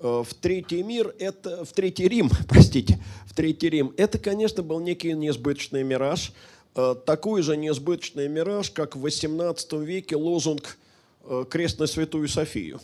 э, 0.00 0.22
в 0.26 0.34
третий 0.34 0.82
мир, 0.82 1.14
это 1.18 1.64
в 1.64 1.72
третий 1.72 2.08
Рим, 2.08 2.30
простите, 2.48 2.98
в 3.26 3.34
третий 3.34 3.70
Рим, 3.70 3.94
это, 3.96 4.18
конечно, 4.18 4.62
был 4.62 4.80
некий 4.80 5.12
несбыточный 5.12 5.84
мираж, 5.84 6.32
э, 6.74 6.94
такой 7.06 7.42
же 7.42 7.56
несбыточный 7.56 8.28
мираж, 8.28 8.70
как 8.70 8.96
в 8.96 9.04
XVIII 9.04 9.84
веке 9.84 10.16
лозунг 10.16 10.78
э, 11.24 11.44
«Крест 11.48 11.78
на 11.78 11.86
Святую 11.86 12.28
Софию». 12.28 12.80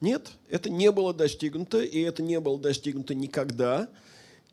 Нет, 0.00 0.32
это 0.50 0.68
не 0.68 0.92
было 0.92 1.14
достигнуто, 1.14 1.80
и 1.80 2.00
это 2.00 2.22
не 2.22 2.38
было 2.38 2.58
достигнуто 2.58 3.14
никогда. 3.14 3.88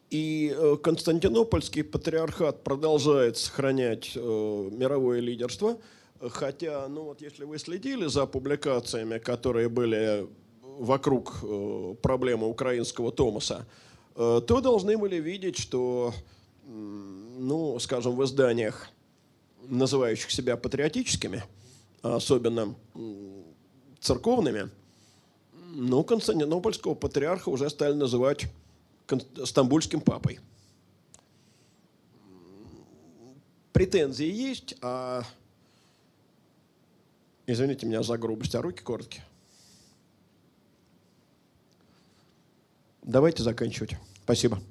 И 0.10 0.56
Константинопольский 0.84 1.84
патриархат 1.84 2.64
продолжает 2.64 3.38
сохранять 3.38 4.16
мировое 4.16 5.20
лидерство– 5.20 5.78
Хотя, 6.30 6.88
ну 6.88 7.04
вот 7.04 7.22
если 7.22 7.44
вы 7.44 7.58
следили 7.58 8.08
за 8.08 8.26
публикациями, 8.26 9.18
которые 9.18 9.68
были 9.68 10.28
вокруг 10.62 11.40
э, 11.44 11.96
проблемы 12.02 12.48
украинского 12.48 13.12
Томаса, 13.12 13.66
э, 14.16 14.42
то 14.48 14.62
должны 14.62 14.98
были 14.98 15.18
видеть, 15.18 15.58
что, 15.58 16.14
ну, 16.66 17.78
скажем, 17.80 18.16
в 18.16 18.24
изданиях, 18.24 18.90
называющих 19.68 20.32
себя 20.32 20.56
патриотическими, 20.56 21.44
особенно 22.02 22.76
церковными, 24.00 24.70
ну, 25.76 26.04
Константинопольского 26.04 26.94
патриарха 26.94 27.50
уже 27.50 27.70
стали 27.70 27.94
называть 27.94 28.46
стамбульским 29.44 30.02
папой. 30.02 30.40
Претензии 33.74 34.32
есть, 34.32 34.76
а 34.82 35.24
Извините 37.46 37.86
меня 37.86 38.04
за 38.04 38.18
грубость, 38.18 38.56
а 38.56 38.62
руки 38.62 38.82
короткие. 38.82 39.24
Давайте 43.02 43.44
заканчивать. 43.44 43.98
Спасибо. 44.24 44.62